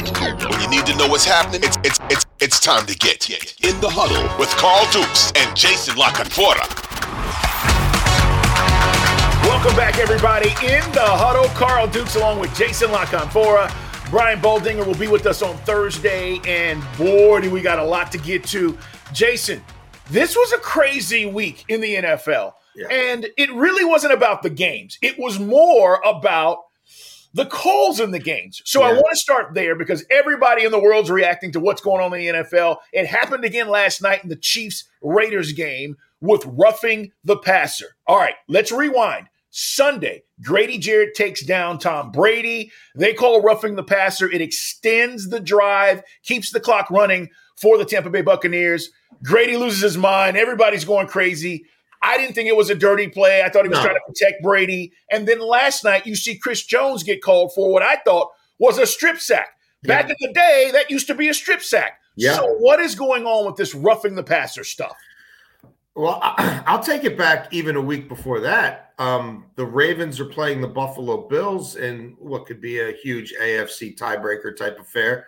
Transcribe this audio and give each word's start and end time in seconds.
When 0.00 0.06
you 0.14 0.32
need, 0.32 0.44
when 0.48 0.60
you 0.62 0.68
need 0.70 0.86
to 0.86 0.96
know 0.96 1.06
what's 1.08 1.26
happening, 1.26 1.60
it's, 1.62 1.76
it's, 1.84 1.98
it's, 2.08 2.24
it's 2.40 2.58
time 2.58 2.86
to 2.86 2.96
get 2.96 3.28
in 3.28 3.78
the 3.82 3.88
huddle 3.90 4.22
with 4.38 4.48
Carl 4.56 4.86
Dukes 4.90 5.30
and 5.36 5.54
Jason 5.54 5.94
La 5.98 6.08
Canfora. 6.08 6.64
Welcome 9.46 9.76
back, 9.76 9.98
everybody, 9.98 10.48
in 10.64 10.80
the 10.92 11.04
huddle. 11.04 11.44
Carl 11.54 11.86
Dukes 11.86 12.16
along 12.16 12.40
with 12.40 12.54
Jason 12.56 12.90
La 12.90 13.04
Canfora. 13.04 13.70
Brian 14.10 14.40
Baldinger 14.40 14.86
will 14.86 14.94
be 14.94 15.06
with 15.06 15.26
us 15.26 15.42
on 15.42 15.54
Thursday, 15.58 16.40
and 16.46 16.82
boy, 16.96 17.42
do 17.42 17.50
we 17.50 17.60
got 17.60 17.78
a 17.78 17.84
lot 17.84 18.10
to 18.12 18.18
get 18.18 18.42
to. 18.44 18.78
Jason, 19.12 19.62
this 20.08 20.34
was 20.34 20.50
a 20.52 20.58
crazy 20.58 21.26
week 21.26 21.66
in 21.68 21.82
the 21.82 21.96
NFL, 21.96 22.54
Yeah. 22.74 22.86
and 22.88 23.28
it 23.36 23.52
really 23.52 23.84
wasn't 23.84 24.14
about 24.14 24.42
the 24.42 24.50
games. 24.50 24.96
It 25.02 25.18
was 25.18 25.38
more 25.38 26.00
about 26.06 26.56
the 27.32 27.46
calls 27.46 28.00
in 28.00 28.10
the 28.10 28.18
games. 28.18 28.60
So 28.64 28.82
I 28.82 28.92
want 28.92 29.06
to 29.10 29.16
start 29.16 29.54
there 29.54 29.76
because 29.76 30.04
everybody 30.10 30.64
in 30.64 30.72
the 30.72 30.80
world's 30.80 31.10
reacting 31.10 31.52
to 31.52 31.60
what's 31.60 31.80
going 31.80 32.02
on 32.02 32.12
in 32.14 32.34
the 32.34 32.40
NFL. 32.42 32.78
It 32.92 33.06
happened 33.06 33.44
again 33.44 33.68
last 33.68 34.02
night 34.02 34.22
in 34.22 34.28
the 34.28 34.36
Chiefs 34.36 34.84
Raiders 35.00 35.52
game 35.52 35.96
with 36.20 36.44
roughing 36.46 37.12
the 37.24 37.36
passer. 37.36 37.96
All 38.06 38.18
right, 38.18 38.34
let's 38.48 38.72
rewind. 38.72 39.28
Sunday, 39.50 40.22
Grady 40.42 40.78
Jarrett 40.78 41.14
takes 41.14 41.44
down 41.44 41.78
Tom 41.78 42.12
Brady. 42.12 42.70
They 42.94 43.14
call 43.14 43.42
roughing 43.42 43.74
the 43.74 43.82
passer. 43.82 44.30
It 44.30 44.40
extends 44.40 45.28
the 45.28 45.40
drive, 45.40 46.02
keeps 46.22 46.52
the 46.52 46.60
clock 46.60 46.90
running 46.90 47.30
for 47.60 47.76
the 47.76 47.84
Tampa 47.84 48.10
Bay 48.10 48.22
Buccaneers. 48.22 48.90
Grady 49.24 49.56
loses 49.56 49.82
his 49.82 49.98
mind. 49.98 50.36
Everybody's 50.36 50.84
going 50.84 51.08
crazy. 51.08 51.64
I 52.02 52.16
didn't 52.16 52.34
think 52.34 52.48
it 52.48 52.56
was 52.56 52.70
a 52.70 52.74
dirty 52.74 53.08
play. 53.08 53.42
I 53.42 53.50
thought 53.50 53.64
he 53.64 53.68
was 53.68 53.78
No. 53.78 53.84
trying 53.84 53.96
to 53.96 54.00
protect 54.06 54.42
Brady. 54.42 54.92
And 55.10 55.28
then 55.28 55.38
last 55.38 55.84
night, 55.84 56.06
you 56.06 56.16
see 56.16 56.36
Chris 56.36 56.64
Jones 56.64 57.02
get 57.02 57.22
called 57.22 57.52
for 57.54 57.70
what 57.70 57.82
I 57.82 57.96
thought 57.96 58.30
was 58.58 58.78
a 58.78 58.86
strip 58.86 59.18
sack. 59.18 59.48
Back 59.84 60.10
in 60.10 60.16
the 60.20 60.32
day, 60.32 60.70
that 60.72 60.90
used 60.90 61.06
to 61.06 61.14
be 61.14 61.28
a 61.28 61.34
strip 61.34 61.62
sack. 61.62 62.00
Yeah. 62.16 62.34
So, 62.36 62.54
what 62.58 62.80
is 62.80 62.94
going 62.94 63.24
on 63.24 63.46
with 63.46 63.56
this 63.56 63.74
roughing 63.74 64.14
the 64.14 64.22
passer 64.22 64.62
stuff? 64.62 64.94
Well, 65.94 66.20
I'll 66.22 66.82
take 66.82 67.04
it 67.04 67.16
back 67.16 67.52
even 67.52 67.76
a 67.76 67.80
week 67.80 68.08
before 68.08 68.40
that. 68.40 68.92
Um, 68.98 69.46
the 69.56 69.64
Ravens 69.64 70.20
are 70.20 70.26
playing 70.26 70.60
the 70.60 70.68
Buffalo 70.68 71.28
Bills 71.28 71.76
in 71.76 72.14
what 72.18 72.44
could 72.46 72.60
be 72.60 72.80
a 72.80 72.92
huge 72.92 73.32
AFC 73.40 73.96
tiebreaker 73.96 74.54
type 74.54 74.78
affair. 74.78 75.26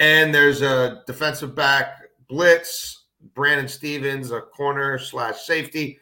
And 0.00 0.34
there's 0.34 0.60
a 0.60 1.02
defensive 1.06 1.54
back 1.54 2.02
blitz, 2.28 3.04
Brandon 3.34 3.68
Stephens, 3.68 4.30
a 4.32 4.40
corner 4.42 4.98
slash 4.98 5.40
safety, 5.42 5.98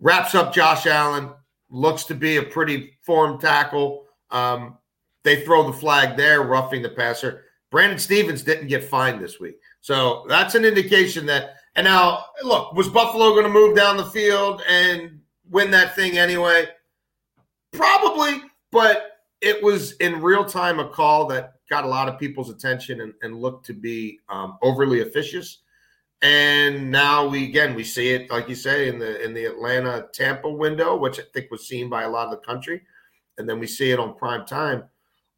wraps 0.00 0.34
up 0.34 0.52
Josh 0.52 0.86
Allen, 0.86 1.30
looks 1.68 2.04
to 2.04 2.14
be 2.14 2.38
a 2.38 2.42
pretty 2.42 2.92
formed 3.02 3.40
tackle. 3.40 4.06
Um, 4.30 4.78
they 5.22 5.44
throw 5.44 5.66
the 5.66 5.76
flag 5.76 6.16
there, 6.16 6.42
roughing 6.42 6.82
the 6.82 6.88
passer. 6.88 7.44
Brandon 7.70 7.98
Stephens 7.98 8.42
didn't 8.42 8.66
get 8.66 8.82
fined 8.82 9.20
this 9.20 9.38
week. 9.38 9.56
So 9.80 10.24
that's 10.28 10.54
an 10.54 10.64
indication 10.64 11.26
that 11.26 11.56
and 11.76 11.84
now, 11.84 12.26
look, 12.42 12.72
was 12.72 12.88
Buffalo 12.88 13.30
going 13.30 13.44
to 13.44 13.50
move 13.50 13.76
down 13.76 13.96
the 13.96 14.04
field 14.06 14.62
and 14.68 15.20
win 15.48 15.70
that 15.70 15.94
thing 15.94 16.18
anyway? 16.18 16.66
Probably, 17.72 18.42
but 18.72 19.18
it 19.40 19.62
was 19.62 19.92
in 19.92 20.20
real 20.20 20.44
time 20.44 20.80
a 20.80 20.88
call 20.88 21.26
that 21.28 21.54
got 21.70 21.84
a 21.84 21.88
lot 21.88 22.08
of 22.08 22.18
people's 22.18 22.50
attention 22.50 23.02
and, 23.02 23.14
and 23.22 23.40
looked 23.40 23.64
to 23.66 23.72
be 23.72 24.18
um, 24.28 24.58
overly 24.62 25.02
officious. 25.02 25.58
And 26.22 26.90
now 26.90 27.26
we 27.26 27.44
again 27.44 27.74
we 27.74 27.82
see 27.84 28.10
it, 28.10 28.30
like 28.30 28.48
you 28.48 28.54
say, 28.54 28.88
in 28.88 28.98
the 28.98 29.22
in 29.24 29.32
the 29.32 29.46
Atlanta 29.46 30.06
Tampa 30.12 30.50
window, 30.50 30.96
which 30.96 31.18
I 31.18 31.22
think 31.32 31.50
was 31.50 31.66
seen 31.66 31.88
by 31.88 32.02
a 32.02 32.08
lot 32.10 32.26
of 32.26 32.30
the 32.32 32.46
country, 32.46 32.82
and 33.38 33.48
then 33.48 33.58
we 33.58 33.66
see 33.66 33.90
it 33.90 33.98
on 33.98 34.14
prime 34.16 34.44
time 34.44 34.84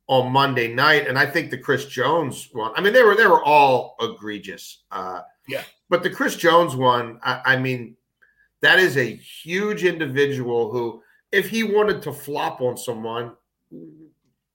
on 0.09 0.33
Monday 0.33 0.73
night. 0.75 1.07
And 1.07 1.17
I 1.17 1.25
think 1.27 1.51
the 1.51 1.59
Chris 1.59 1.87
Jones 1.87 2.49
one, 2.53 2.73
I 2.75 2.81
mean, 2.81 2.93
they 2.93 3.05
were 3.05 3.15
they 3.15 3.27
were 3.29 3.45
all 3.45 3.95
egregious. 4.01 4.83
Uh, 4.91 5.21
Yeah. 5.47 5.63
but 5.89 6.03
the 6.03 6.11
Chris 6.11 6.35
Jones 6.35 6.75
one, 6.75 7.21
I, 7.23 7.43
I 7.45 7.57
mean, 7.59 7.97
that 8.61 8.81
is 8.81 8.97
a 8.97 9.15
huge 9.15 9.85
individual 9.85 10.73
who, 10.73 11.01
if 11.31 11.49
he 11.49 11.63
wanted 11.63 12.03
to 12.03 12.13
flop 12.13 12.61
on 12.61 12.77
someone, 12.77 13.33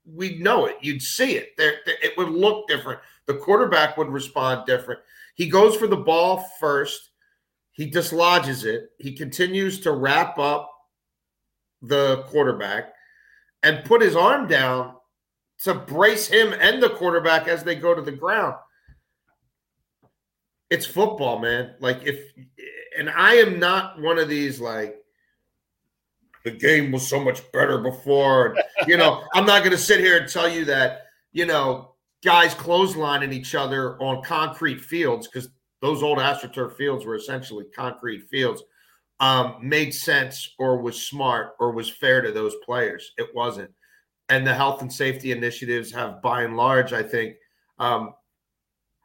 we'd 0.06 0.42
know 0.42 0.66
it. 0.66 0.76
You'd 0.82 1.02
see 1.02 1.38
it. 1.38 1.56
There, 1.58 1.76
it 1.86 2.18
would 2.18 2.30
look 2.30 2.68
different. 2.68 3.00
The 3.28 3.36
quarterback 3.36 3.98
would 3.98 4.10
respond 4.10 4.66
different. 4.66 5.00
He 5.38 5.48
goes 5.48 5.76
for 5.76 5.86
the 5.86 5.96
ball 5.96 6.44
first. 6.60 7.12
He 7.72 7.86
dislodges 7.86 8.66
it. 8.66 8.90
He 8.98 9.14
continues 9.14 9.80
to 9.82 9.92
wrap 9.92 10.40
up 10.40 10.70
the 11.84 12.24
quarterback 12.24 12.92
and 13.62 13.86
put 13.86 14.02
his 14.02 14.16
arm 14.16 14.48
down 14.48 14.96
to 15.60 15.76
brace 15.76 16.28
him 16.28 16.54
and 16.60 16.82
the 16.82 16.90
quarterback 16.90 17.48
as 17.48 17.64
they 17.64 17.76
go 17.76 17.94
to 17.94 18.02
the 18.02 18.12
ground. 18.12 18.56
It's 20.72 20.88
football, 20.88 21.38
man. 21.38 21.76
Like 21.80 22.04
if 22.04 22.20
and 22.98 23.08
I 23.08 23.36
am 23.36 23.60
not 23.60 24.02
one 24.02 24.18
of 24.18 24.28
these 24.28 24.60
like 24.60 24.98
the 26.44 26.50
game 26.50 26.92
was 26.92 27.08
so 27.08 27.20
much 27.20 27.50
better 27.52 27.78
before. 27.78 28.56
you 28.88 28.98
know, 28.98 29.24
I'm 29.36 29.46
not 29.46 29.60
going 29.60 29.72
to 29.72 29.78
sit 29.78 30.00
here 30.00 30.18
and 30.18 30.28
tell 30.28 30.50
you 30.50 30.66
that, 30.66 31.02
you 31.32 31.46
know, 31.46 31.94
guys 32.24 32.54
clotheslining 32.56 33.34
each 33.34 33.56
other 33.56 34.02
on 34.02 34.24
concrete 34.24 34.82
fields 34.82 35.28
because 35.28 35.50
those 35.82 36.04
old 36.04 36.18
AstroTurf 36.18 36.76
fields 36.76 37.06
were 37.06 37.16
essentially 37.16 37.66
concrete 37.76 38.28
fields. 38.30 38.64
Um, 39.20 39.58
made 39.64 39.96
sense 39.96 40.54
or 40.60 40.80
was 40.80 41.08
smart 41.08 41.54
or 41.60 41.72
was 41.72 41.90
fair 41.90 42.22
to 42.22 42.32
those 42.32 42.54
players. 42.64 43.14
It 43.18 43.30
wasn't. 43.34 43.72
And 44.30 44.46
the 44.46 44.54
health 44.54 44.82
and 44.82 44.94
safety 44.94 45.32
initiatives 45.32 45.92
have, 45.94 46.22
by 46.22 46.44
and 46.44 46.56
large, 46.56 46.94
I 46.94 47.02
think, 47.02 47.36
um, 47.80 48.14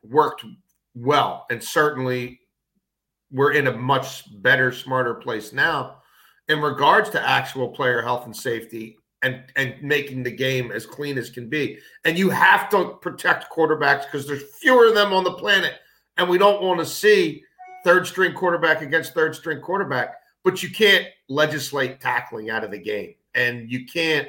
worked 0.03 0.45
well. 0.95 1.47
And 1.51 1.63
certainly 1.63 2.41
we're 3.31 3.53
in 3.53 3.69
a 3.69 3.77
much 3.77 4.25
better, 4.43 4.71
smarter 4.71 5.15
place 5.15 5.53
now 5.53 6.03
in 6.49 6.61
regards 6.61 7.09
to 7.11 7.29
actual 7.29 7.69
player 7.69 8.03
health 8.03 8.27
and 8.27 8.37
safety 8.37 8.99
and 9.23 9.43
and 9.57 9.75
making 9.83 10.23
the 10.23 10.31
game 10.31 10.73
as 10.73 10.87
clean 10.87 11.17
as 11.17 11.31
can 11.31 11.49
be. 11.49 11.79
And 12.05 12.19
you 12.19 12.31
have 12.31 12.69
to 12.71 12.97
protect 13.01 13.51
quarterbacks 13.51 14.05
because 14.05 14.27
there's 14.27 14.55
fewer 14.57 14.89
of 14.89 14.95
them 14.95 15.13
on 15.13 15.25
the 15.25 15.33
planet, 15.33 15.75
and 16.17 16.29
we 16.29 16.39
don't 16.39 16.63
want 16.63 16.81
to 16.81 16.87
see 16.87 17.45
third 17.85 18.07
string 18.07 18.35
quarterback 18.35 18.83
against 18.83 19.15
third 19.15 19.35
string 19.35 19.61
quarterback. 19.61 20.17
But 20.45 20.63
you 20.63 20.71
can't 20.71 21.07
legislate 21.29 22.01
tackling 22.01 22.51
out 22.51 22.65
of 22.65 22.71
the 22.71 22.79
game, 22.79 23.15
and 23.35 23.71
you 23.71 23.87
can't 23.87 24.29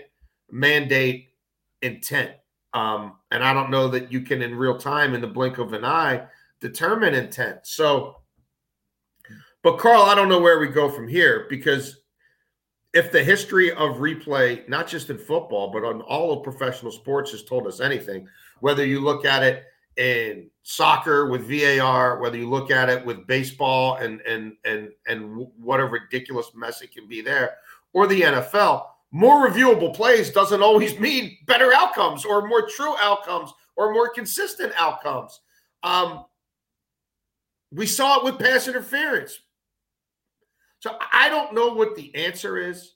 mandate 0.52 1.30
intent. 1.82 2.32
Um, 2.74 3.14
and 3.32 3.44
I 3.44 3.54
don't 3.54 3.70
know 3.70 3.88
that 3.90 4.12
you 4.12 4.22
can 4.22 4.42
in 4.42 4.56
real 4.56 4.78
time, 4.78 5.14
in 5.14 5.22
the 5.22 5.28
blink 5.28 5.58
of 5.58 5.74
an 5.74 5.86
eye, 5.86 6.26
determine 6.60 7.14
intent. 7.14 7.60
So, 7.64 8.18
but 9.64 9.78
Carl, 9.78 10.04
I 10.04 10.16
don't 10.16 10.30
know 10.30 10.40
where 10.40 10.60
we 10.60 10.68
go 10.68 10.90
from 10.90 11.08
here 11.08 11.46
because 11.50 12.03
if 12.94 13.12
the 13.12 13.24
history 13.24 13.72
of 13.72 13.98
replay, 13.98 14.68
not 14.70 14.88
just 14.88 15.10
in 15.10 15.18
football, 15.18 15.72
but 15.72 15.84
on 15.84 16.02
all 16.02 16.32
of 16.32 16.44
professional 16.44 16.92
sports, 16.92 17.32
has 17.32 17.44
told 17.44 17.66
us 17.66 17.80
anything, 17.80 18.28
whether 18.60 18.86
you 18.86 19.00
look 19.00 19.26
at 19.26 19.44
it 19.44 19.64
in 19.98 20.50
soccer 20.62 21.28
with 21.28 21.50
VAR, 21.50 22.20
whether 22.20 22.38
you 22.38 22.50
look 22.50 22.72
at 22.72 22.90
it 22.90 23.04
with 23.06 23.28
baseball 23.28 23.98
and 23.98 24.22
and 24.22 24.54
and 24.64 24.90
and 25.08 25.48
what 25.58 25.80
a 25.80 25.86
ridiculous 25.86 26.52
mess 26.56 26.82
it 26.82 26.92
can 26.94 27.08
be 27.08 27.22
there, 27.22 27.56
or 27.94 28.08
the 28.08 28.22
NFL, 28.22 28.86
more 29.12 29.48
reviewable 29.48 29.94
plays 29.94 30.30
doesn't 30.30 30.62
always 30.62 31.00
mean 31.00 31.38
better 31.46 31.74
outcomes 31.74 32.26
or 32.26 32.48
more 32.48 32.68
true 32.68 32.96
outcomes 33.00 33.54
or 33.76 33.94
more 33.94 34.10
consistent 34.10 34.72
outcomes. 34.78 35.42
Um, 35.82 36.26
we 37.72 37.88
saw 37.88 38.20
it 38.20 38.24
with 38.24 38.40
pass 38.40 38.68
interference. 38.68 39.40
So 40.84 40.98
I 41.14 41.30
don't 41.30 41.54
know 41.54 41.74
what 41.74 41.96
the 41.96 42.14
answer 42.14 42.58
is, 42.58 42.96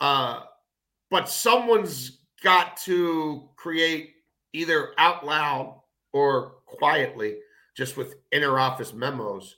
uh, 0.00 0.42
but 1.10 1.28
someone's 1.28 2.20
got 2.40 2.76
to 2.84 3.48
create 3.56 4.14
either 4.52 4.92
out 4.96 5.26
loud 5.26 5.80
or 6.12 6.58
quietly, 6.66 7.38
just 7.76 7.96
with 7.96 8.14
inner 8.30 8.60
office 8.60 8.92
memos 8.92 9.56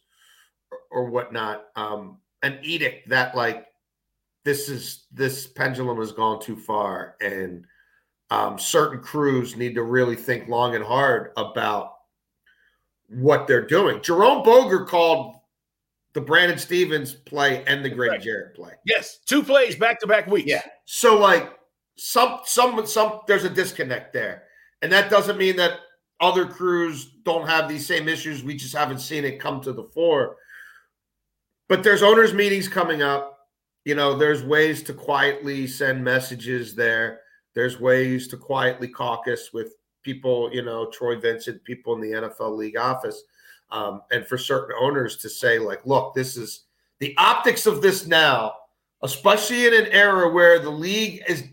or, 0.73 0.79
or 1.03 1.11
whatnot, 1.11 1.67
um, 1.77 2.17
an 2.43 2.59
edict 2.63 3.07
that 3.11 3.37
like 3.37 3.67
this 4.47 4.71
is 4.71 5.05
this 5.13 5.47
pendulum 5.47 5.99
has 5.99 6.13
gone 6.13 6.41
too 6.41 6.57
far 6.57 7.17
and 7.21 7.67
um, 8.31 8.59
certain 8.59 8.99
crews 8.99 9.57
need 9.57 9.75
to 9.75 9.83
really 9.83 10.17
think 10.17 10.49
long 10.49 10.75
and 10.75 10.85
hard 10.85 11.33
about 11.37 11.97
what 13.11 13.47
they're 13.47 13.67
doing. 13.67 14.01
Jerome 14.01 14.43
Boger 14.43 14.87
called 14.87 15.38
the 16.19 16.25
Brandon 16.25 16.59
Stephens 16.59 17.15
play 17.15 17.65
and 17.69 17.85
the 17.85 17.89
Grady 17.89 18.11
right. 18.11 18.21
Jarrett 18.21 18.57
play. 18.57 18.73
Yes, 18.85 19.21
two 19.25 19.41
plays 19.41 19.77
back 19.77 20.01
to 20.01 20.07
back 20.09 20.27
weeks. 20.27 20.49
Yeah. 20.49 20.63
So 20.85 21.17
like 21.17 21.53
some 21.97 22.41
some 22.45 22.85
some 22.89 23.21
there's 23.29 23.45
a 23.45 23.49
disconnect 23.49 24.13
there. 24.13 24.43
And 24.83 24.91
that 24.91 25.11
doesn't 25.11 25.39
mean 25.39 25.55
that 25.59 25.79
other 26.21 26.45
crews 26.45 27.13
don't 27.23 27.47
have 27.47 27.69
these 27.69 27.87
same 27.87 28.09
issues. 28.09 28.43
We 28.43 28.57
just 28.57 28.75
haven't 28.75 28.99
seen 28.99 29.25
it 29.25 29.39
come 29.39 29.61
to 29.61 29.73
the 29.73 29.85
fore. 29.95 30.35
But 31.69 31.85
there's 31.85 32.03
owners 32.03 32.35
meetings 32.35 32.67
coming 32.67 33.01
up. 33.01 33.39
You 33.85 33.95
know, 33.95 34.19
there's 34.19 34.43
ways 34.43 34.83
to 34.85 34.95
quietly 34.95 35.69
send 35.69 36.03
messages 36.03 36.75
there. 36.75 37.21
There's 37.55 37.79
ways 37.79 38.27
to 38.29 38.37
quietly 38.37 38.89
caucus 38.89 39.51
with 39.53 39.75
people, 40.03 40.51
you 40.53 40.63
know, 40.63 40.91
Troy 40.91 41.17
Vincent, 41.17 41.63
people 41.63 41.95
in 41.95 42.01
the 42.01 42.29
NFL 42.29 42.57
league 42.57 42.77
office 42.77 43.23
um, 43.71 44.03
and 44.11 44.27
for 44.27 44.39
certain 44.39 44.75
owners 44.81 45.17
to 45.19 45.29
say 45.29 45.59
like 45.59 45.85
look 45.85 46.15
this 46.15 46.37
is 46.37 46.65
the 46.99 47.15
optics 47.19 47.67
of 47.67 47.83
this 47.83 48.07
now 48.07 48.53
especially 49.03 49.67
in 49.67 49.75
an 49.75 49.87
era 49.93 50.31
where 50.33 50.59
the 50.59 50.71
league 50.71 51.23
is 51.29 51.45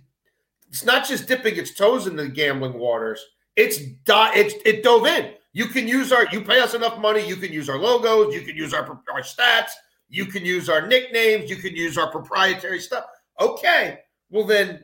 it's 0.69 0.83
not 0.83 1.07
just 1.07 1.27
dipping 1.27 1.55
its 1.55 1.73
toes 1.73 2.07
in 2.07 2.15
the 2.15 2.27
gambling 2.27 2.73
waters 2.73 3.23
it's 3.55 3.79
it's 4.07 4.55
it 4.65 4.83
dove 4.83 5.05
in. 5.05 5.33
You 5.53 5.67
can 5.67 5.87
use 5.87 6.11
our 6.11 6.27
you 6.31 6.41
pay 6.41 6.59
us 6.59 6.73
enough 6.73 6.99
money 6.99 7.25
you 7.25 7.37
can 7.37 7.51
use 7.51 7.69
our 7.69 7.77
logos 7.77 8.33
you 8.33 8.41
can 8.41 8.55
use 8.55 8.73
our 8.73 8.83
our 9.11 9.21
stats 9.21 9.71
you 10.09 10.25
can 10.25 10.43
use 10.45 10.69
our 10.69 10.85
nicknames 10.85 11.49
you 11.49 11.55
can 11.55 11.75
use 11.75 11.97
our 11.97 12.11
proprietary 12.11 12.79
stuff. 12.79 13.05
Okay 13.39 13.99
well 14.29 14.45
then 14.45 14.83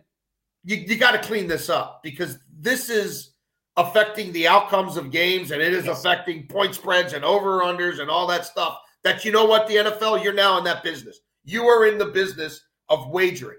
you, 0.64 0.78
you 0.78 0.96
got 0.98 1.12
to 1.12 1.20
clean 1.20 1.48
this 1.48 1.70
up 1.70 2.02
because 2.04 2.38
this 2.60 2.90
is 2.90 3.31
affecting 3.78 4.32
the 4.32 4.48
outcomes 4.48 4.98
of 4.98 5.12
games 5.12 5.52
and 5.52 5.62
it 5.62 5.74
is 5.74 5.86
yes. 5.86 6.00
affecting 6.00 6.48
point 6.48 6.76
spreads 6.76 7.14
and 7.14 7.24
over 7.24 7.62
unders 7.62 8.00
and 8.00 8.10
all 8.10 8.28
that 8.28 8.46
stuff. 8.46 8.78
That 9.04 9.26
you 9.26 9.32
know 9.32 9.46
what, 9.46 9.68
the 9.68 9.78
NFL, 9.78 10.24
you're 10.24 10.34
now 10.34 10.58
in 10.58 10.64
that 10.66 10.84
business. 10.84 11.20
You 11.44 11.64
are 11.66 11.88
in 11.88 11.98
the 11.98 12.06
business 12.06 12.62
of 12.90 13.10
wagering. 13.10 13.58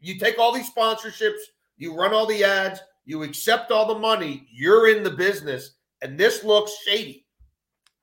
You 0.00 0.18
take 0.18 0.38
all 0.38 0.52
these 0.52 0.70
sponsorships, 0.70 1.38
you 1.76 1.94
run 1.94 2.12
all 2.12 2.26
the 2.26 2.42
ads, 2.42 2.80
you 3.04 3.22
accept 3.22 3.70
all 3.70 3.86
the 3.86 3.98
money, 3.98 4.46
you're 4.50 4.88
in 4.88 5.02
the 5.02 5.10
business, 5.10 5.76
and 6.02 6.18
this 6.18 6.42
looks 6.42 6.72
shady. 6.86 7.26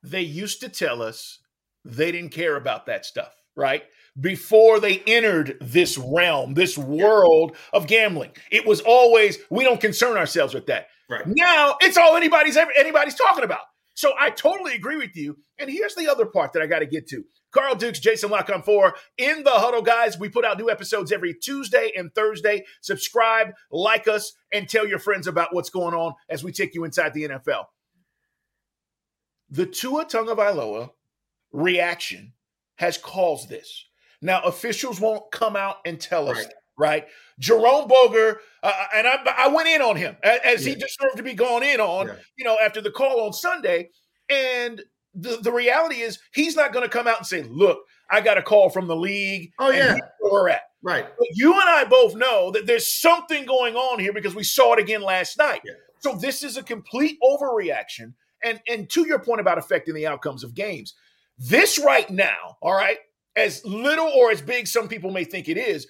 They 0.04 0.22
used 0.22 0.62
to 0.62 0.70
tell 0.70 1.02
us 1.02 1.40
they 1.84 2.12
didn't 2.12 2.32
care 2.32 2.56
about 2.56 2.86
that 2.86 3.06
stuff, 3.06 3.36
right? 3.56 3.84
Before 4.20 4.80
they 4.80 5.00
entered 5.08 5.58
this 5.62 5.98
realm, 5.98 6.54
this 6.54 6.78
world 6.78 7.56
of 7.74 7.88
gambling. 7.88 8.32
It 8.52 8.66
was 8.66 8.82
always, 8.82 9.40
we 9.50 9.64
don't 9.64 9.82
concern 9.82 10.18
ourselves 10.18 10.54
with 10.54 10.68
that. 10.68 10.88
Right. 11.10 11.26
Now 11.26 11.78
it's 11.82 11.98
all 11.98 12.16
anybody's 12.16 12.58
ever 12.58 12.72
anybody's 12.78 13.16
talking 13.16 13.44
about. 13.44 13.62
So 13.94 14.14
I 14.20 14.30
totally 14.30 14.76
agree 14.76 14.98
with 14.98 15.16
you. 15.16 15.40
And 15.58 15.72
here's 15.72 15.96
the 15.96 16.08
other 16.08 16.28
part 16.28 16.54
that 16.54 16.62
I 16.62 16.68
got 16.68 16.80
to 16.80 16.86
get 16.86 17.08
to. 17.10 17.24
Carl 17.52 17.74
Dukes, 17.76 18.00
Jason 18.00 18.30
La 18.30 18.44
Canfora 18.44 18.92
in 19.18 19.44
the 19.44 19.52
huddle, 19.52 19.82
guys. 19.82 20.20
We 20.20 20.30
put 20.30 20.46
out 20.46 20.60
new 20.60 20.70
episodes 20.70 21.12
every 21.12 21.34
Tuesday 21.34 21.92
and 21.96 22.14
Thursday. 22.14 22.66
Subscribe, 22.82 23.54
like 23.72 24.08
us, 24.08 24.34
and 24.54 24.70
tell 24.70 24.88
your 24.88 25.00
friends 25.00 25.26
about 25.26 25.56
what's 25.56 25.72
going 25.72 25.96
on 25.96 26.14
as 26.30 26.44
we 26.44 26.52
take 26.52 26.76
you 26.76 26.84
inside 26.84 27.16
the 27.16 27.28
NFL. 27.28 27.66
The 29.50 29.66
Tua 29.66 30.06
Tagovailoa 30.06 30.92
reaction 31.52 32.34
has 32.76 33.00
caused 33.00 33.50
this. 33.50 33.86
Now, 34.22 34.42
officials 34.44 35.02
won't 35.02 35.32
come 35.32 35.56
out 35.56 35.78
and 35.86 36.00
tell 36.00 36.30
us 36.30 36.38
right 36.38 36.54
right? 36.78 37.06
Jerome 37.40 37.88
Boger, 37.88 38.40
uh, 38.64 38.68
uh, 38.68 38.86
and 38.96 39.08
I, 39.08 39.18
I, 39.38 39.48
went 39.50 39.68
in 39.68 39.82
on 39.82 39.96
him 39.96 40.16
as, 40.24 40.66
yeah. 40.66 40.74
he 40.74 40.76
deserved 40.76 41.18
to 41.18 41.24
be 41.24 41.34
gone 41.34 41.64
in 41.64 41.80
on, 41.80 42.08
yeah. 42.08 42.16
you 42.38 42.46
know, 42.46 42.58
after 42.64 42.82
the 42.82 42.92
call 42.92 43.22
on 43.22 43.34
Sunday. 43.34 43.90
And 44.30 44.82
the, 45.14 45.38
the 45.38 45.52
reality 45.52 46.02
is, 46.02 46.20
he's 46.34 46.56
not 46.56 46.74
going 46.74 46.84
to 46.84 46.90
come 46.90 47.08
out 47.08 47.18
and 47.18 47.28
say, 47.28 47.44
look, 47.44 47.80
I 48.10 48.22
got 48.22 48.38
a 48.38 48.42
call 48.42 48.70
from 48.70 48.88
the 48.88 48.96
league. 48.96 49.52
Oh, 49.60 49.72
yeah. 49.72 49.98
Where 50.20 50.32
we're 50.32 50.50
at. 50.50 50.62
Right. 50.84 51.06
But 51.18 51.28
you 51.34 51.54
and 51.54 51.70
I 51.70 51.84
both 51.86 52.16
know 52.16 52.52
that 52.52 52.66
there's 52.66 52.92
something 52.92 53.46
going 53.46 53.76
on 53.76 54.00
here 54.00 54.14
because 54.14 54.36
we 54.36 54.44
saw 54.44 54.74
it 54.74 54.80
again 54.80 55.02
last 55.02 55.38
night. 55.38 55.62
Yeah. 55.66 55.74
So 56.00 56.16
this 56.16 56.44
is 56.44 56.58
a 56.58 56.64
complete 56.64 57.18
overreaction. 57.24 58.14
And, 58.44 58.62
and 58.68 58.90
to 58.92 59.06
your 59.08 59.20
point 59.20 59.42
about 59.42 59.58
affecting 59.58 59.96
the 59.96 60.08
outcomes 60.08 60.44
of 60.44 60.54
games, 60.54 60.94
this 61.38 61.80
right 61.80 62.10
now, 62.10 62.58
all 62.62 62.74
right, 62.74 62.98
as 63.36 63.64
little 63.66 64.08
or 64.08 64.32
as 64.32 64.42
big 64.42 64.68
some 64.68 64.88
people 64.88 65.12
may 65.12 65.24
think 65.24 65.50
it 65.50 65.58
is, 65.58 65.88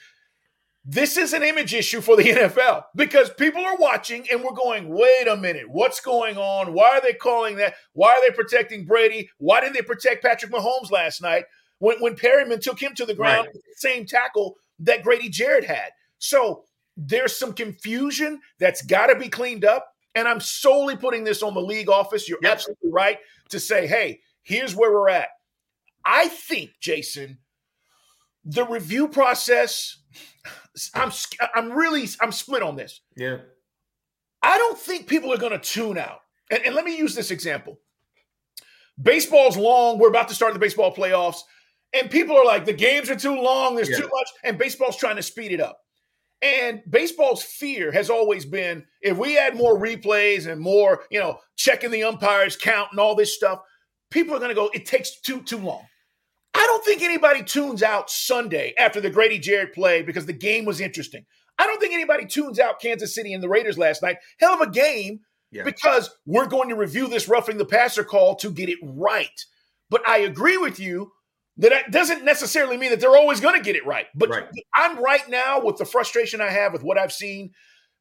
this 0.89 1.17
is 1.17 1.33
an 1.33 1.43
image 1.43 1.73
issue 1.73 1.99
for 1.99 2.15
the 2.15 2.23
NFL 2.31 2.85
because 2.95 3.29
people 3.31 3.63
are 3.63 3.75
watching 3.75 4.25
and 4.31 4.41
we're 4.41 4.53
going, 4.53 4.87
wait 4.87 5.27
a 5.27 5.35
minute, 5.35 5.69
what's 5.69 5.99
going 5.99 6.37
on? 6.37 6.73
Why 6.73 6.91
are 6.91 7.01
they 7.01 7.13
calling 7.13 7.57
that? 7.57 7.75
Why 7.91 8.13
are 8.13 8.21
they 8.21 8.33
protecting 8.33 8.85
Brady? 8.85 9.29
Why 9.37 9.59
didn't 9.59 9.73
they 9.73 9.81
protect 9.81 10.23
Patrick 10.23 10.51
Mahomes 10.51 10.89
last 10.89 11.21
night 11.21 11.43
when, 11.79 11.99
when 11.99 12.15
Perriman 12.15 12.61
took 12.61 12.81
him 12.81 12.95
to 12.95 13.05
the 13.05 13.13
ground, 13.13 13.49
right. 13.53 13.63
same 13.75 14.05
tackle 14.05 14.55
that 14.79 15.03
Grady 15.03 15.27
Jarrett 15.27 15.65
had? 15.65 15.89
So 16.19 16.63
there's 16.95 17.37
some 17.37 17.51
confusion 17.51 18.39
that's 18.57 18.81
got 18.81 19.07
to 19.07 19.15
be 19.15 19.27
cleaned 19.27 19.65
up. 19.65 19.93
And 20.15 20.27
I'm 20.27 20.39
solely 20.39 20.95
putting 20.95 21.25
this 21.25 21.43
on 21.43 21.53
the 21.53 21.61
league 21.61 21.89
office. 21.89 22.27
You're 22.27 22.39
yep. 22.41 22.53
absolutely 22.53 22.91
right 22.91 23.17
to 23.49 23.59
say, 23.59 23.85
hey, 23.85 24.21
here's 24.41 24.75
where 24.75 24.91
we're 24.91 25.09
at. 25.09 25.27
I 26.03 26.29
think, 26.29 26.71
Jason, 26.79 27.37
the 28.45 28.65
review 28.65 29.09
process 29.09 29.97
I'm 30.93 31.11
I'm 31.55 31.71
really 31.71 32.07
I'm 32.21 32.31
split 32.31 32.63
on 32.63 32.75
this. 32.75 33.01
Yeah. 33.15 33.37
I 34.43 34.57
don't 34.57 34.77
think 34.77 35.07
people 35.07 35.33
are 35.33 35.37
going 35.37 35.51
to 35.51 35.59
tune 35.59 35.97
out. 35.97 36.19
And, 36.51 36.63
and 36.65 36.75
let 36.75 36.85
me 36.85 36.97
use 36.97 37.15
this 37.15 37.31
example. 37.31 37.79
Baseball's 39.01 39.57
long. 39.57 39.99
We're 39.99 40.09
about 40.09 40.27
to 40.29 40.35
start 40.35 40.53
the 40.53 40.59
baseball 40.59 40.93
playoffs. 40.93 41.39
And 41.93 42.09
people 42.09 42.35
are 42.37 42.45
like, 42.45 42.65
the 42.65 42.73
games 42.73 43.09
are 43.09 43.15
too 43.15 43.35
long. 43.35 43.75
There's 43.75 43.89
yeah. 43.89 43.97
too 43.97 44.09
much. 44.11 44.29
And 44.43 44.57
baseball's 44.57 44.97
trying 44.97 45.15
to 45.15 45.23
speed 45.23 45.51
it 45.51 45.61
up. 45.61 45.79
And 46.41 46.81
baseball's 46.87 47.41
fear 47.41 47.91
has 47.91 48.09
always 48.09 48.45
been 48.45 48.85
if 49.01 49.17
we 49.17 49.39
add 49.39 49.55
more 49.55 49.79
replays 49.79 50.45
and 50.45 50.61
more, 50.61 51.03
you 51.09 51.19
know, 51.19 51.39
checking 51.55 51.89
the 51.89 52.03
umpires 52.03 52.55
count 52.55 52.89
and 52.91 52.99
all 52.99 53.15
this 53.15 53.33
stuff, 53.33 53.59
people 54.11 54.35
are 54.35 54.39
going 54.39 54.49
to 54.49 54.55
go, 54.55 54.69
it 54.73 54.85
takes 54.85 55.19
too 55.21 55.41
too 55.41 55.57
long. 55.57 55.83
I 56.67 56.69
don't 56.69 56.83
think 56.83 57.01
anybody 57.01 57.43
tunes 57.43 57.81
out 57.81 58.09
Sunday 58.09 58.73
after 58.77 58.99
the 58.99 59.09
Grady 59.09 59.39
Jarrett 59.39 59.73
play 59.73 60.01
because 60.01 60.25
the 60.25 60.33
game 60.33 60.65
was 60.65 60.81
interesting. 60.81 61.25
I 61.57 61.65
don't 61.65 61.79
think 61.79 61.93
anybody 61.93 62.25
tunes 62.25 62.59
out 62.59 62.81
Kansas 62.81 63.15
City 63.15 63.33
and 63.33 63.41
the 63.41 63.47
Raiders 63.47 63.77
last 63.77 64.03
night. 64.03 64.17
Hell 64.37 64.55
of 64.55 64.59
a 64.59 64.69
game 64.69 65.21
yeah. 65.49 65.63
because 65.63 66.09
we're 66.25 66.45
going 66.45 66.67
to 66.67 66.75
review 66.75 67.07
this 67.07 67.29
roughing 67.29 67.57
the 67.57 67.63
passer 67.63 68.03
call 68.03 68.35
to 68.35 68.51
get 68.51 68.67
it 68.67 68.79
right. 68.83 69.45
But 69.89 70.05
I 70.09 70.17
agree 70.17 70.57
with 70.57 70.77
you 70.77 71.13
that 71.55 71.71
it 71.71 71.89
doesn't 71.89 72.25
necessarily 72.25 72.75
mean 72.75 72.89
that 72.89 72.99
they're 72.99 73.15
always 73.15 73.39
going 73.39 73.57
to 73.57 73.63
get 73.63 73.77
it 73.77 73.85
right. 73.85 74.07
But 74.13 74.27
right. 74.27 74.49
I'm 74.75 75.01
right 75.01 75.27
now 75.29 75.61
with 75.63 75.77
the 75.77 75.85
frustration 75.85 76.41
I 76.41 76.49
have 76.49 76.73
with 76.73 76.83
what 76.83 76.97
I've 76.97 77.13
seen. 77.13 77.51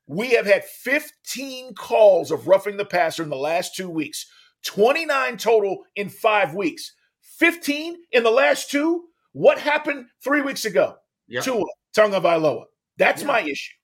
We 0.08 0.30
have 0.30 0.46
had 0.46 0.64
15 0.64 1.74
calls 1.74 2.32
of 2.32 2.48
roughing 2.48 2.78
the 2.78 2.84
passer 2.84 3.22
in 3.22 3.30
the 3.30 3.36
last 3.36 3.76
two 3.76 3.88
weeks, 3.88 4.26
29 4.64 5.36
total 5.36 5.84
in 5.94 6.08
five 6.08 6.52
weeks. 6.52 6.95
15 7.38 7.96
in 8.12 8.22
the 8.22 8.30
last 8.30 8.70
two. 8.70 9.04
What 9.32 9.58
happened 9.58 10.06
three 10.22 10.40
weeks 10.40 10.64
ago? 10.64 10.96
Yep. 11.28 11.44
Tua 11.44 11.64
Tagovailoa. 11.96 12.64
That's 12.96 13.22
yeah. 13.22 13.28
my 13.28 13.40
issue. 13.40 13.74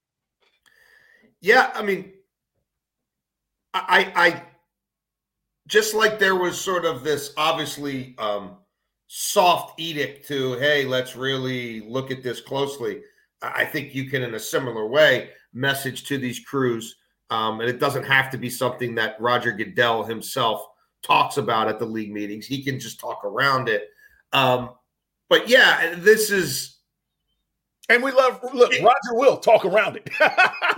Yeah, 1.41 1.71
I 1.75 1.83
mean, 1.83 2.13
I, 3.73 4.11
I 4.15 4.43
just 5.67 5.93
like 5.93 6.19
there 6.19 6.35
was 6.35 6.59
sort 6.59 6.85
of 6.85 7.03
this 7.03 7.33
obviously 7.37 8.15
um, 8.17 8.57
soft 9.07 9.79
edict 9.79 10.27
to, 10.27 10.53
hey, 10.53 10.85
let's 10.85 11.15
really 11.15 11.81
look 11.81 12.11
at 12.11 12.23
this 12.23 12.39
closely. 12.39 13.01
I 13.41 13.65
think 13.65 13.93
you 13.93 14.09
can, 14.09 14.23
in 14.23 14.35
a 14.35 14.39
similar 14.39 14.87
way, 14.87 15.31
message 15.53 16.05
to 16.05 16.17
these 16.17 16.39
crews, 16.39 16.95
um, 17.29 17.59
and 17.59 17.69
it 17.69 17.79
doesn't 17.79 18.05
have 18.05 18.29
to 18.31 18.37
be 18.37 18.49
something 18.49 18.95
that 18.95 19.19
Roger 19.19 19.51
Goodell 19.51 20.03
himself 20.03 20.65
talks 21.03 21.37
about 21.37 21.67
at 21.67 21.79
the 21.79 21.85
league 21.85 22.11
meetings. 22.11 22.45
He 22.45 22.63
can 22.63 22.79
just 22.79 22.99
talk 22.99 23.23
around 23.23 23.69
it. 23.69 23.89
Um, 24.31 24.71
but 25.29 25.47
yeah, 25.47 25.95
this 25.97 26.31
is. 26.31 26.77
And 27.89 28.01
we 28.01 28.11
love 28.11 28.39
look. 28.53 28.71
Roger 28.71 29.13
will 29.13 29.37
talk 29.37 29.65
around 29.65 29.97
it. 29.97 30.09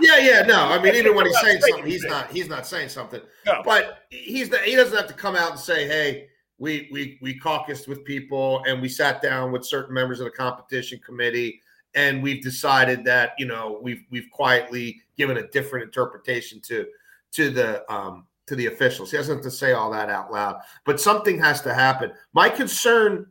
yeah, 0.00 0.18
yeah. 0.18 0.42
No, 0.42 0.64
I 0.64 0.82
mean, 0.82 0.96
even 0.96 1.14
when 1.14 1.24
he's 1.26 1.40
saying 1.40 1.60
something, 1.60 1.86
he's 1.86 2.04
not. 2.04 2.30
He's 2.32 2.48
not 2.48 2.66
saying 2.66 2.88
something. 2.88 3.20
No. 3.46 3.62
But 3.64 3.98
he's 4.10 4.50
not, 4.50 4.62
he 4.62 4.74
doesn't 4.74 4.96
have 4.96 5.06
to 5.06 5.14
come 5.14 5.36
out 5.36 5.52
and 5.52 5.60
say, 5.60 5.86
"Hey, 5.86 6.26
we 6.58 6.88
we 6.90 7.18
we 7.20 7.38
caucused 7.38 7.86
with 7.86 8.04
people 8.04 8.62
and 8.66 8.80
we 8.80 8.88
sat 8.88 9.22
down 9.22 9.52
with 9.52 9.64
certain 9.64 9.94
members 9.94 10.20
of 10.20 10.24
the 10.24 10.30
competition 10.30 10.98
committee 11.04 11.60
and 11.94 12.22
we've 12.22 12.42
decided 12.42 13.04
that 13.04 13.32
you 13.38 13.46
know 13.46 13.78
we've 13.82 14.04
we've 14.10 14.30
quietly 14.30 15.00
given 15.16 15.36
a 15.38 15.48
different 15.48 15.84
interpretation 15.84 16.60
to 16.60 16.86
to 17.32 17.50
the 17.50 17.92
um 17.92 18.26
to 18.46 18.56
the 18.56 18.66
officials. 18.66 19.10
He 19.10 19.16
doesn't 19.16 19.36
have 19.36 19.44
to 19.44 19.50
say 19.50 19.72
all 19.72 19.90
that 19.90 20.08
out 20.08 20.32
loud, 20.32 20.60
but 20.84 21.00
something 21.00 21.38
has 21.40 21.60
to 21.62 21.74
happen. 21.74 22.12
My 22.32 22.48
concern 22.48 23.26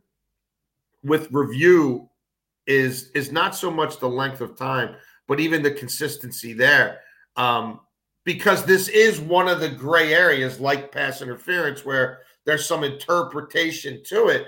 with 1.02 1.28
review 1.30 2.08
is 2.66 3.10
is 3.14 3.30
not 3.30 3.54
so 3.54 3.70
much 3.70 3.98
the 3.98 4.08
length 4.08 4.40
of 4.40 4.56
time, 4.56 4.96
but 5.26 5.40
even 5.40 5.62
the 5.62 5.70
consistency 5.70 6.52
there. 6.52 7.00
Um, 7.36 7.80
because 8.24 8.64
this 8.64 8.88
is 8.88 9.20
one 9.20 9.48
of 9.48 9.60
the 9.60 9.68
gray 9.68 10.12
areas 10.12 10.58
like 10.60 10.90
pass 10.90 11.22
interference 11.22 11.84
where 11.84 12.20
there's 12.44 12.66
some 12.66 12.84
interpretation 12.84 14.02
to 14.04 14.28
it 14.28 14.46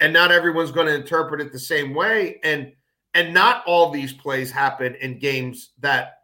and 0.00 0.12
not 0.12 0.32
everyone's 0.32 0.72
going 0.72 0.86
to 0.86 0.94
interpret 0.94 1.40
it 1.40 1.52
the 1.52 1.58
same 1.58 1.94
way 1.94 2.40
and 2.42 2.72
and 3.14 3.34
not 3.34 3.64
all 3.66 3.90
these 3.90 4.12
plays 4.12 4.50
happen 4.50 4.94
in 4.96 5.18
games 5.18 5.70
that 5.78 6.18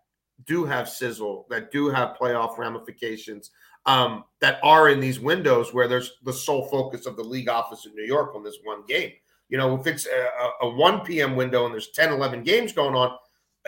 do 0.46 0.64
have 0.64 0.88
sizzle 0.88 1.46
that 1.48 1.70
do 1.70 1.88
have 1.88 2.16
playoff 2.16 2.58
ramifications 2.58 3.50
um, 3.86 4.24
that 4.40 4.58
are 4.62 4.88
in 4.88 5.00
these 5.00 5.18
windows 5.18 5.72
where 5.72 5.88
there's 5.88 6.12
the 6.24 6.32
sole 6.32 6.68
focus 6.68 7.06
of 7.06 7.16
the 7.16 7.22
league 7.22 7.48
office 7.48 7.86
in 7.86 7.94
new 7.94 8.04
york 8.04 8.34
on 8.34 8.42
this 8.42 8.58
one 8.64 8.84
game. 8.86 9.12
You 9.48 9.58
know 9.58 9.78
if 9.78 9.86
it's 9.86 10.06
a, 10.06 10.66
a 10.66 10.70
1 10.70 11.00
p.m 11.00 11.36
window 11.36 11.64
and 11.64 11.72
there's 11.72 11.90
10 11.92 12.12
11 12.12 12.42
games 12.42 12.72
going 12.72 12.94
on 12.94 13.16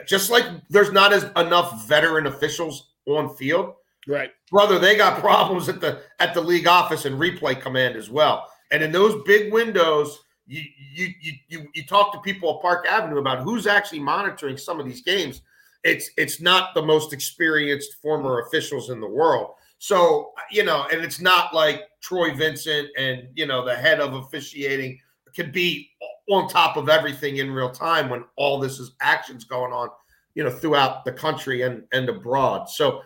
just 0.07 0.31
like 0.31 0.45
there's 0.69 0.93
not 0.93 1.13
as 1.13 1.25
enough 1.37 1.87
veteran 1.87 2.27
officials 2.27 2.91
on 3.07 3.35
field. 3.37 3.75
Right. 4.07 4.31
brother 4.51 4.79
they 4.79 4.97
got 4.97 5.21
problems 5.21 5.69
at 5.69 5.81
the 5.81 6.01
at 6.19 6.33
the 6.33 6.41
league 6.41 6.67
office 6.67 7.05
and 7.05 7.21
replay 7.21 7.61
command 7.61 7.97
as 7.97 8.11
well. 8.11 8.47
And 8.71 8.83
in 8.83 8.93
those 8.93 9.23
big 9.25 9.53
windows 9.53 10.21
you 10.47 10.63
you 10.95 11.09
you 11.21 11.33
you, 11.49 11.69
you 11.75 11.85
talk 11.85 12.13
to 12.13 12.21
people 12.21 12.57
at 12.57 12.63
park 12.63 12.87
avenue 12.89 13.19
about 13.19 13.41
who's 13.41 13.67
actually 13.67 14.01
monitoring 14.01 14.57
some 14.57 14.81
of 14.81 14.87
these 14.87 15.03
games. 15.03 15.43
It's 15.85 16.11
it's 16.17 16.41
not 16.41 16.75
the 16.75 16.83
most 16.83 17.13
experienced 17.13 17.97
former 18.03 18.41
officials 18.41 18.91
in 18.91 19.01
the 19.01 19.09
world 19.09 19.55
so 19.79 20.33
you 20.51 20.65
know 20.65 20.87
and 20.93 21.03
it's 21.03 21.21
not 21.21 21.55
like 21.55 21.83
troy 22.01 22.35
vincent 22.35 22.89
and 22.99 23.29
you 23.35 23.47
know 23.47 23.65
the 23.65 23.75
head 23.75 24.01
of 24.01 24.15
officiating 24.15 24.99
can 25.35 25.51
be 25.53 25.91
on 26.31 26.49
top 26.49 26.77
of 26.77 26.89
everything 26.89 27.37
in 27.37 27.51
real 27.51 27.71
time 27.71 28.09
when 28.09 28.25
all 28.37 28.59
this 28.59 28.79
is 28.79 28.93
actions 29.01 29.45
going 29.45 29.73
on 29.73 29.89
you 30.35 30.43
know 30.45 30.51
throughout 30.51 31.05
the 31.05 31.13
country 31.13 31.63
and 31.63 31.85
and 31.93 32.09
abroad 32.09 32.69
so 32.69 33.03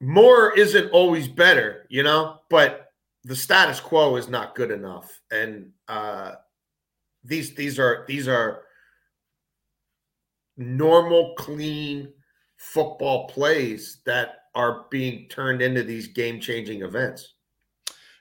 more 0.00 0.56
isn't 0.56 0.90
always 0.90 1.26
better, 1.28 1.86
you 1.88 2.02
know, 2.02 2.40
but 2.50 2.92
the 3.24 3.36
status 3.36 3.80
quo 3.80 4.16
is 4.16 4.28
not 4.28 4.54
good 4.54 4.70
enough. 4.70 5.20
And 5.30 5.70
uh 5.88 6.32
these 7.24 7.54
these 7.54 7.78
are 7.78 8.04
these 8.06 8.28
are 8.28 8.62
normal, 10.56 11.34
clean 11.36 12.12
football 12.56 13.28
plays 13.28 13.98
that 14.06 14.37
are 14.54 14.86
being 14.90 15.28
turned 15.28 15.62
into 15.62 15.82
these 15.82 16.08
game-changing 16.08 16.82
events. 16.82 17.34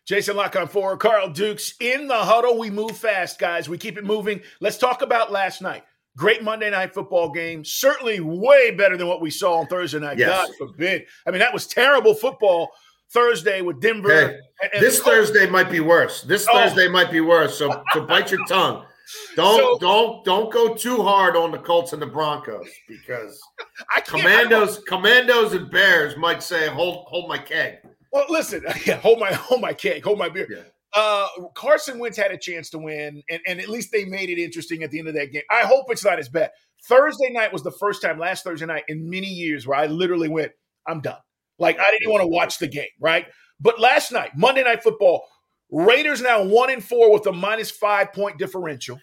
Jason 0.06 0.38
La 0.38 0.48
Canfora, 0.48 0.98
Carl 0.98 1.30
Dukes 1.30 1.74
in 1.82 2.08
the 2.08 2.18
huddle. 2.18 2.58
We 2.58 2.70
move 2.70 2.98
fast, 2.98 3.40
guys. 3.40 3.68
We 3.68 3.78
keep 3.78 3.98
it 3.98 4.06
moving. 4.06 4.42
Let's 4.62 4.78
talk 4.78 5.02
about 5.02 5.32
last 5.32 5.62
night. 5.62 5.84
Great 6.16 6.42
Monday 6.42 6.70
night 6.72 6.94
football 6.94 7.30
game. 7.30 7.66
Certainly 7.66 8.22
way 8.22 8.72
better 8.72 8.98
than 8.98 9.08
what 9.08 9.22
we 9.22 9.30
saw 9.30 9.60
on 9.60 9.68
Thursday 9.68 10.00
night. 10.00 10.18
Yes. 10.18 10.30
God 10.48 10.56
forbid. 10.58 11.06
I 11.28 11.32
mean, 11.32 11.40
that 11.40 11.54
was 11.54 11.68
terrible 11.68 12.14
football 12.14 12.70
Thursday 13.12 13.62
with 13.62 13.80
Denver. 13.82 14.40
Hey, 14.62 14.80
This. 14.80 15.00
Thursday 15.00 15.48
might 15.48 15.70
be 15.70 15.80
worse. 15.82 16.24
This 16.24 16.48
Oh. 16.50 16.54
Thursday 16.54 16.88
might 16.88 17.12
be 17.12 17.22
worse. 17.22 17.58
So 17.58 17.84
so 17.94 18.06
bite 18.06 18.32
your 18.32 18.44
tongue. 18.48 18.86
Don't 19.36 19.60
So- 19.60 19.78
don't 19.80 20.26
don't 20.26 20.52
go 20.52 20.74
too 20.76 21.02
hard 21.02 21.36
on 21.36 21.52
the 21.52 21.60
Colts 21.60 21.94
and 21.94 22.02
the 22.02 22.08
Broncos 22.08 22.68
because 22.88 23.40
I 23.96 24.02
can't, 24.02 24.22
Commanders, 24.22 24.80
Commanders, 24.88 25.54
and 25.54 25.70
Bears 25.72 26.18
might 26.18 26.44
say, 26.44 26.68
"Hold, 26.68 27.06
hold 27.08 27.30
my 27.30 27.38
keg." 27.38 27.76
Well, 28.12 28.26
listen, 28.30 28.64
yeah, 28.86 28.96
hold 28.96 29.20
my 29.20 29.34
hold 29.34 29.62
my 29.62 29.74
cake, 29.74 30.04
hold 30.04 30.18
my 30.20 30.30
beer. 30.30 30.48
Yeah. 30.50 30.64
Uh, 30.94 31.28
Carson 31.54 32.00
Wentz 32.00 32.18
had 32.18 32.32
a 32.32 32.38
chance 32.38 32.70
to 32.72 32.80
win, 32.80 33.22
and, 33.30 33.40
and 33.46 33.60
at 33.60 33.68
least 33.70 33.92
they 33.92 34.06
made 34.06 34.30
it 34.30 34.42
interesting 34.42 34.82
at 34.84 34.90
the 34.90 34.98
end 35.00 35.08
of 35.08 35.14
that 35.14 35.32
game. 35.32 35.44
I 35.52 35.62
hope 35.62 35.86
it's 35.92 36.04
not 36.04 36.18
as 36.18 36.30
bad. 36.30 36.50
Thursday 36.86 37.30
night 37.30 37.52
was 37.54 37.62
the 37.62 37.72
first 37.72 38.02
time 38.02 38.18
last 38.18 38.44
Thursday 38.44 38.66
night 38.66 38.84
in 38.88 39.10
many 39.10 39.28
years 39.28 39.68
where 39.68 39.78
I 39.78 39.88
literally 39.88 40.30
went, 40.30 40.54
I'm 40.88 41.02
done. 41.02 41.20
Like 41.60 41.80
I 41.80 41.92
didn't 41.92 42.12
want 42.12 42.22
to 42.24 42.28
watch 42.28 42.58
the 42.58 42.68
game, 42.68 42.88
right? 43.00 43.28
But 43.60 43.80
last 43.80 44.12
night, 44.12 44.32
Monday 44.36 44.64
night 44.64 44.82
football, 44.82 45.28
Raiders 45.72 46.22
now 46.22 46.44
one 46.44 46.70
and 46.70 46.84
four 46.84 47.12
with 47.12 47.26
a 47.28 47.34
minus 47.34 47.72
five 47.72 48.14
point 48.14 48.38
differential. 48.38 49.00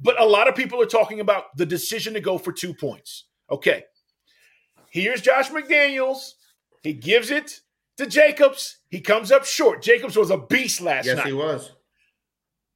But 0.00 0.20
a 0.20 0.24
lot 0.24 0.48
of 0.48 0.54
people 0.54 0.80
are 0.80 0.86
talking 0.86 1.20
about 1.20 1.56
the 1.56 1.66
decision 1.66 2.14
to 2.14 2.20
go 2.20 2.38
for 2.38 2.52
two 2.52 2.72
points. 2.72 3.24
Okay. 3.50 3.84
Here's 4.90 5.20
Josh 5.20 5.50
McDaniels. 5.50 6.34
He 6.82 6.92
gives 6.92 7.30
it 7.30 7.60
to 7.96 8.06
Jacobs. 8.06 8.78
He 8.88 9.00
comes 9.00 9.32
up 9.32 9.44
short. 9.44 9.82
Jacobs 9.82 10.16
was 10.16 10.30
a 10.30 10.38
beast 10.38 10.80
last 10.80 11.06
yes, 11.06 11.16
night. 11.16 11.26
he 11.26 11.32
was. 11.32 11.72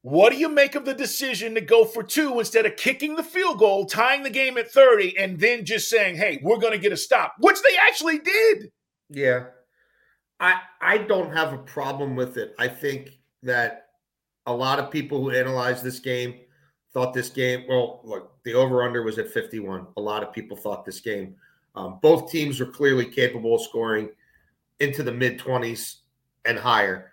What 0.03 0.33
do 0.33 0.39
you 0.39 0.49
make 0.49 0.75
of 0.75 0.85
the 0.85 0.95
decision 0.95 1.55
to 1.55 1.61
go 1.61 1.85
for 1.85 2.03
two 2.03 2.41
instead 2.41 2.67
of 2.67 2.75
kicking 2.75 3.15
the 3.15 3.23
field 3.23 3.61
goal, 3.61 3.87
tying 3.87 4.25
the 4.25 4.31
game 4.31 4.59
at 4.59 4.71
30, 4.71 5.17
and 5.17 5.39
then 5.39 5.65
just 5.65 5.89
saying, 5.89 6.17
hey, 6.17 6.41
we're 6.43 6.59
going 6.59 6.73
to 6.73 6.79
get 6.79 6.93
a 6.93 6.97
stop, 6.97 7.35
which 7.39 7.63
they 7.63 7.77
actually 7.89 8.19
did? 8.19 8.73
Yeah, 9.09 9.45
I 10.43 10.61
I 10.81 10.99
don't 10.99 11.33
have 11.33 11.55
a 11.55 11.59
problem 11.59 12.17
with 12.17 12.37
it. 12.37 12.55
I 12.59 12.69
think 12.69 13.19
that 13.45 13.87
a 14.47 14.53
lot 14.53 14.79
of 14.81 14.91
people 14.91 15.23
who 15.23 15.31
analyzed 15.31 15.85
this 15.85 16.01
game 16.01 16.41
thought 16.93 17.15
this 17.15 17.31
game. 17.31 17.65
Well, 17.69 18.01
look, 18.05 18.43
the 18.45 18.53
over 18.53 18.83
under 18.83 19.03
was 19.03 19.19
at 19.19 19.31
fifty 19.31 19.61
one. 19.61 19.87
A 19.97 20.01
lot 20.01 20.23
of 20.23 20.33
people 20.33 20.57
thought 20.57 20.85
this 20.85 21.01
game. 21.01 21.37
Um, 21.75 21.99
both 22.03 22.31
teams 22.31 22.61
are 22.61 22.67
clearly 22.67 23.07
capable 23.07 23.55
of 23.55 23.63
scoring 23.63 24.11
into 24.81 25.03
the 25.03 25.13
mid 25.13 25.39
twenties 25.39 25.99
and 26.45 26.59
higher. 26.59 27.13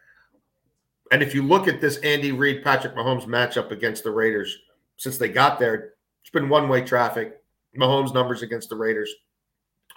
And 1.12 1.22
if 1.24 1.34
you 1.34 1.44
look 1.44 1.68
at 1.68 1.80
this 1.80 1.98
Andy 1.98 2.32
Reid 2.32 2.64
Patrick 2.64 2.96
Mahomes 2.96 3.26
matchup 3.26 3.72
against 3.72 4.04
the 4.04 4.12
Raiders, 4.12 4.58
since 4.98 5.18
they 5.18 5.30
got 5.30 5.60
there, 5.60 5.94
it's 6.22 6.32
been 6.32 6.50
one 6.50 6.68
way 6.68 6.82
traffic. 6.82 7.42
Mahomes' 7.78 8.14
numbers 8.14 8.42
against 8.42 8.70
the 8.70 8.76
Raiders 8.76 9.14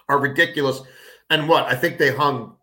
are 0.07 0.19
ridiculous. 0.19 0.81
And 1.31 1.49
what? 1.49 1.65
I 1.65 1.75
think 1.75 1.97
they 1.97 2.15
hung 2.15 2.55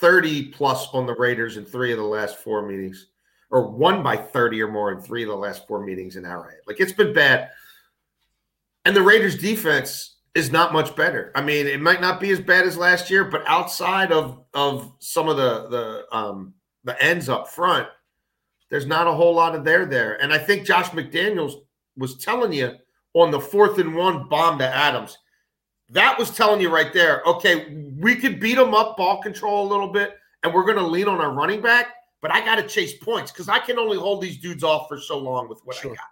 30 0.00 0.50
plus 0.50 0.88
on 0.92 1.06
the 1.06 1.14
Raiders 1.14 1.56
in 1.56 1.64
three 1.64 1.92
of 1.92 1.98
the 1.98 2.04
last 2.04 2.38
four 2.38 2.66
meetings, 2.66 3.08
or 3.50 3.68
won 3.68 4.02
by 4.02 4.16
30 4.16 4.62
or 4.62 4.68
more 4.68 4.92
in 4.92 5.00
three 5.00 5.22
of 5.22 5.28
the 5.28 5.36
last 5.36 5.66
four 5.66 5.84
meetings 5.84 6.16
in 6.16 6.24
Arrowhead. 6.24 6.60
Like 6.66 6.80
it's 6.80 6.92
been 6.92 7.12
bad. 7.12 7.50
And 8.84 8.94
the 8.94 9.02
Raiders 9.02 9.38
defense 9.38 10.16
is 10.34 10.50
not 10.50 10.72
much 10.72 10.94
better. 10.96 11.30
I 11.34 11.42
mean, 11.42 11.66
it 11.66 11.80
might 11.80 12.00
not 12.00 12.20
be 12.20 12.30
as 12.30 12.40
bad 12.40 12.66
as 12.66 12.76
last 12.76 13.08
year, 13.08 13.24
but 13.24 13.44
outside 13.46 14.12
of 14.12 14.44
of 14.52 14.92
some 14.98 15.28
of 15.28 15.36
the 15.36 15.68
the 15.68 16.16
um 16.16 16.54
the 16.82 17.00
ends 17.02 17.28
up 17.28 17.48
front, 17.48 17.88
there's 18.68 18.86
not 18.86 19.06
a 19.06 19.12
whole 19.12 19.34
lot 19.34 19.54
of 19.54 19.64
there 19.64 19.86
there. 19.86 20.20
And 20.20 20.32
I 20.32 20.38
think 20.38 20.66
Josh 20.66 20.90
McDaniels 20.90 21.54
was 21.96 22.18
telling 22.18 22.52
you 22.52 22.74
on 23.14 23.30
the 23.30 23.40
fourth 23.40 23.78
and 23.78 23.94
one 23.94 24.28
bomb 24.28 24.58
to 24.58 24.66
Adams. 24.66 25.16
That 25.90 26.18
was 26.18 26.30
telling 26.30 26.60
you 26.60 26.70
right 26.70 26.92
there, 26.92 27.22
okay, 27.26 27.86
we 27.98 28.16
could 28.16 28.40
beat 28.40 28.56
them 28.56 28.74
up 28.74 28.96
ball 28.96 29.22
control 29.22 29.66
a 29.66 29.68
little 29.68 29.88
bit, 29.88 30.16
and 30.42 30.52
we're 30.52 30.64
going 30.64 30.78
to 30.78 30.86
lean 30.86 31.08
on 31.08 31.20
our 31.20 31.32
running 31.32 31.60
back, 31.60 31.88
but 32.22 32.32
I 32.32 32.44
got 32.44 32.56
to 32.56 32.66
chase 32.66 32.94
points 32.94 33.30
because 33.30 33.48
I 33.48 33.58
can 33.58 33.78
only 33.78 33.98
hold 33.98 34.22
these 34.22 34.38
dudes 34.38 34.64
off 34.64 34.88
for 34.88 34.98
so 34.98 35.18
long 35.18 35.48
with 35.48 35.60
what 35.64 35.76
Sure. 35.76 35.92
I 35.92 35.96
got. 35.96 36.06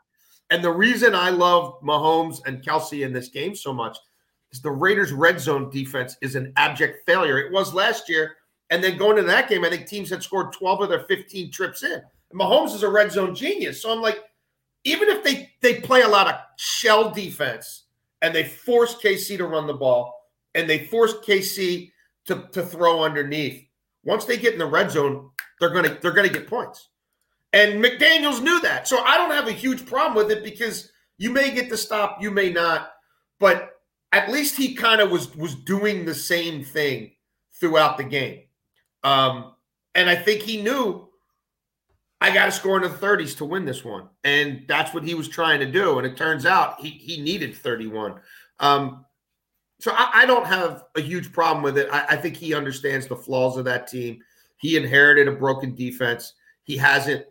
And 0.51 0.63
the 0.63 0.71
reason 0.71 1.15
I 1.15 1.31
love 1.31 1.81
Mahomes 1.83 2.47
and 2.47 2.63
Kelce 2.63 3.05
in 3.05 3.13
this 3.13 3.29
game 3.29 3.55
so 3.57 3.73
much 3.73 3.97
is 4.53 4.61
the 4.61 4.71
Raiders' 4.71 5.13
red 5.13 5.41
zone 5.41 5.71
defense 5.71 6.17
is 6.21 6.35
an 6.35 6.53
abject 6.57 7.07
failure. 7.07 7.39
It 7.39 7.51
was 7.53 7.73
last 7.73 8.09
year. 8.09 8.37
And 8.69 8.85
then 8.85 8.99
going 8.99 9.17
into 9.17 9.31
that 9.31 9.49
game, 9.49 9.65
I 9.65 9.71
think 9.71 9.87
teams 9.87 10.11
had 10.11 10.23
scored 10.23 10.53
12 10.53 10.83
of 10.83 10.89
their 10.91 11.05
15 11.05 11.51
trips 11.51 11.83
in. 11.83 11.93
And 12.31 12.41
Mahomes 12.41 12.75
is 12.75 12.83
a 12.83 12.89
red 12.89 13.11
zone 13.11 13.35
genius. 13.35 13.81
So 13.81 13.91
I'm 13.91 14.03
like, 14.03 14.19
even 14.85 15.09
if 15.09 15.23
they 15.23 15.51
they 15.61 15.81
play 15.81 16.03
a 16.03 16.09
lot 16.09 16.29
of 16.29 16.35
shell 16.57 17.11
defense 17.11 17.82
and 18.23 18.35
they 18.35 18.45
force 18.45 18.95
KC 18.95 19.37
to 19.39 19.47
run 19.47 19.67
the 19.67 19.75
ball 19.75 20.15
and 20.55 20.69
they 20.71 20.87
force 20.87 21.15
KC 21.15 21.91
to, 22.27 22.49
to 22.53 22.65
throw 22.65 23.03
underneath, 23.03 23.67
once 24.05 24.25
they 24.25 24.37
get 24.37 24.53
in 24.53 24.59
the 24.59 24.67
red 24.67 24.91
zone, 24.91 25.31
they're 25.61 25.71
gonna 25.71 25.99
they're 26.01 26.13
gonna 26.13 26.29
get 26.29 26.49
points. 26.49 26.89
And 27.53 27.85
McDaniels 27.85 28.43
knew 28.43 28.61
that. 28.63 28.89
So 28.89 29.03
I 29.05 29.17
don't 29.17 29.31
have 29.31 29.47
a 29.47 29.53
huge 29.53 29.85
problem 29.85 30.15
with 30.15 30.37
it 30.37 30.43
because 30.43 30.91
you 31.19 31.31
may 31.31 31.53
get 31.53 31.69
the 31.69 31.77
stop, 31.77 32.23
you 32.23 32.31
may 32.31 32.51
not, 32.51 32.93
but 33.39 33.71
at 34.13 34.31
least 34.31 34.57
he 34.57 34.75
kind 34.75 35.01
of 35.01 35.11
was 35.11 35.35
was 35.37 35.55
doing 35.55 36.05
the 36.05 36.15
same 36.15 36.65
thing 36.65 37.13
throughout 37.61 37.97
the 37.97 38.05
game. 38.05 38.43
Um, 39.05 39.55
and 39.95 40.09
I 40.09 40.17
think 40.17 40.43
he 40.43 40.63
knew 40.63 41.09
I 42.23 42.33
got 42.33 42.47
to 42.47 42.53
score 42.53 42.77
in 42.77 42.83
the 42.83 42.97
30s 42.97 43.37
to 43.39 43.45
win 43.45 43.65
this 43.65 43.85
one. 43.85 44.09
And 44.23 44.63
that's 44.69 44.95
what 44.95 45.03
he 45.03 45.15
was 45.15 45.29
trying 45.29 45.59
to 45.59 45.67
do. 45.67 45.99
And 45.99 46.07
it 46.07 46.17
turns 46.17 46.47
out 46.47 46.81
he, 46.81 46.91
he 46.91 47.21
needed 47.21 47.57
31. 47.57 48.21
Um, 48.61 49.05
so 49.81 49.91
I, 49.93 50.23
I 50.23 50.27
don't 50.27 50.47
have 50.47 50.85
a 50.95 51.01
huge 51.01 51.33
problem 51.33 51.65
with 51.65 51.77
it. 51.77 51.89
I, 51.91 52.07
I 52.11 52.17
think 52.17 52.37
he 52.37 52.55
understands 52.55 53.09
the 53.09 53.17
flaws 53.17 53.57
of 53.57 53.65
that 53.65 53.89
team. 53.89 54.21
He 54.59 54.77
inherited 54.77 55.27
a 55.27 55.33
broken 55.33 55.75
defense. 55.75 56.35
He 56.63 56.77
hasn't, 56.77 57.27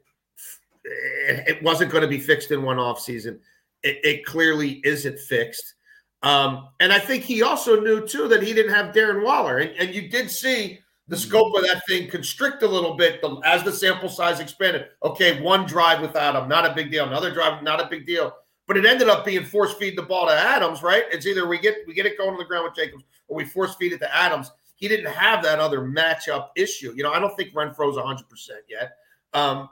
it 0.84 1.64
wasn't 1.64 1.90
going 1.90 2.02
to 2.02 2.10
be 2.10 2.20
fixed 2.20 2.52
in 2.52 2.62
one 2.62 2.76
offseason. 2.76 3.40
It, 3.84 4.00
it 4.04 4.26
clearly 4.26 4.82
isn't 4.84 5.20
fixed. 5.20 5.76
Um, 6.22 6.68
and 6.82 6.92
I 6.92 7.00
think 7.00 7.24
he 7.24 7.44
also 7.44 7.80
knew 7.80 8.06
too 8.06 8.28
that 8.28 8.44
he 8.44 8.54
didn't 8.54 8.74
have 8.74 8.94
Darren 8.94 9.24
Waller. 9.24 9.60
And, 9.60 9.72
and 9.78 9.96
you 9.96 10.10
did 10.10 10.30
see 10.30 10.80
the 11.12 11.18
scope 11.18 11.54
of 11.58 11.64
that 11.64 11.86
thing 11.90 12.10
constrict 12.10 12.64
a 12.64 12.68
little 12.68 12.96
bit 12.96 13.22
the, 13.22 13.36
as 13.44 13.64
the 13.64 13.72
sample 13.72 14.08
size 14.08 14.40
expanded. 14.40 14.88
Okay, 15.04 15.42
one 15.42 15.66
drive 15.66 16.00
without 16.00 16.42
him, 16.42 16.48
not 16.48 16.66
a 16.66 16.74
big 16.74 16.90
deal. 16.90 17.06
Another 17.06 17.34
drive, 17.34 17.62
not 17.62 17.82
a 17.82 17.88
big 17.90 18.08
deal. 18.08 18.34
but 18.66 18.78
it 18.78 18.86
ended 18.86 19.10
up 19.10 19.26
being 19.26 19.44
force 19.44 19.74
feed 19.74 19.98
the 19.98 20.02
ball 20.02 20.26
to 20.28 20.34
Adams, 20.34 20.82
right? 20.82 21.04
It's 21.12 21.28
either 21.28 21.46
we 21.46 21.60
get 21.60 21.76
we 21.86 21.94
get 21.94 22.06
it 22.06 22.18
going 22.18 22.30
on 22.30 22.38
the 22.38 22.46
ground 22.46 22.64
with 22.64 22.76
Jacobs 22.76 23.04
or 23.28 23.36
we 23.36 23.44
force 23.44 23.76
feed 23.76 23.92
it 23.92 24.00
to 24.00 24.16
Adams. 24.16 24.52
He 24.78 24.88
didn't 24.88 25.12
have 25.12 25.44
that 25.44 25.60
other 25.60 25.82
matchup 25.82 26.48
issue. 26.56 26.94
You 26.96 27.04
know, 27.04 27.12
I 27.12 27.20
don't 27.20 27.36
think 27.36 27.54
Renfrow's 27.54 27.98
100% 27.98 28.24
yet. 28.70 28.94
Um, 29.34 29.68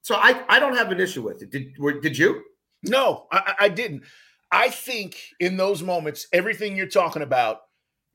so 0.00 0.14
I, 0.14 0.42
I 0.48 0.58
don't 0.58 0.74
have 0.76 0.90
an 0.90 0.98
issue 0.98 1.20
with 1.20 1.42
it. 1.42 1.50
Did 1.50 1.74
did 2.00 2.16
you? 2.16 2.42
No, 2.84 3.26
I, 3.30 3.54
I 3.60 3.68
didn't. 3.68 4.04
I 4.50 4.70
think 4.70 5.18
in 5.40 5.58
those 5.58 5.82
moments, 5.82 6.26
everything 6.32 6.74
you're 6.74 6.86
talking 6.86 7.20
about, 7.20 7.60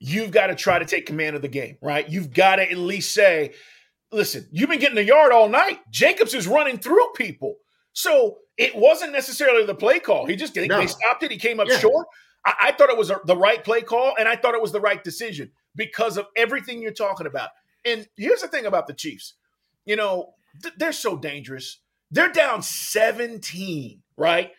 you've 0.05 0.29
got 0.29 0.47
to 0.47 0.55
try 0.55 0.77
to 0.77 0.85
take 0.85 1.07
command 1.07 1.35
of 1.35 1.41
the 1.41 1.47
game, 1.47 1.77
right? 1.81 2.07
You've 2.07 2.31
got 2.31 2.57
to 2.57 2.69
at 2.69 2.77
least 2.77 3.13
say, 3.13 3.53
listen, 4.11 4.47
you've 4.51 4.69
been 4.69 4.79
getting 4.79 4.95
the 4.95 5.03
yard 5.03 5.31
all 5.31 5.49
night. 5.49 5.79
Jacobs 5.89 6.35
is 6.35 6.47
running 6.47 6.77
through 6.77 7.07
people. 7.15 7.55
So 7.93 8.37
it 8.55 8.75
wasn't 8.75 9.13
necessarily 9.13 9.65
the 9.65 9.73
play 9.73 9.99
call. 9.99 10.27
He 10.27 10.35
just 10.35 10.53
they, 10.53 10.67
no. 10.67 10.77
they 10.77 10.87
stopped 10.87 11.23
it. 11.23 11.31
He 11.31 11.37
came 11.37 11.59
up 11.59 11.67
yeah. 11.67 11.79
short. 11.79 12.05
I, 12.45 12.53
I, 12.59 12.71
thought 12.73 12.91
it 12.91 12.97
was 12.97 13.09
a, 13.09 13.19
the 13.25 13.35
right 13.35 13.63
play 13.63 13.81
call, 13.81 14.13
and 14.19 14.27
I 14.27 14.35
thought 14.35 14.53
it 14.53 14.61
was 14.61 14.71
the 14.71 14.79
right 14.79 15.03
decision 15.03 15.51
because 15.75 16.17
of 16.17 16.27
everything 16.37 16.81
you're 16.81 16.91
talking 16.91 17.25
about. 17.25 17.49
And 17.83 18.07
here's 18.15 18.41
the 18.41 18.47
thing 18.47 18.67
about 18.67 18.85
the 18.85 18.93
Chiefs. 18.93 19.33
You 19.85 19.95
know, 19.95 20.35
th- 20.61 20.75
they're 20.77 20.91
so 20.91 21.17
dangerous. 21.17 21.79
They're 22.11 22.31
down 22.31 22.61
17, 22.61 24.03
right? 24.17 24.51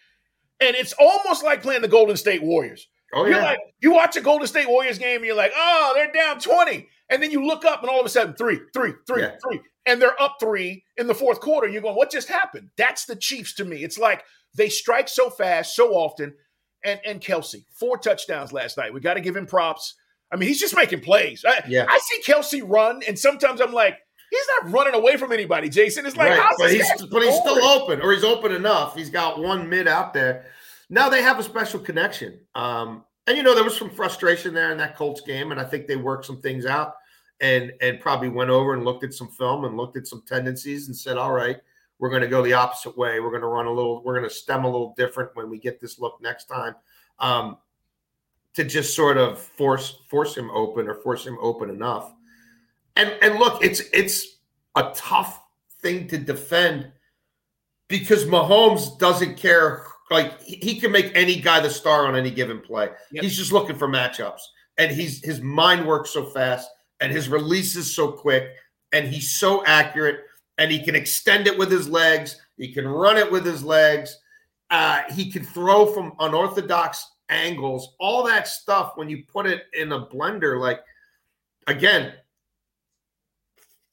And 0.61 0.75
it's 0.75 0.95
almost 0.99 1.45
like 1.45 1.63
playing 1.63 1.83
the 1.83 1.89
Golden 1.89 2.17
State 2.17 2.43
Warriors. 2.43 2.89
Oh. 3.15 3.25
You're 3.25 3.41
like, 3.41 3.59
you 3.81 3.93
watch 3.93 4.17
a 4.17 4.21
Golden 4.21 4.47
State 4.47 4.69
Warriors 4.69 4.99
game 4.99 5.17
and 5.17 5.27
you're 5.27 5.37
like, 5.37 5.53
oh, 5.55 5.93
they're 5.95 6.13
down 6.13 6.41
20. 6.41 6.89
And 7.09 7.23
then 7.23 7.31
you 7.31 7.47
look 7.47 7.65
up 7.65 7.81
and 7.83 7.91
all 7.91 8.01
of 8.01 8.07
a 8.07 8.09
sudden, 8.09 8.35
three, 8.35 8.61
three, 8.73 8.93
three, 9.07 9.23
yeah. 9.23 9.37
three. 9.43 9.61
And 9.87 10.03
they're 10.03 10.21
up 10.21 10.37
three 10.41 10.85
in 10.97 11.07
the 11.07 11.15
fourth 11.15 11.41
quarter. 11.41 11.69
You're 11.69 11.83
going, 11.83 11.95
what 11.95 12.11
just 12.11 12.29
happened? 12.29 12.71
That's 12.77 13.05
the 13.05 13.15
Chiefs 13.15 13.55
to 13.55 13.65
me. 13.65 13.85
It's 13.85 13.99
like 13.99 14.25
they 14.57 14.69
strike 14.69 15.09
so 15.09 15.31
fast, 15.31 15.77
so 15.77 15.93
often. 15.93 16.35
And 16.85 17.01
and 17.07 17.21
Kelce, 17.21 17.65
four 17.79 17.97
touchdowns 17.97 18.53
last 18.53 18.77
night. 18.77 18.93
We 18.93 19.01
got 19.01 19.15
to 19.15 19.21
give 19.21 19.37
him 19.37 19.47
props. 19.47 19.95
I 20.33 20.37
mean, 20.37 20.49
he's 20.49 20.61
just 20.61 20.75
making 20.75 21.01
plays. 21.01 21.45
I, 21.47 21.63
yeah. 21.69 21.87
I 21.89 21.99
see 21.99 22.21
Kelce 22.23 22.63
run, 22.65 23.03
and 23.07 23.19
sometimes 23.19 23.61
I'm 23.61 23.73
like, 23.73 23.97
he's 24.31 24.47
not 24.61 24.73
running 24.73 24.95
away 24.95 25.17
from 25.17 25.33
anybody, 25.33 25.69
Jason. 25.69 26.05
It's 26.05 26.17
like, 26.17 26.37
right. 26.37 26.55
but 26.59 26.71
he's 26.71 26.91
but 27.07 27.23
he's 27.23 27.35
still 27.35 27.63
open, 27.65 28.01
or 28.03 28.13
he's 28.13 28.25
open 28.25 28.53
enough. 28.53 28.97
He's 28.97 29.11
got 29.11 29.41
one 29.41 29.69
mid 29.69 29.89
out 29.89 30.13
there. 30.13 30.47
Now 30.89 31.09
they 31.09 31.23
have 31.23 31.39
a 31.39 31.43
special 31.43 31.81
connection. 31.81 32.39
Um, 32.55 33.05
and 33.27 33.37
you 33.37 33.43
know, 33.43 33.55
there 33.55 33.65
was 33.65 33.77
some 33.77 33.91
frustration 33.91 34.55
there 34.55 34.71
in 34.71 34.79
that 34.79 34.97
Colts 34.97 35.21
game, 35.21 35.51
and 35.51 35.61
I 35.61 35.65
think 35.65 35.87
they 35.87 35.97
worked 35.97 36.27
some 36.27 36.41
things 36.41 36.65
out 36.65 36.95
and 37.41 37.73
and 37.81 38.01
probably 38.01 38.29
went 38.29 38.51
over 38.51 38.75
and 38.75 38.85
looked 38.85 39.05
at 39.05 39.13
some 39.13 39.29
film 39.29 39.65
and 39.65 39.77
looked 39.77 39.97
at 39.97 40.07
some 40.07 40.23
tendencies 40.27 40.87
and 40.87 40.97
said, 40.97 41.19
all 41.19 41.33
right, 41.33 41.59
we're 41.99 42.11
going 42.11 42.23
to 42.23 42.29
go 42.29 42.43
the 42.43 42.53
opposite 42.53 42.97
way. 42.97 43.21
We're 43.21 43.31
going 43.31 43.43
to 43.43 43.49
run 43.49 43.67
a 43.67 43.73
little, 43.73 44.03
we're 44.05 44.17
going 44.17 44.29
to 44.29 44.35
stem 44.35 44.65
a 44.65 44.71
little 44.71 44.95
different 44.97 45.31
when 45.35 45.51
we 45.51 45.59
get 45.59 45.81
this 45.81 45.99
look 45.99 46.21
next 46.21 46.45
time. 46.45 46.75
Um, 47.19 47.59
to 48.55 48.65
just 48.65 48.97
sort 48.97 49.19
of 49.19 49.39
force 49.39 49.99
force 50.09 50.35
him 50.35 50.51
open 50.51 50.89
or 50.89 50.95
force 50.95 51.27
him 51.27 51.37
open 51.41 51.69
enough. 51.69 52.15
And 52.97 53.15
and 53.21 53.39
look, 53.39 53.63
it's 53.63 53.83
it's 53.93 54.39
a 54.75 54.93
tough 54.95 55.43
thing 55.81 56.09
to 56.09 56.19
defend 56.19 56.91
because 57.89 58.25
Mahomes 58.25 58.99
doesn't 58.99 59.37
care. 59.37 59.85
Like 60.11 60.41
he 60.41 60.79
can 60.79 60.93
make 60.93 61.11
any 61.15 61.41
guy 61.41 61.61
the 61.61 61.71
star 61.71 62.07
on 62.07 62.15
any 62.15 62.31
given 62.31 62.61
play. 62.61 62.91
Yep. 63.11 63.25
He's 63.25 63.37
just 63.37 63.53
looking 63.53 63.77
for 63.77 63.89
matchups, 63.89 64.41
and 64.79 64.93
he's 64.93 65.25
his 65.25 65.41
mind 65.41 65.87
works 65.87 66.11
so 66.11 66.27
fast, 66.27 66.69
and 67.01 67.11
his 67.11 67.29
release 67.29 67.75
is 67.75 67.93
so 67.93 68.13
quick, 68.13 68.51
and 68.93 69.09
he's 69.09 69.33
so 69.33 69.65
accurate, 69.67 70.21
and 70.59 70.71
he 70.71 70.83
can 70.83 70.95
extend 70.95 71.49
it 71.49 71.59
with 71.59 71.71
his 71.71 71.89
legs. 71.89 72.41
He 72.57 72.73
can 72.73 72.87
run 72.87 73.17
it 73.17 73.31
with 73.31 73.45
his 73.45 73.65
legs. 73.65 74.17
Uh, 74.71 75.03
he 75.11 75.31
can 75.31 75.45
throw 75.45 75.87
from 75.87 76.13
unorthodox 76.21 77.05
angles, 77.29 77.95
all 77.99 78.25
that 78.25 78.47
stuff. 78.47 78.93
When 78.95 79.09
you 79.09 79.25
put 79.27 79.47
it 79.47 79.65
in 79.73 79.91
a 79.91 80.07
blender, 80.07 80.61
like 80.61 80.81
again, 81.67 82.13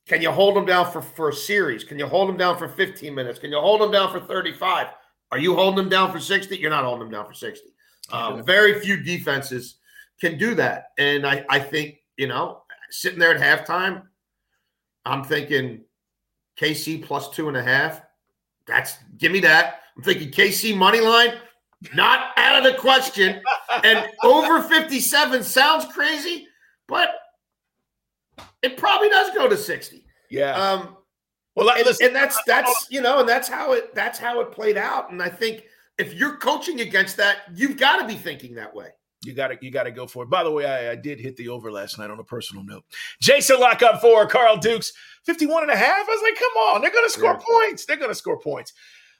can 0.07 0.21
you 0.21 0.31
hold 0.31 0.55
them 0.55 0.65
down 0.65 0.91
for, 0.91 1.01
for 1.01 1.29
a 1.29 1.33
series? 1.33 1.83
Can 1.83 1.97
you 1.97 2.05
hold 2.05 2.29
them 2.29 2.37
down 2.37 2.57
for 2.57 2.67
15 2.67 3.15
minutes? 3.15 3.39
Can 3.39 3.51
you 3.51 3.59
hold 3.59 3.81
them 3.81 3.91
down 3.91 4.11
for 4.11 4.19
35? 4.19 4.87
Are 5.33 5.39
you 5.39 5.55
holding 5.55 5.77
them 5.77 5.89
down 5.89 6.11
for 6.11 6.19
60? 6.19 6.55
You're 6.57 6.69
not 6.69 6.83
holding 6.83 6.99
them 6.99 7.11
down 7.11 7.25
for 7.25 7.33
60. 7.33 7.67
Um, 8.11 8.43
very 8.43 8.79
few 8.79 8.97
defenses 8.97 9.77
can 10.21 10.37
do 10.37 10.53
that. 10.53 10.89
And 10.99 11.25
I, 11.25 11.43
I 11.49 11.57
think, 11.57 11.95
you 12.17 12.27
know, 12.27 12.61
sitting 12.91 13.17
there 13.17 13.35
at 13.35 13.41
halftime, 13.65 14.03
I'm 15.07 15.23
thinking 15.23 15.85
KC 16.61 17.03
plus 17.03 17.31
two 17.31 17.47
and 17.47 17.57
a 17.57 17.63
half. 17.63 18.03
That's 18.67 18.99
give 19.17 19.31
me 19.31 19.39
that. 19.39 19.79
I'm 19.97 20.03
thinking 20.03 20.29
KC 20.29 20.77
money 20.77 20.99
line, 20.99 21.33
not 21.95 22.33
out 22.37 22.63
of 22.63 22.71
the 22.71 22.77
question. 22.79 23.41
and 23.83 24.07
over 24.23 24.61
57 24.61 25.43
sounds 25.43 25.91
crazy, 25.91 26.47
but 26.87 27.09
it 28.61 28.77
probably 28.77 29.09
does 29.09 29.33
go 29.33 29.49
to 29.49 29.57
60. 29.57 30.05
Yeah. 30.29 30.53
Um, 30.53 30.97
well, 31.55 31.69
and, 31.69 31.85
listen, 31.85 32.07
and 32.07 32.15
that's 32.15 32.39
that's 32.45 32.87
you 32.89 33.01
know, 33.01 33.19
and 33.19 33.29
that's 33.29 33.47
how 33.47 33.73
it 33.73 33.93
that's 33.93 34.19
how 34.19 34.39
it 34.41 34.51
played 34.51 34.77
out. 34.77 35.11
And 35.11 35.21
I 35.21 35.29
think 35.29 35.63
if 35.97 36.13
you're 36.13 36.37
coaching 36.37 36.81
against 36.81 37.17
that, 37.17 37.37
you've 37.53 37.77
got 37.77 38.01
to 38.01 38.07
be 38.07 38.15
thinking 38.15 38.55
that 38.55 38.73
way. 38.73 38.89
You 39.23 39.33
got 39.33 39.49
to 39.49 39.57
you 39.61 39.71
got 39.71 39.83
to 39.83 39.91
go 39.91 40.07
for 40.07 40.23
it. 40.23 40.29
By 40.29 40.43
the 40.43 40.51
way, 40.51 40.65
I, 40.65 40.91
I, 40.91 40.95
did 40.95 41.19
hit 41.19 41.37
the 41.37 41.49
over 41.49 41.71
last 41.71 41.97
night 41.97 42.09
on 42.09 42.19
a 42.19 42.23
personal 42.23 42.63
note. 42.63 42.83
Jason 43.21 43.59
La 43.59 43.75
Canfora 43.75 44.29
Carl 44.29 44.57
Dukes 44.57 44.91
51 45.23 45.63
and 45.63 45.71
a 45.71 45.77
half. 45.77 46.07
I 46.07 46.11
was 46.11 46.21
like, 46.21 46.37
come 46.37 46.51
on, 46.73 46.81
they're 46.81 46.91
going 46.91 47.05
to 47.05 47.11
score 47.11 47.39
yeah. 47.39 47.45
points. 47.47 47.85
They're 47.85 47.97
going 47.97 48.11
to 48.11 48.15
score 48.15 48.39
points. 48.39 48.73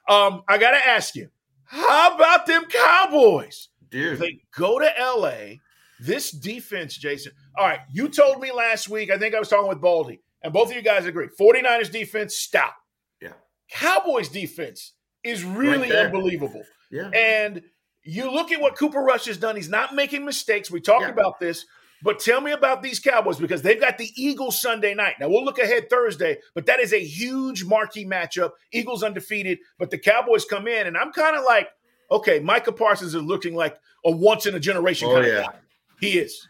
Um, 0.10 0.43
I 0.50 0.58
got 0.58 0.72
to 0.72 0.86
ask 0.86 1.15
you, 1.15 1.30
how 1.63 2.15
about 2.15 2.46
them 2.46 2.65
Cowboys? 2.65 3.69
Dude. 3.89 4.19
They 4.19 4.41
go 4.56 4.80
to 4.80 4.91
LA. 5.00 5.56
This 6.00 6.32
defense, 6.32 6.98
Jason. 6.98 7.32
All 7.58 7.65
right, 7.65 7.80
you 7.91 8.10
told 8.10 8.41
me 8.41 8.52
last 8.52 8.89
week, 8.89 9.10
I 9.10 9.17
think 9.17 9.36
I 9.36 9.39
was 9.39 9.48
talking 9.48 9.69
with 9.69 9.80
Baldy, 9.80 10.22
and 10.43 10.53
both 10.53 10.69
of 10.69 10.75
you 10.75 10.82
guys 10.82 11.06
agree 11.06 11.27
49ers 11.39 11.91
defense, 11.91 12.36
stop. 12.36 12.75
Yeah. 13.21 13.34
Cowboys 13.69 14.29
defense 14.29 14.93
is 15.23 15.43
really 15.43 15.89
right 15.89 16.06
unbelievable. 16.06 16.63
Yeah. 16.91 17.10
And 17.10 17.63
you 18.03 18.29
look 18.32 18.51
at 18.51 18.60
what 18.60 18.75
Cooper 18.75 18.99
Rush 18.99 19.25
has 19.25 19.38
done. 19.38 19.56
He's 19.56 19.69
not 19.69 19.95
making 19.95 20.25
mistakes. 20.25 20.69
We 20.69 20.82
talked 20.82 21.03
yeah. 21.03 21.10
about 21.10 21.39
this. 21.39 21.65
But 22.03 22.19
tell 22.19 22.41
me 22.41 22.51
about 22.51 22.84
these 22.84 22.99
Cowboys 22.99 23.39
because 23.39 23.62
they've 23.62 23.79
got 23.79 23.97
the 23.97 24.12
Eagles 24.17 24.60
Sunday 24.60 24.93
night. 24.93 25.15
Now 25.21 25.29
we'll 25.29 25.45
look 25.45 25.58
ahead 25.58 25.89
Thursday, 25.89 26.39
but 26.53 26.65
that 26.65 26.82
is 26.82 26.91
a 26.91 27.01
huge 27.01 27.63
marquee 27.63 28.06
matchup. 28.06 28.51
Eagles 28.73 29.03
undefeated, 29.03 29.60
but 29.79 29.89
the 29.89 29.97
Cowboys 29.97 30.43
come 30.43 30.67
in, 30.67 30.86
and 30.86 30.97
I'm 30.97 31.13
kind 31.13 31.38
of 31.38 31.45
like, 31.45 31.69
okay, 32.12 32.39
Micah 32.39 32.73
Parsons 32.73 33.15
is 33.15 33.21
looking 33.21 33.56
like 33.56 33.77
a 34.03 34.12
once 34.12 34.45
in 34.45 34.53
a 34.53 34.60
generation 34.60 35.08
oh, 35.10 35.13
kind 35.13 35.27
yeah. 35.27 35.39
of 35.39 35.45
guy. 35.45 35.60
He 36.01 36.19
is. 36.19 36.45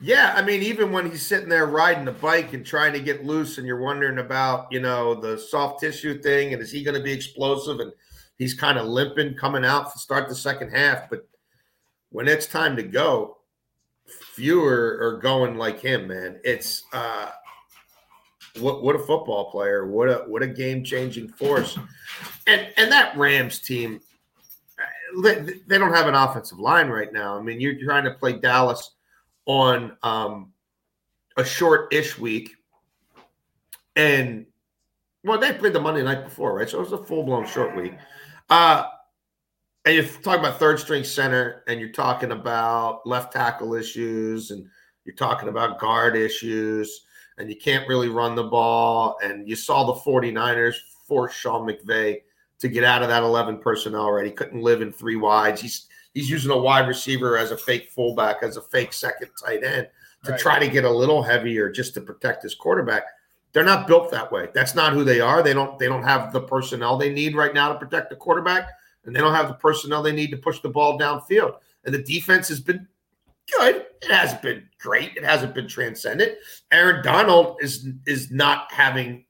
Yeah, 0.00 0.32
I 0.36 0.42
mean, 0.42 0.62
even 0.62 0.92
when 0.92 1.10
he's 1.10 1.26
sitting 1.26 1.48
there 1.48 1.66
riding 1.66 2.04
the 2.04 2.12
bike 2.12 2.52
and 2.52 2.64
trying 2.64 2.92
to 2.92 3.00
get 3.00 3.24
loose, 3.24 3.58
and 3.58 3.66
you're 3.66 3.80
wondering 3.80 4.18
about, 4.18 4.70
you 4.70 4.78
know, 4.78 5.14
the 5.14 5.36
soft 5.36 5.80
tissue 5.80 6.22
thing, 6.22 6.52
and 6.52 6.62
is 6.62 6.70
he 6.70 6.84
going 6.84 6.96
to 6.96 7.02
be 7.02 7.12
explosive? 7.12 7.80
And 7.80 7.92
he's 8.36 8.54
kind 8.54 8.78
of 8.78 8.86
limping 8.86 9.34
coming 9.34 9.64
out 9.64 9.92
to 9.92 9.98
start 9.98 10.28
the 10.28 10.36
second 10.36 10.70
half. 10.70 11.10
But 11.10 11.28
when 12.10 12.28
it's 12.28 12.46
time 12.46 12.76
to 12.76 12.84
go, 12.84 13.38
fewer 14.06 14.98
are 15.00 15.18
going 15.20 15.56
like 15.58 15.80
him, 15.80 16.06
man. 16.06 16.38
It's 16.44 16.84
uh, 16.92 17.32
what 18.60 18.84
what 18.84 18.94
a 18.94 19.00
football 19.00 19.50
player, 19.50 19.88
what 19.88 20.08
a 20.08 20.24
what 20.28 20.44
a 20.44 20.46
game 20.46 20.84
changing 20.84 21.28
force, 21.28 21.76
and 22.46 22.68
and 22.76 22.90
that 22.92 23.16
Rams 23.16 23.58
team, 23.58 24.00
they, 25.22 25.60
they 25.66 25.76
don't 25.76 25.92
have 25.92 26.06
an 26.06 26.14
offensive 26.14 26.60
line 26.60 26.88
right 26.88 27.12
now. 27.12 27.36
I 27.36 27.42
mean, 27.42 27.60
you're 27.60 27.84
trying 27.84 28.04
to 28.04 28.12
play 28.12 28.34
Dallas 28.34 28.92
on 29.48 29.96
um, 30.04 30.52
a 31.36 31.44
short 31.44 31.92
ish 31.92 32.16
week, 32.18 32.54
and 33.96 34.46
well, 35.24 35.38
they 35.38 35.52
played 35.52 35.72
the 35.72 35.80
Monday 35.80 36.04
night 36.04 36.22
before, 36.22 36.54
right? 36.54 36.68
So 36.68 36.78
it 36.78 36.82
was 36.82 36.92
a 36.92 37.04
full 37.04 37.24
blown 37.24 37.46
short 37.46 37.74
week. 37.74 37.94
Uh, 38.48 38.84
and 39.84 39.94
you're 39.94 40.04
talking 40.04 40.40
about 40.40 40.58
third 40.58 40.78
string 40.78 41.02
center, 41.02 41.64
and 41.66 41.80
you're 41.80 41.88
talking 41.88 42.30
about 42.30 43.06
left 43.06 43.32
tackle 43.32 43.74
issues, 43.74 44.50
and 44.52 44.66
you're 45.04 45.16
talking 45.16 45.48
about 45.48 45.80
guard 45.80 46.14
issues, 46.14 47.06
and 47.38 47.48
you 47.48 47.56
can't 47.56 47.88
really 47.88 48.08
run 48.08 48.34
the 48.34 48.44
ball. 48.44 49.16
And 49.22 49.48
you 49.48 49.56
saw 49.56 49.84
the 49.84 50.00
49ers 50.00 50.76
force 51.06 51.32
Sean 51.32 51.66
McVay 51.66 52.20
to 52.58 52.68
get 52.68 52.84
out 52.84 53.02
of 53.02 53.08
that 53.08 53.22
11 53.22 53.58
personnel 53.58 54.02
already. 54.02 54.30
Couldn't 54.30 54.60
live 54.60 54.82
in 54.82 54.92
three 54.92 55.16
wides. 55.16 55.60
He's 55.60 55.87
he's 56.18 56.28
using 56.28 56.50
a 56.50 56.58
wide 56.58 56.88
receiver 56.88 57.38
as 57.38 57.52
a 57.52 57.56
fake 57.56 57.90
fullback, 57.90 58.42
as 58.42 58.56
a 58.56 58.62
fake 58.62 58.92
second 58.92 59.28
tight 59.40 59.62
end 59.62 59.86
to 60.24 60.32
right. 60.32 60.40
try 60.40 60.58
to 60.58 60.66
get 60.66 60.84
a 60.84 60.90
little 60.90 61.22
heavier 61.22 61.70
just 61.70 61.94
to 61.94 62.00
protect 62.00 62.42
his 62.42 62.56
quarterback. 62.56 63.04
They're 63.52 63.62
not 63.62 63.86
built 63.86 64.10
that 64.10 64.32
way. 64.32 64.48
That's 64.52 64.74
not 64.74 64.94
who 64.94 65.04
they 65.04 65.20
are. 65.20 65.44
They 65.44 65.54
don't 65.54 65.78
they 65.78 65.86
don't 65.86 66.02
have 66.02 66.32
the 66.32 66.40
personnel 66.40 66.98
they 66.98 67.12
need 67.12 67.36
right 67.36 67.54
now 67.54 67.72
to 67.72 67.78
protect 67.78 68.10
the 68.10 68.16
quarterback, 68.16 68.68
and 69.04 69.14
they 69.14 69.20
don't 69.20 69.34
have 69.34 69.46
the 69.46 69.54
personnel 69.54 70.02
they 70.02 70.10
need 70.10 70.32
to 70.32 70.36
push 70.36 70.58
the 70.58 70.68
ball 70.68 70.98
downfield. 70.98 71.54
And 71.84 71.94
the 71.94 72.02
defense 72.02 72.48
has 72.48 72.60
been 72.60 72.88
good. 73.56 73.86
It 74.02 74.10
hasn't 74.10 74.42
been 74.42 74.68
great. 74.80 75.16
It 75.16 75.24
hasn't 75.24 75.54
been 75.54 75.68
transcendent. 75.68 76.32
Aaron 76.72 77.04
Donald 77.04 77.58
is 77.62 77.86
is 78.06 78.32
not 78.32 78.72
having 78.72 79.24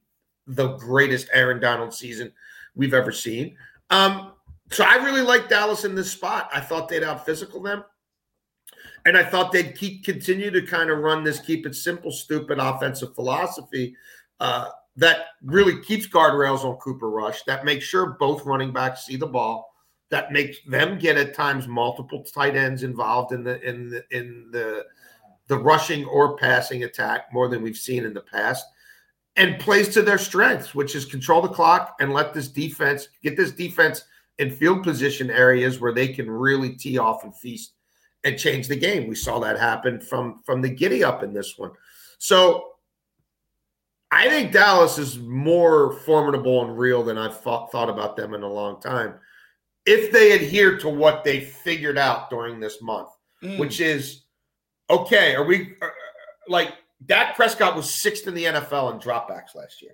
the 0.46 0.68
greatest 0.77 1.29
Aaron 1.35 1.61
Donald 1.61 1.92
season 1.92 2.33
we've 2.74 2.94
ever 2.94 3.12
seen. 3.12 3.57
Um, 3.90 4.33
So 4.70 4.85
I 4.85 4.96
really 4.96 5.22
like 5.22 5.48
Dallas 5.48 5.85
in 5.85 5.94
this 5.94 6.12
spot. 6.12 6.50
I 6.52 6.61
thought 6.61 6.88
they'd 6.88 7.02
out 7.02 7.24
physical 7.24 7.62
them. 7.62 7.85
And 9.07 9.16
I 9.16 9.24
thought 9.24 9.52
they'd 9.52 9.76
keep 9.76 10.04
continue 10.04 10.50
to 10.50 10.62
kind 10.62 10.90
of 10.90 10.98
run 10.98 11.24
this 11.24 11.40
keep 11.40 11.66
it 11.66 11.74
simple, 11.74 12.11
stupid 12.11 12.59
offensive 12.59 13.14
philosophy 13.14 13.96
uh, 14.40 14.68
that 14.96 15.26
really 15.42 15.81
keeps 15.83 16.07
guardrails 16.07 16.64
on 16.64 16.76
Cooper 16.76 17.09
Rush, 17.09 17.42
that 17.44 17.64
makes 17.64 17.85
sure 17.85 18.16
both 18.18 18.44
running 18.44 18.72
backs 18.72 19.07
see 19.07 19.16
the 19.16 19.26
ball, 19.26 19.72
that 20.11 20.33
makes 20.33 20.59
them 20.66 20.98
get 20.98 21.16
at 21.16 21.35
times 21.35 21.68
multiple 21.68 22.24
tight 22.24 22.57
ends 22.57 22.83
involved 22.83 23.33
in 23.33 23.44
the 23.44 23.61
in 23.66 23.88
the 23.88 24.04
in 24.11 24.48
the 24.50 24.85
the 25.46 25.57
rushing 25.57 26.04
or 26.07 26.37
passing 26.37 26.85
attack 26.85 27.33
more 27.33 27.48
than 27.48 27.62
we've 27.62 27.76
seen 27.76 28.04
in 28.04 28.12
the 28.12 28.20
past, 28.20 28.66
and 29.37 29.61
plays 29.61 29.88
to 29.90 30.02
their 30.02 30.18
strengths, 30.18 30.74
which 30.74 30.94
is 30.96 31.04
control 31.04 31.40
the 31.40 31.48
clock 31.48 31.94
and 32.00 32.12
let 32.12 32.35
this 32.35 32.48
defense 32.48 33.09
get 33.22 33.37
this 33.37 33.52
defense 33.52 34.04
in 34.38 34.51
field 34.51 34.83
position 34.83 35.31
areas 35.31 35.81
where 35.81 35.92
they 35.92 36.09
can 36.09 36.31
really 36.31 36.74
tee 36.74 36.98
off 36.98 37.24
and 37.24 37.37
feast 37.37 37.74
and 38.24 38.38
change 38.38 38.68
the 38.68 38.77
game. 38.77 39.09
We 39.09 39.14
saw 39.14 39.38
that 39.40 39.59
happen 39.59 40.01
from 40.01 40.42
from 40.44 40.61
the 40.61 40.68
giddy 40.68 41.05
up 41.05 41.22
in 41.22 41.33
this 41.33 41.55
one. 41.57 41.72
So 42.18 42.72
I 44.11 44.29
think 44.29 44.53
Dallas 44.53 44.98
is 44.98 45.18
more 45.18 45.92
formidable 45.92 46.64
and 46.64 46.79
real 46.79 47.03
than 47.03 47.18
I've 47.18 47.40
thought, 47.40 47.70
thought 47.70 47.90
about 47.90 48.16
them 48.16 48.33
in 48.35 48.42
a 48.42 48.48
long 48.48 48.81
time. 48.81 49.14
If 49.85 50.12
they 50.12 50.33
adhere 50.33 50.79
to 50.79 50.88
what 50.88 51.24
they 51.24 51.40
figured 51.40 51.98
out 51.98 52.31
during 52.31 52.59
this 52.59 52.81
month, 52.81 53.09
mm. 53.42 53.59
which 53.59 53.81
is 53.81 54.24
okay, 54.90 55.35
are 55.35 55.44
we 55.44 55.74
are, 55.83 55.92
like 56.48 56.72
Dak 57.05 57.37
Prescott 57.37 57.77
was 57.77 57.92
sixth 57.92 58.27
in 58.27 58.35
the 58.35 58.44
NFL 58.44 58.92
in 58.92 58.98
dropbacks 58.98 59.55
last 59.55 59.83
year. 59.83 59.92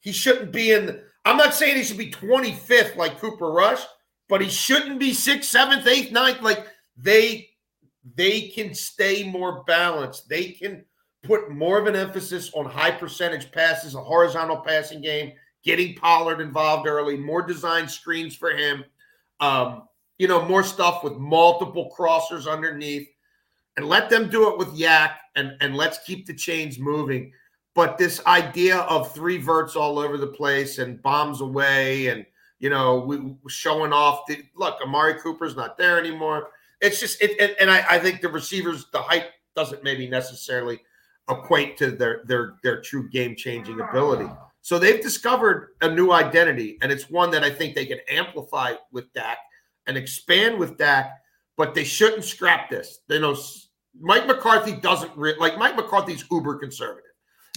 He 0.00 0.12
shouldn't 0.12 0.52
be 0.52 0.72
in. 0.72 1.00
I'm 1.24 1.36
not 1.36 1.54
saying 1.54 1.76
he 1.76 1.82
should 1.82 1.98
be 1.98 2.10
25th 2.10 2.96
like 2.96 3.18
Cooper 3.18 3.50
Rush, 3.50 3.82
but 4.28 4.40
he 4.40 4.48
shouldn't 4.48 5.00
be 5.00 5.12
sixth, 5.12 5.50
seventh, 5.50 5.86
eighth, 5.86 6.12
ninth. 6.12 6.42
Like 6.42 6.66
they 6.96 7.48
they 8.14 8.48
can 8.48 8.74
stay 8.74 9.28
more 9.28 9.64
balanced. 9.64 10.28
They 10.28 10.50
can 10.52 10.84
put 11.22 11.50
more 11.50 11.78
of 11.78 11.86
an 11.86 11.96
emphasis 11.96 12.52
on 12.54 12.64
high 12.66 12.92
percentage 12.92 13.50
passes, 13.50 13.94
a 13.94 14.00
horizontal 14.00 14.58
passing 14.58 15.00
game, 15.00 15.32
getting 15.64 15.96
Pollard 15.96 16.40
involved 16.40 16.86
early, 16.86 17.16
more 17.16 17.42
design 17.42 17.88
screens 17.88 18.36
for 18.36 18.50
him. 18.50 18.84
Um, 19.40 19.88
you 20.18 20.28
know, 20.28 20.46
more 20.46 20.62
stuff 20.62 21.04
with 21.04 21.16
multiple 21.16 21.92
crossers 21.96 22.50
underneath, 22.50 23.08
and 23.76 23.86
let 23.86 24.08
them 24.08 24.30
do 24.30 24.50
it 24.50 24.58
with 24.58 24.68
YAC, 24.68 25.14
and 25.34 25.52
and 25.60 25.76
let's 25.76 25.98
keep 26.06 26.26
the 26.26 26.34
chains 26.34 26.78
moving. 26.78 27.32
But 27.76 27.98
this 27.98 28.24
idea 28.26 28.78
of 28.78 29.12
three 29.12 29.36
verts 29.36 29.76
all 29.76 29.98
over 29.98 30.16
the 30.16 30.26
place 30.26 30.78
and 30.78 31.00
bombs 31.02 31.42
away, 31.42 32.06
and 32.08 32.24
you 32.58 32.70
know, 32.70 33.00
we, 33.00 33.36
showing 33.48 33.92
off. 33.92 34.26
The, 34.26 34.42
look, 34.56 34.78
Amari 34.82 35.20
Cooper's 35.20 35.54
not 35.54 35.76
there 35.76 35.98
anymore. 35.98 36.48
It's 36.80 36.98
just 36.98 37.20
it, 37.20 37.38
and, 37.38 37.54
and 37.60 37.70
I, 37.70 37.84
I 37.90 37.98
think 37.98 38.22
the 38.22 38.30
receivers, 38.30 38.86
the 38.92 39.02
hype 39.02 39.30
doesn't 39.54 39.84
maybe 39.84 40.08
necessarily 40.08 40.80
equate 41.28 41.76
to 41.76 41.90
their 41.90 42.22
their 42.24 42.54
their 42.62 42.80
true 42.80 43.10
game 43.10 43.36
changing 43.36 43.78
ability. 43.80 44.30
So 44.62 44.78
they've 44.78 45.00
discovered 45.00 45.74
a 45.82 45.90
new 45.90 46.12
identity, 46.12 46.78
and 46.80 46.90
it's 46.90 47.10
one 47.10 47.30
that 47.32 47.44
I 47.44 47.50
think 47.50 47.74
they 47.74 47.86
can 47.86 48.00
amplify 48.08 48.72
with 48.90 49.12
Dak 49.12 49.36
and 49.86 49.98
expand 49.98 50.58
with 50.58 50.78
Dak. 50.78 51.12
But 51.58 51.74
they 51.74 51.84
shouldn't 51.84 52.24
scrap 52.24 52.70
this. 52.70 53.00
They 53.06 53.18
know, 53.18 53.36
Mike 53.98 54.26
McCarthy 54.26 54.72
doesn't 54.72 55.14
re- 55.14 55.36
like 55.38 55.58
Mike 55.58 55.76
McCarthy's 55.76 56.24
uber 56.30 56.56
conservative. 56.56 57.05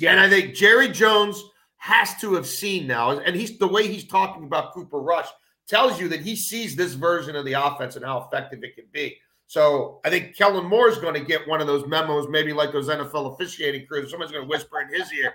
Yeah. 0.02 0.12
And 0.12 0.20
I 0.20 0.30
think 0.30 0.56
Jerry 0.56 0.90
Jones 0.90 1.44
has 1.78 2.16
to 2.22 2.34
have 2.34 2.46
seen 2.46 2.88
now, 2.88 3.20
and 3.20 3.36
he's 3.36 3.58
the 3.58 3.68
way 3.68 3.88
he's 3.88 4.06
talking 4.06 4.44
about 4.44 4.74
Cooper 4.74 5.00
Rush 5.00 5.28
tells 5.68 6.00
you 6.00 6.10
that 6.10 6.22
he 6.22 6.36
sees 6.36 6.76
this 6.76 6.94
version 6.94 7.36
of 7.36 7.46
the 7.46 7.54
offense 7.54 7.96
and 7.96 8.04
how 8.04 8.28
effective 8.28 8.64
it 8.64 8.76
can 8.76 8.86
be. 8.92 9.16
So 9.46 10.00
I 10.04 10.10
think 10.10 10.36
Kellen 10.36 10.66
Moore 10.66 10.90
is 10.90 10.98
going 10.98 11.14
to 11.14 11.20
get 11.20 11.48
one 11.48 11.62
of 11.62 11.68
those 11.68 11.88
memos, 11.88 12.28
maybe 12.30 12.54
like 12.54 12.72
those 12.72 12.90
NFL 12.90 13.34
officiating 13.34 13.88
crews. 13.88 14.12
Someone's 14.12 14.32
going 14.32 14.44
to 14.44 14.50
whisper 14.50 14.82
in 14.82 14.90
his 14.90 15.12
ear. 15.14 15.34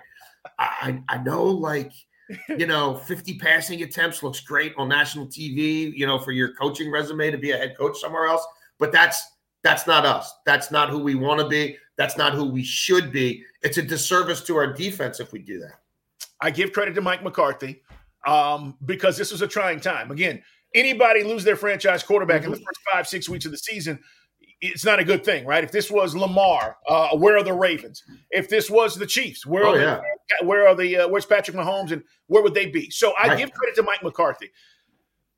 I, 0.59 1.01
I 1.09 1.17
know, 1.19 1.43
like, 1.43 1.91
you 2.49 2.65
know, 2.65 2.95
50 2.95 3.37
passing 3.39 3.81
attempts 3.83 4.23
looks 4.23 4.39
great 4.41 4.73
on 4.77 4.89
national 4.89 5.27
TV, 5.27 5.93
you 5.93 6.05
know, 6.05 6.19
for 6.19 6.31
your 6.31 6.53
coaching 6.53 6.91
resume 6.91 7.31
to 7.31 7.37
be 7.37 7.51
a 7.51 7.57
head 7.57 7.75
coach 7.77 7.99
somewhere 7.99 8.27
else. 8.27 8.45
But 8.77 8.91
that's 8.91 9.25
that's 9.63 9.87
not 9.87 10.05
us. 10.05 10.31
That's 10.45 10.69
not 10.69 10.89
who 10.89 10.99
we 10.99 11.15
want 11.15 11.41
to 11.41 11.47
be. 11.47 11.77
That's 11.97 12.17
not 12.17 12.33
who 12.33 12.45
we 12.45 12.63
should 12.63 13.11
be. 13.11 13.43
It's 13.61 13.77
a 13.77 13.81
disservice 13.81 14.41
to 14.43 14.55
our 14.57 14.73
defense 14.73 15.19
if 15.19 15.31
we 15.31 15.39
do 15.39 15.59
that. 15.59 15.79
I 16.41 16.51
give 16.51 16.73
credit 16.73 16.93
to 16.95 17.01
Mike 17.01 17.23
McCarthy 17.23 17.81
um, 18.27 18.77
because 18.85 19.17
this 19.17 19.31
was 19.31 19.41
a 19.41 19.47
trying 19.47 19.79
time. 19.79 20.11
Again, 20.11 20.41
anybody 20.73 21.23
lose 21.23 21.43
their 21.43 21.55
franchise 21.55 22.03
quarterback 22.03 22.41
mm-hmm. 22.41 22.45
in 22.45 22.51
the 22.51 22.57
mm-hmm. 22.57 22.65
first 22.65 22.79
five, 22.91 23.07
six 23.07 23.29
weeks 23.29 23.45
of 23.45 23.51
the 23.51 23.57
season, 23.57 23.99
it's 24.61 24.85
not 24.85 24.99
a 24.99 25.03
good 25.03 25.23
thing, 25.23 25.45
right? 25.45 25.63
If 25.63 25.71
this 25.71 25.91
was 25.91 26.15
Lamar, 26.15 26.77
uh, 26.87 27.15
where 27.17 27.37
are 27.37 27.43
the 27.43 27.53
Ravens? 27.53 28.03
If 28.31 28.49
this 28.49 28.69
was 28.69 28.95
the 28.95 29.05
Chiefs, 29.05 29.45
where 29.45 29.65
oh, 29.65 29.75
are 29.75 29.79
yeah. 29.79 30.01
the, 30.39 30.45
where 30.45 30.67
are 30.67 30.75
the 30.75 30.97
uh, 30.97 31.07
where's 31.07 31.25
Patrick 31.25 31.55
Mahomes 31.55 31.91
and 31.91 32.03
where 32.27 32.41
would 32.41 32.53
they 32.53 32.67
be? 32.67 32.89
So 32.89 33.13
I 33.19 33.27
right. 33.27 33.37
give 33.37 33.51
credit 33.51 33.75
to 33.75 33.83
Mike 33.83 34.03
McCarthy. 34.03 34.51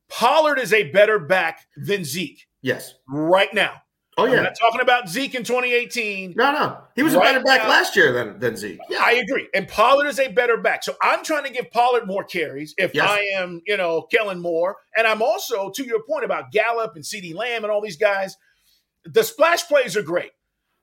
Pollard 0.10 0.60
is 0.60 0.72
a 0.72 0.91
better 0.91 1.20
back 1.20 1.67
than 1.76 2.04
Zeke. 2.04 2.48
Yes, 2.62 2.96
right 3.08 3.54
now. 3.54 3.82
Oh 4.19 4.25
yeah, 4.25 4.38
I'm 4.38 4.43
not 4.45 4.58
talking 4.60 4.82
about 4.82 5.08
Zeke 5.08 5.36
in 5.36 5.43
2018. 5.43 6.34
No, 6.36 6.51
no, 6.51 6.77
he 6.95 7.03
was 7.03 7.13
right 7.13 7.30
a 7.30 7.34
better 7.34 7.43
back 7.43 7.62
now, 7.62 7.69
last 7.69 7.95
year 7.95 8.12
than 8.12 8.39
than 8.39 8.58
Zeke. 8.58 8.80
Yeah, 8.89 9.03
I 9.03 9.13
agree. 9.13 9.47
And 9.53 9.67
Pollard 9.67 10.08
is 10.08 10.19
a 10.19 10.27
better 10.30 10.58
back. 10.58 10.84
So 10.84 10.95
I'm 11.03 11.23
trying 11.23 11.43
to 11.43 11.51
give 11.51 11.69
Pollard 11.69 12.08
more 12.08 12.23
carries 12.23 12.73
if 12.80 12.95
yes. 12.95 13.08
I 13.08 13.19
am, 13.38 13.62
you 13.67 13.77
know, 13.77 14.08
Kellen 14.12 14.41
Moore, 14.41 14.77
and 14.95 15.06
I'm 15.06 15.21
also 15.21 15.69
to 15.69 15.86
your 15.86 16.01
point 16.01 16.25
about 16.25 16.51
Gallup 16.51 16.95
and 16.95 17.03
CeeDee 17.03 17.36
Lamb 17.36 17.63
and 17.63 17.71
all 17.71 17.80
these 17.80 17.97
guys. 17.97 18.36
The 19.06 19.23
splash 19.23 19.67
plays 19.67 19.95
are 19.95 20.01
great, 20.01 20.32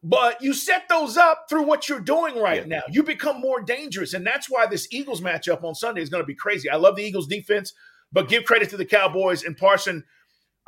but 0.05 0.41
you 0.41 0.55
set 0.55 0.89
those 0.89 1.17
up 1.17 1.47
through 1.51 1.65
what 1.65 1.89
you're 1.89 1.99
doing 1.99 2.39
right 2.39 2.61
yeah. 2.61 2.77
now. 2.77 2.83
You 2.89 3.03
become 3.03 3.41
more 3.41 3.61
dangerous, 3.63 4.15
and 4.15 4.25
that's 4.25 4.49
why 4.49 4.67
this 4.67 4.87
Eagles 4.93 5.21
matchup 5.21 5.65
on 5.65 5.75
Sunday 5.75 6.03
is 6.03 6.09
going 6.09 6.23
to 6.23 6.27
be 6.27 6.37
crazy. 6.37 6.71
I 6.71 6.77
love 6.77 6.95
the 6.95 7.03
Eagles 7.03 7.27
defense, 7.27 7.73
but 8.13 8.29
give 8.29 8.45
credit 8.45 8.71
to 8.71 8.77
the 8.77 8.87
Cowboys 8.87 9.43
and 9.43 9.57
Parson. 9.57 10.05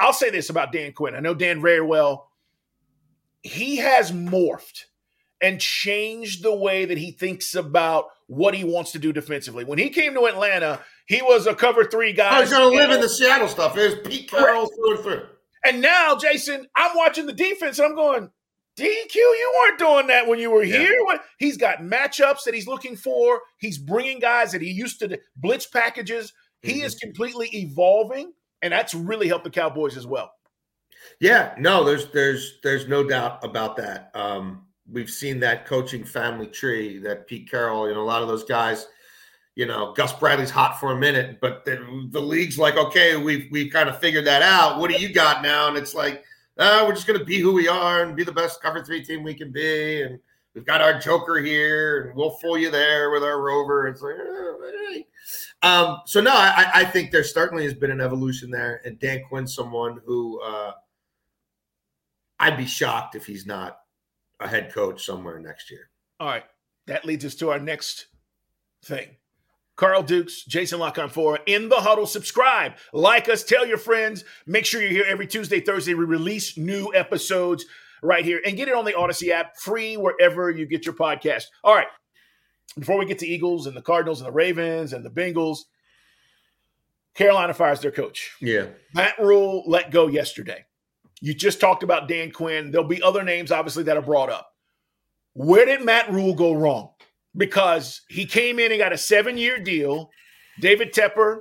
I'll 0.01 0.13
say 0.13 0.31
this 0.31 0.51
about 0.51 0.73
Dan 0.73 0.93
Quinn. 0.93 1.15
I 1.15 1.21
know 1.21 1.33
Dan 1.33 1.63
very 1.63 1.81
well 1.81 2.29
he 3.43 3.77
has 3.77 4.13
morphed 4.13 4.85
and 5.41 5.61
changed 5.61 6.43
the 6.43 6.55
way 6.55 6.85
that 6.85 6.99
he 6.99 7.11
thinks 7.11 7.55
about 7.55 8.07
what 8.27 8.55
he 8.55 8.65
wants 8.65 8.93
to 8.93 8.99
do 8.99 9.13
defensively. 9.13 9.65
When 9.65 9.79
he 9.79 9.91
came 9.91 10.15
to 10.15 10.27
Atlanta, 10.27 10.81
he 11.07 11.23
was 11.23 11.47
a 11.47 11.55
cover 11.55 11.85
three 11.85 12.13
guy. 12.13 12.39
Oh, 12.39 12.41
he's 12.41 12.51
going 12.51 12.71
to 12.71 12.77
live 12.77 12.91
in 12.91 13.01
the 13.01 13.09
Seattle 13.09 13.49
stuff. 13.49 13.75
There's 13.75 14.07
Pete 14.07 14.31
Carroll 14.31 14.67
through 14.67 14.95
and 14.95 15.05
through. 15.05 15.27
And 15.65 15.81
now, 15.81 16.17
Jason, 16.17 16.67
I'm 16.75 16.97
watching 16.97 17.27
the 17.27 17.33
defense 17.33 17.79
and 17.79 17.89
I'm 17.89 17.95
going, 17.95 18.31
DQ, 18.79 19.15
you 19.15 19.55
weren't 19.59 19.79
doing 19.79 20.07
that 20.09 20.27
when 20.27 20.39
you 20.39 20.51
were 20.51 20.63
yeah. 20.63 20.79
here. 20.79 21.01
He's 21.39 21.57
got 21.57 21.79
matchups 21.79 22.45
that 22.45 22.55
he's 22.55 22.67
looking 22.67 22.95
for. 22.95 23.41
He's 23.59 23.79
bringing 23.79 24.19
guys 24.19 24.53
that 24.53 24.61
he 24.61 24.71
used 24.71 25.01
to 25.01 25.19
blitz 25.37 25.67
packages. 25.67 26.33
He 26.61 26.75
mm-hmm. 26.75 26.87
is 26.87 26.95
completely 26.97 27.49
evolving, 27.55 28.33
and 28.61 28.73
that's 28.73 28.95
really 28.95 29.29
helped 29.29 29.45
the 29.45 29.51
Cowboys 29.51 29.97
as 29.97 30.07
well. 30.07 30.31
Yeah, 31.21 31.55
no, 31.59 31.85
there's 31.85 32.11
there's 32.13 32.59
there's 32.63 32.89
no 32.89 33.03
doubt 33.03 33.43
about 33.43 33.77
that. 33.77 34.11
Um, 34.15 34.67
we've 34.91 35.11
seen 35.11 35.41
that 35.41 35.67
coaching 35.67 36.05
family 36.05 36.47
tree 36.47 36.99
that 36.99 37.27
Pete 37.27 37.51
Carroll, 37.51 37.89
you 37.89 37.95
know, 37.95 38.03
a 38.03 38.05
lot 38.05 38.23
of 38.23 38.29
those 38.29 38.45
guys, 38.45 38.87
you 39.55 39.67
know, 39.67 39.93
Gus 39.95 40.13
Bradley's 40.13 40.51
hot 40.51 40.79
for 40.79 40.93
a 40.93 40.97
minute, 40.97 41.39
but 41.41 41.65
the, 41.65 42.09
the 42.11 42.21
league's 42.21 42.59
like, 42.59 42.77
okay, 42.77 43.17
we've 43.17 43.49
we 43.51 43.71
kind 43.71 43.89
of 43.89 43.99
figured 43.99 44.27
that 44.27 44.43
out. 44.43 44.79
What 44.79 44.91
do 44.91 45.01
you 45.01 45.13
got 45.13 45.43
now? 45.43 45.69
And 45.69 45.77
it's 45.77 45.95
like, 45.95 46.25
uh, 46.59 46.85
we're 46.87 46.95
just 46.95 47.07
gonna 47.07 47.25
be 47.25 47.39
who 47.39 47.53
we 47.53 47.67
are 47.69 48.03
and 48.03 48.15
be 48.15 48.25
the 48.25 48.33
best 48.33 48.63
cover 48.63 48.85
three 48.85 49.05
team 49.05 49.23
we 49.23 49.35
can 49.35 49.51
be, 49.51 50.03
and 50.03 50.19
we've 50.55 50.67
got 50.67 50.83
our 50.83 50.99
Joker 50.99 51.39
here, 51.39 52.09
and 52.09 52.17
we'll 52.17 52.31
fool 52.31 52.59
you 52.59 52.71
there 52.71 53.11
with 53.11 53.25
our 53.25 53.41
Rover. 53.41 53.89
It's 53.89 54.03
like, 54.03 54.17
um, 55.63 56.03
so 56.05 56.21
no, 56.21 56.33
I, 56.33 56.71
I 56.75 56.85
think 56.85 57.11
there 57.11 57.25
certainly 57.25 57.65
has 57.65 57.75
been 57.75 57.91
an 57.91 58.03
evolution 58.03 58.51
there, 58.51 58.83
and 58.85 58.99
Dan 58.99 59.23
Quinn, 59.29 59.47
someone 59.47 60.01
who. 60.05 60.41
Uh, 60.43 60.73
I'd 62.39 62.57
be 62.57 62.67
shocked 62.67 63.15
if 63.15 63.27
he's 63.27 63.47
not 63.47 63.79
a 64.41 64.49
head 64.49 64.73
coach 64.73 65.05
somewhere 65.05 65.39
next 65.39 65.71
year. 65.71 65.91
All 66.21 66.29
right. 66.29 66.45
That 66.87 67.05
leads 67.05 67.25
us 67.25 67.35
to 67.37 67.51
our 67.51 67.59
next 67.59 68.07
thing. 68.85 69.17
Carl 69.77 70.03
Dukes, 70.03 70.45
Jason 70.45 70.79
La-Canfora 70.79 71.39
in 71.47 71.69
the 71.69 71.77
huddle. 71.77 72.07
Subscribe, 72.07 72.75
like 72.93 73.29
us, 73.29 73.45
tell 73.45 73.67
your 73.67 73.77
friends. 73.77 74.25
Make 74.47 74.65
sure 74.65 74.81
you're 74.81 74.91
here 74.91 75.07
every 75.07 75.27
Tuesday, 75.27 75.61
Thursday. 75.61 75.95
We 75.95 76.05
release 76.05 76.57
new 76.57 76.93
episodes 76.95 77.67
right 78.03 78.25
here 78.25 78.41
and 78.45 78.57
get 78.57 78.69
it 78.69 78.75
on 78.75 78.85
the 78.85 78.97
Odyssey 78.97 79.33
app, 79.33 79.57
free 79.59 79.97
wherever 79.97 80.51
you 80.51 80.65
get 80.65 80.87
your 80.87 80.95
podcast. 80.95 81.45
All 81.63 81.75
right. 81.75 81.89
Before 82.79 82.99
we 82.99 83.07
get 83.07 83.19
to 83.21 83.27
Eagles 83.27 83.67
and 83.67 83.77
the 83.77 83.83
Cardinals 83.83 84.21
and 84.21 84.29
the 84.29 84.33
Ravens 84.33 84.93
and 84.93 85.05
the 85.05 85.11
Bengals, 85.11 85.61
Carolina 87.15 87.53
fires 87.53 87.81
their 87.81 87.91
coach. 87.91 88.33
Yeah. 88.41 88.67
Matt 88.95 89.19
Rhule 89.19 89.65
let 89.67 89.91
go 89.91 90.07
yesterday. 90.07 90.65
You 91.21 91.35
just 91.35 91.61
talked 91.61 91.83
about 91.83 92.09
Dan 92.09 92.31
Quinn. 92.31 92.71
There'll 92.71 92.87
be 92.87 93.03
other 93.03 93.23
names, 93.23 93.51
obviously, 93.51 93.85
that 93.85 93.97
are 93.97 94.03
brought 94.03 94.31
up. 94.31 94.51
Where 95.35 95.65
did 95.65 95.85
Matt 95.85 96.11
Rhule 96.11 96.35
go 96.35 96.53
wrong? 96.53 96.91
Because 97.37 98.03
he 98.09 98.27
came 98.27 98.59
in 98.59 98.73
and 98.73 98.81
got 98.81 98.93
a 98.93 98.99
seven 98.99 99.37
year 99.37 99.59
deal. 99.59 100.11
David 100.61 100.93
Tepper 100.93 101.39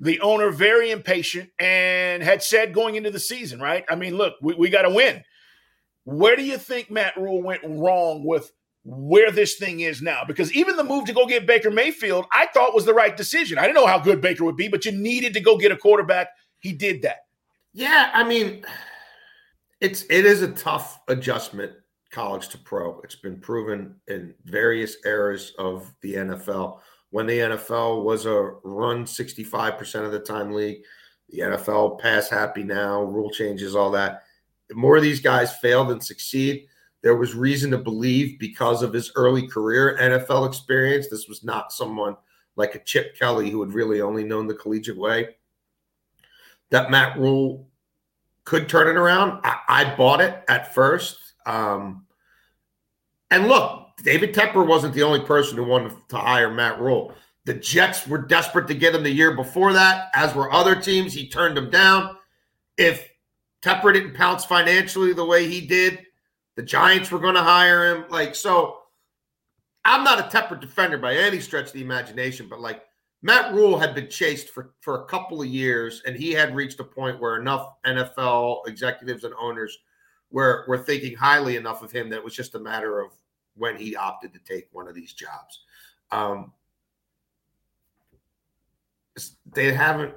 the 0.00 0.20
owner 0.20 0.50
very 0.50 0.90
impatient 0.90 1.50
and 1.58 2.22
had 2.22 2.42
said 2.42 2.72
going 2.72 2.94
into 2.94 3.10
the 3.10 3.18
season, 3.18 3.60
right? 3.60 3.84
I 3.88 3.96
mean, 3.96 4.16
look, 4.16 4.34
we, 4.40 4.54
we 4.54 4.70
got 4.70 4.82
to 4.82 4.90
win. 4.90 5.24
Where 6.04 6.36
do 6.36 6.44
you 6.44 6.56
think 6.56 6.90
Matt 6.90 7.16
Rhule 7.16 7.42
went 7.42 7.62
wrong 7.64 8.24
with 8.24 8.52
where 8.84 9.30
this 9.30 9.56
thing 9.56 9.80
is 9.80 10.00
now? 10.00 10.22
Because 10.26 10.52
even 10.52 10.76
the 10.76 10.84
move 10.84 11.04
to 11.06 11.12
go 11.12 11.26
get 11.26 11.46
Baker 11.46 11.70
Mayfield, 11.70 12.26
I 12.32 12.46
thought 12.54 12.74
was 12.74 12.84
the 12.84 12.94
right 12.94 13.16
decision. 13.16 13.58
I 13.58 13.62
didn't 13.62 13.74
know 13.74 13.86
how 13.86 13.98
good 13.98 14.20
Baker 14.20 14.44
would 14.44 14.56
be, 14.56 14.68
but 14.68 14.84
you 14.84 14.92
needed 14.92 15.34
to 15.34 15.40
go 15.40 15.58
get 15.58 15.72
a 15.72 15.76
quarterback. 15.76 16.28
He 16.60 16.72
did 16.72 17.02
that. 17.02 17.18
Yeah, 17.72 18.10
I 18.14 18.24
mean, 18.24 18.64
it's 19.80 20.02
it 20.10 20.26
is 20.26 20.42
a 20.42 20.52
tough 20.52 21.00
adjustment 21.08 21.72
college 22.10 22.48
to 22.48 22.58
pro. 22.58 23.00
It's 23.00 23.16
been 23.16 23.40
proven 23.40 23.96
in 24.08 24.34
various 24.44 24.96
eras 25.04 25.52
of 25.58 25.92
the 26.00 26.14
NFL. 26.14 26.80
When 27.10 27.26
the 27.26 27.38
NFL 27.38 28.04
was 28.04 28.26
a 28.26 28.52
run 28.64 29.04
65% 29.04 30.04
of 30.04 30.12
the 30.12 30.20
time 30.20 30.52
league, 30.52 30.82
the 31.30 31.40
NFL 31.40 31.98
pass 32.00 32.28
happy 32.28 32.62
now, 32.62 33.02
rule 33.02 33.30
changes, 33.30 33.74
all 33.74 33.90
that. 33.92 34.22
More 34.72 34.96
of 34.96 35.02
these 35.02 35.20
guys 35.20 35.56
fail 35.56 35.84
than 35.84 36.00
succeed, 36.00 36.66
there 37.02 37.16
was 37.16 37.34
reason 37.34 37.70
to 37.70 37.78
believe 37.78 38.38
because 38.38 38.82
of 38.82 38.92
his 38.92 39.12
early 39.14 39.46
career 39.46 39.96
NFL 40.00 40.46
experience. 40.46 41.08
This 41.08 41.28
was 41.28 41.44
not 41.44 41.72
someone 41.72 42.16
like 42.56 42.74
a 42.74 42.84
Chip 42.84 43.16
Kelly 43.16 43.50
who 43.50 43.60
had 43.62 43.72
really 43.72 44.00
only 44.00 44.24
known 44.24 44.46
the 44.46 44.54
collegiate 44.54 44.98
way. 44.98 45.36
That 46.70 46.90
Matt 46.90 47.18
Rhule 47.18 47.68
could 48.48 48.66
turn 48.66 48.88
it 48.88 48.98
around. 48.98 49.38
I, 49.44 49.58
I 49.68 49.94
bought 49.94 50.22
it 50.22 50.42
at 50.48 50.74
first. 50.74 51.18
Um, 51.44 52.06
and 53.30 53.46
look, 53.46 53.90
David 54.02 54.34
Tepper 54.34 54.66
wasn't 54.66 54.94
the 54.94 55.02
only 55.02 55.20
person 55.20 55.58
who 55.58 55.64
wanted 55.64 55.92
to 56.08 56.16
hire 56.16 56.50
Matt 56.50 56.80
Rhule. 56.80 57.12
The 57.44 57.52
Jets 57.52 58.06
were 58.06 58.16
desperate 58.16 58.66
to 58.68 58.74
get 58.74 58.94
him 58.94 59.02
the 59.02 59.10
year 59.10 59.36
before 59.36 59.74
that, 59.74 60.08
as 60.14 60.34
were 60.34 60.50
other 60.50 60.74
teams. 60.74 61.12
He 61.12 61.28
turned 61.28 61.58
them 61.58 61.68
down. 61.68 62.16
If 62.78 63.06
Tepper 63.60 63.92
didn't 63.92 64.14
pounce 64.14 64.46
financially 64.46 65.12
the 65.12 65.26
way 65.26 65.46
he 65.46 65.66
did, 65.66 66.06
the 66.56 66.62
Giants 66.62 67.10
were 67.10 67.18
going 67.18 67.34
to 67.34 67.42
hire 67.42 67.94
him. 67.94 68.06
Like, 68.08 68.34
so 68.34 68.78
I'm 69.84 70.04
not 70.04 70.20
a 70.20 70.34
Tepper 70.34 70.58
defender 70.58 70.96
by 70.96 71.16
any 71.16 71.40
stretch 71.40 71.66
of 71.66 71.72
the 71.74 71.82
imagination, 71.82 72.46
but 72.48 72.60
like 72.60 72.82
Matt 73.22 73.52
Rhule 73.52 73.78
had 73.78 73.94
been 73.94 74.08
chased 74.08 74.50
for, 74.50 74.74
for 74.80 75.02
a 75.02 75.06
couple 75.06 75.42
of 75.42 75.48
years, 75.48 76.02
and 76.06 76.16
he 76.16 76.32
had 76.32 76.54
reached 76.54 76.78
a 76.80 76.84
point 76.84 77.20
where 77.20 77.40
enough 77.40 77.74
NFL 77.84 78.68
executives 78.68 79.24
and 79.24 79.34
owners 79.40 79.76
were, 80.30 80.64
were 80.68 80.78
thinking 80.78 81.16
highly 81.16 81.56
enough 81.56 81.82
of 81.82 81.90
him 81.90 82.10
that 82.10 82.18
it 82.18 82.24
was 82.24 82.34
just 82.34 82.54
a 82.54 82.60
matter 82.60 83.00
of 83.00 83.10
when 83.56 83.76
he 83.76 83.96
opted 83.96 84.32
to 84.32 84.38
take 84.40 84.68
one 84.70 84.86
of 84.86 84.94
these 84.94 85.12
jobs. 85.12 85.64
Um, 86.12 86.52
they 89.52 89.72
haven't 89.72 90.14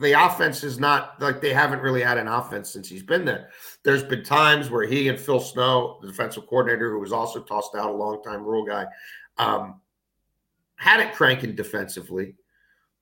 the 0.00 0.12
offense 0.12 0.64
is 0.64 0.80
not 0.80 1.20
like 1.20 1.40
they 1.40 1.52
haven't 1.52 1.80
really 1.80 2.02
had 2.02 2.18
an 2.18 2.26
offense 2.26 2.70
since 2.70 2.88
he's 2.88 3.02
been 3.02 3.24
there. 3.24 3.50
There's 3.84 4.02
been 4.02 4.24
times 4.24 4.68
where 4.68 4.84
he 4.84 5.08
and 5.08 5.20
Phil 5.20 5.38
Snow, 5.38 5.98
the 6.02 6.08
defensive 6.08 6.48
coordinator, 6.48 6.90
who 6.90 6.98
was 6.98 7.12
also 7.12 7.40
tossed 7.40 7.76
out 7.76 7.90
a 7.90 7.92
long 7.92 8.20
time 8.22 8.42
Rhule 8.42 8.64
guy, 8.64 8.86
um, 9.38 9.80
had 10.76 11.00
it 11.00 11.14
cranking 11.14 11.54
defensively. 11.54 12.34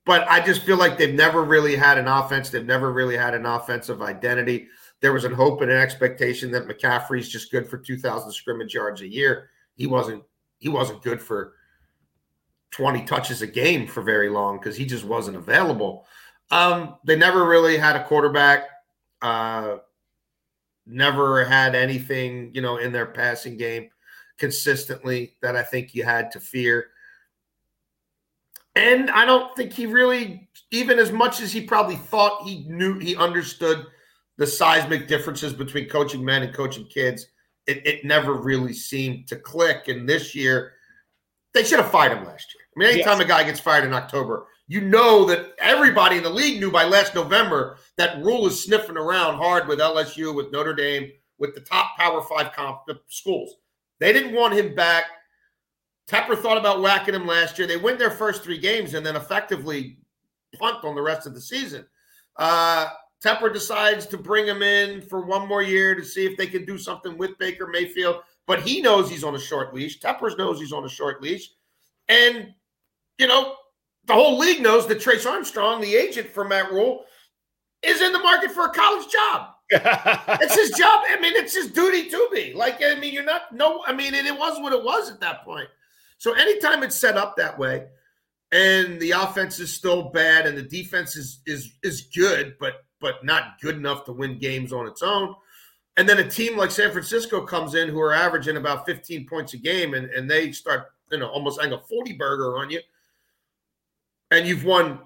But 0.07 0.27
I 0.29 0.45
just 0.45 0.63
feel 0.63 0.77
like 0.77 0.99
they've 0.99 1.15
never 1.15 1.45
really 1.45 1.77
had 1.77 1.99
an 1.99 2.09
offense. 2.09 2.51
They've 2.51 2.65
never 2.65 2.93
really 2.93 3.17
had 3.17 3.35
an 3.35 3.47
offensive 3.47 4.03
identity. 4.03 4.69
There 5.01 5.13
was 5.13 5.25
an 5.25 5.33
hope 5.33 5.61
and 5.61 5.71
an 5.71 5.77
expectation 5.77 6.51
that 6.53 6.67
McCaffrey's 6.67 7.29
just 7.29 7.51
good 7.51 7.69
for 7.69 7.79
2,000 7.79 8.33
scrimmage 8.33 8.75
yards 8.75 9.03
a 9.03 9.09
year. 9.09 9.51
He 9.75 9.87
wasn't. 9.87 10.23
He 10.59 10.69
wasn't 10.69 11.03
good 11.03 11.23
for 11.23 11.55
20 12.73 13.05
touches 13.05 13.41
a 13.43 13.47
game 13.47 13.87
for 13.87 14.03
very 14.03 14.29
long 14.29 14.59
because 14.59 14.77
he 14.77 14.85
just 14.85 15.05
wasn't 15.05 15.37
available. 15.37 16.07
Um, 16.51 16.97
they 17.05 17.17
never 17.17 17.47
really 17.47 17.79
had 17.79 17.97
a 17.97 18.05
quarterback. 18.05 18.65
Uh, 19.23 19.79
never 20.87 21.45
had 21.45 21.75
anything, 21.75 22.51
you 22.55 22.61
know, 22.61 22.77
in 22.77 22.93
their 22.93 23.07
passing 23.07 23.57
game 23.57 23.89
consistently 24.39 25.37
that 25.43 25.57
I 25.57 25.63
think 25.63 25.95
you 25.95 26.05
had 26.05 26.31
to 26.33 26.41
fear. 26.41 26.89
And 28.81 29.11
I 29.11 29.27
don't 29.27 29.55
think 29.55 29.75
he 29.75 29.85
really, 29.85 30.49
even 30.71 30.99
as 30.99 31.13
much 31.13 31.43
as 31.43 31.53
he 31.53 31.61
probably 31.61 31.97
thought 31.97 32.47
he 32.47 32.65
knew, 32.67 32.99
he 32.99 33.15
understood 33.15 33.85
the 34.39 34.47
seismic 34.47 35.07
differences 35.07 35.53
between 35.53 35.87
coaching 35.87 36.25
men 36.25 36.43
and 36.43 36.55
coaching 36.55 36.87
kids. 36.87 37.27
It, 37.67 37.87
it 37.87 38.05
never 38.07 38.33
really 38.33 38.73
seemed 38.73 39.29
to 39.29 39.37
click. 39.37 39.89
And 39.89 40.09
this 40.09 40.35
year, 40.35 40.73
they 41.53 41.63
should 41.63 41.79
have 41.79 41.91
fired 41.91 42.17
him 42.17 42.25
last 42.25 42.55
year. 42.55 42.63
I 42.75 42.79
mean, 42.79 42.95
anytime 42.95 43.19
yes. 43.19 43.27
a 43.27 43.29
guy 43.29 43.45
gets 43.45 43.61
fired 43.61 43.85
in 43.85 43.93
October, 43.93 44.47
you 44.67 44.81
know 44.81 45.27
that 45.27 45.53
everybody 45.59 46.17
in 46.17 46.23
the 46.23 46.31
league 46.31 46.59
knew 46.59 46.71
by 46.71 46.85
last 46.85 47.15
November 47.15 47.77
that 47.99 48.23
Rhule 48.23 48.47
is 48.47 48.65
sniffing 48.65 48.97
around 48.97 49.37
hard 49.37 49.69
with 49.69 49.79
LSU, 49.79 50.35
with 50.35 50.53
Notre 50.53 50.75
Dame, 50.75 51.11
with 51.39 51.55
the 51.55 51.61
top 51.61 51.99
Power 51.99 52.23
Five 52.23 52.55
comp 52.55 52.81
schools. 53.09 53.57
They 53.99 54.15
didn't 54.15 54.35
want 54.35 54.55
him 54.55 54.75
back. 54.75 55.05
Tepper 56.11 56.37
thought 56.37 56.59
about 56.59 56.83
whacking 56.83 57.15
him 57.15 57.25
last 57.27 57.57
year. 57.57 57.69
They 57.69 57.77
win 57.77 57.97
their 57.97 58.11
first 58.11 58.43
three 58.43 58.59
games 58.59 58.95
and 58.95 59.07
then 59.07 59.15
effectively 59.15 59.99
punt 60.59 60.85
on 60.85 60.97
the 60.97 61.03
rest 61.03 61.27
of 61.29 61.35
the 61.35 61.41
season. 61.41 61.87
Uh, 62.37 62.89
Tepper 63.25 63.53
decides 63.53 64.07
to 64.07 64.19
bring 64.19 64.45
him 64.47 64.61
in 64.61 65.03
for 65.03 65.21
one 65.21 65.47
more 65.47 65.63
year 65.63 65.95
to 65.95 66.05
see 66.05 66.27
if 66.27 66.37
they 66.37 66.49
can 66.49 66.65
do 66.65 66.77
something 66.79 67.17
with 67.17 67.39
Baker 67.39 67.69
Mayfield. 67.69 68.23
But 68.49 68.63
he 68.63 68.81
knows 68.81 69.09
he's 69.09 69.23
on 69.23 69.37
a 69.37 69.39
short 69.39 69.73
leash. 69.73 70.01
Tepper 70.01 70.37
knows 70.37 70.59
he's 70.59 70.73
on 70.73 70.85
a 70.85 70.89
short 70.89 71.23
leash. 71.23 71.49
And 72.09 72.55
you 73.19 73.29
know, 73.29 73.55
the 74.07 74.15
whole 74.15 74.37
league 74.37 74.63
knows 74.63 74.89
that 74.89 75.01
Trace 75.01 75.27
Armstrong, 75.27 75.81
the 75.81 75.95
agent 75.95 76.29
for 76.31 76.45
Matt 76.45 76.73
Rhule, 76.73 77.05
is 77.83 78.01
in 78.01 78.13
the 78.13 78.19
market 78.19 78.51
for 78.51 78.65
a 78.65 78.71
college 78.71 79.07
job. 79.13 79.51
it's 79.71 80.57
his 80.57 80.71
job. 80.71 81.05
I 81.09 81.19
mean, 81.21 81.35
it's 81.37 81.55
his 81.55 81.71
duty 81.71 82.09
to 82.09 82.29
be. 82.33 82.53
Like, 82.53 82.83
I 82.83 82.97
mean, 82.97 83.15
you're 83.15 83.23
not 83.23 83.53
no. 83.53 83.85
I 83.87 83.93
mean, 83.93 84.15
it, 84.15 84.27
it 84.27 84.37
was 84.37 84.61
what 84.61 84.73
it 84.73 84.83
was 84.83 85.09
at 85.09 85.21
that 85.21 85.45
point. 85.45 85.69
So 86.21 86.35
anytime 86.35 86.83
it's 86.83 87.01
set 87.01 87.17
up 87.17 87.37
that 87.37 87.59
way, 87.59 87.87
and 88.53 89.01
the 89.01 89.13
offense 89.13 89.59
is 89.59 89.75
still 89.75 90.11
bad, 90.11 90.47
and 90.47 90.57
the 90.57 90.63
defense 90.63 91.17
is 91.17 91.41
is 91.47 91.73
is 91.83 92.03
good, 92.15 92.55
but 92.61 92.85
but 93.01 93.25
not 93.25 93.61
good 93.61 93.77
enough 93.77 94.05
to 94.05 94.13
win 94.13 94.39
games 94.39 94.73
on 94.73 94.87
its 94.87 95.03
own. 95.03 95.35
And 95.97 96.09
then 96.09 96.19
a 96.19 96.29
team 96.29 96.57
like 96.57 96.71
San 96.71 96.93
Francisco 96.93 97.45
comes 97.45 97.75
in 97.75 97.89
who 97.89 98.01
are 98.01 98.13
averaging 98.13 98.57
about 98.57 98.87
15 98.87 99.27
points 99.27 99.55
a 99.55 99.57
game, 99.57 99.95
and, 99.95 100.09
and 100.11 100.31
they 100.31 100.53
start, 100.53 100.93
you 101.11 101.19
know, 101.19 101.29
almost 101.29 101.59
like 101.59 101.73
a 101.73 101.81
40 101.81 102.13
burger 102.13 102.59
on 102.59 102.71
you 102.71 102.81
and 104.31 104.47
you've 104.47 104.65
won, 104.65 105.01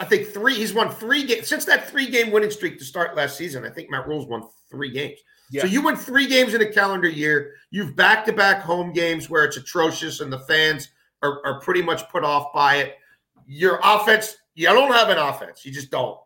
I 0.00 0.06
think 0.06 0.28
three. 0.28 0.54
He's 0.54 0.72
won 0.72 0.90
three 0.90 1.24
games 1.24 1.46
since 1.46 1.66
that 1.66 1.88
three 1.88 2.06
game 2.10 2.32
winning 2.32 2.50
streak 2.50 2.78
to 2.78 2.84
start 2.84 3.14
last 3.16 3.36
season. 3.36 3.66
I 3.66 3.70
think 3.70 3.90
Matt 3.90 4.08
Rhule's 4.08 4.26
won 4.26 4.42
three 4.70 4.90
games. 4.90 5.20
Yeah. 5.50 5.62
So 5.62 5.68
you 5.68 5.82
win 5.82 5.96
three 5.96 6.26
games 6.26 6.54
in 6.54 6.62
a 6.62 6.72
calendar 6.72 7.08
year. 7.08 7.54
You've 7.70 7.94
back 7.96 8.24
to 8.24 8.32
back 8.32 8.62
home 8.62 8.92
games 8.92 9.28
where 9.28 9.44
it's 9.44 9.58
atrocious 9.58 10.20
and 10.20 10.32
the 10.32 10.38
fans 10.40 10.88
are, 11.22 11.44
are 11.44 11.60
pretty 11.60 11.82
much 11.82 12.08
put 12.08 12.24
off 12.24 12.52
by 12.54 12.76
it. 12.76 12.96
Your 13.46 13.78
offense, 13.82 14.36
you 14.54 14.66
don't 14.66 14.92
have 14.92 15.10
an 15.10 15.18
offense. 15.18 15.66
You 15.66 15.72
just 15.72 15.90
don't. 15.90 16.18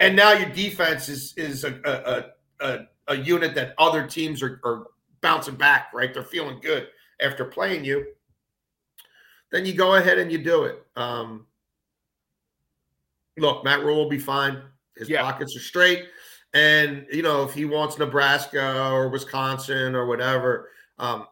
And 0.00 0.16
now 0.16 0.32
your 0.32 0.48
defense 0.48 1.08
is 1.10 1.34
is 1.36 1.64
a 1.64 1.78
a, 1.84 2.64
a, 2.64 2.78
a 3.08 3.16
unit 3.16 3.54
that 3.56 3.74
other 3.76 4.06
teams 4.06 4.42
are, 4.42 4.60
are 4.64 4.86
bouncing 5.20 5.56
back. 5.56 5.90
Right, 5.92 6.14
they're 6.14 6.22
feeling 6.22 6.60
good 6.62 6.88
after 7.20 7.44
playing 7.44 7.84
you. 7.84 8.06
Then 9.50 9.66
you 9.66 9.74
go 9.74 9.96
ahead 9.96 10.18
and 10.18 10.30
you 10.30 10.38
do 10.38 10.64
it. 10.64 10.82
Um, 10.96 11.46
look, 13.38 13.64
Matt 13.64 13.84
Rhule 13.84 13.96
will 13.96 14.08
be 14.08 14.18
fine. 14.18 14.62
His 14.96 15.08
yeah. 15.08 15.22
pockets 15.22 15.56
are 15.56 15.60
straight. 15.60 16.06
And, 16.54 17.06
you 17.12 17.22
know, 17.22 17.44
if 17.44 17.52
he 17.52 17.64
wants 17.64 17.98
Nebraska 17.98 18.90
or 18.90 19.08
Wisconsin 19.08 19.94
or 19.94 20.06
whatever, 20.06 20.70
um, 20.98 21.26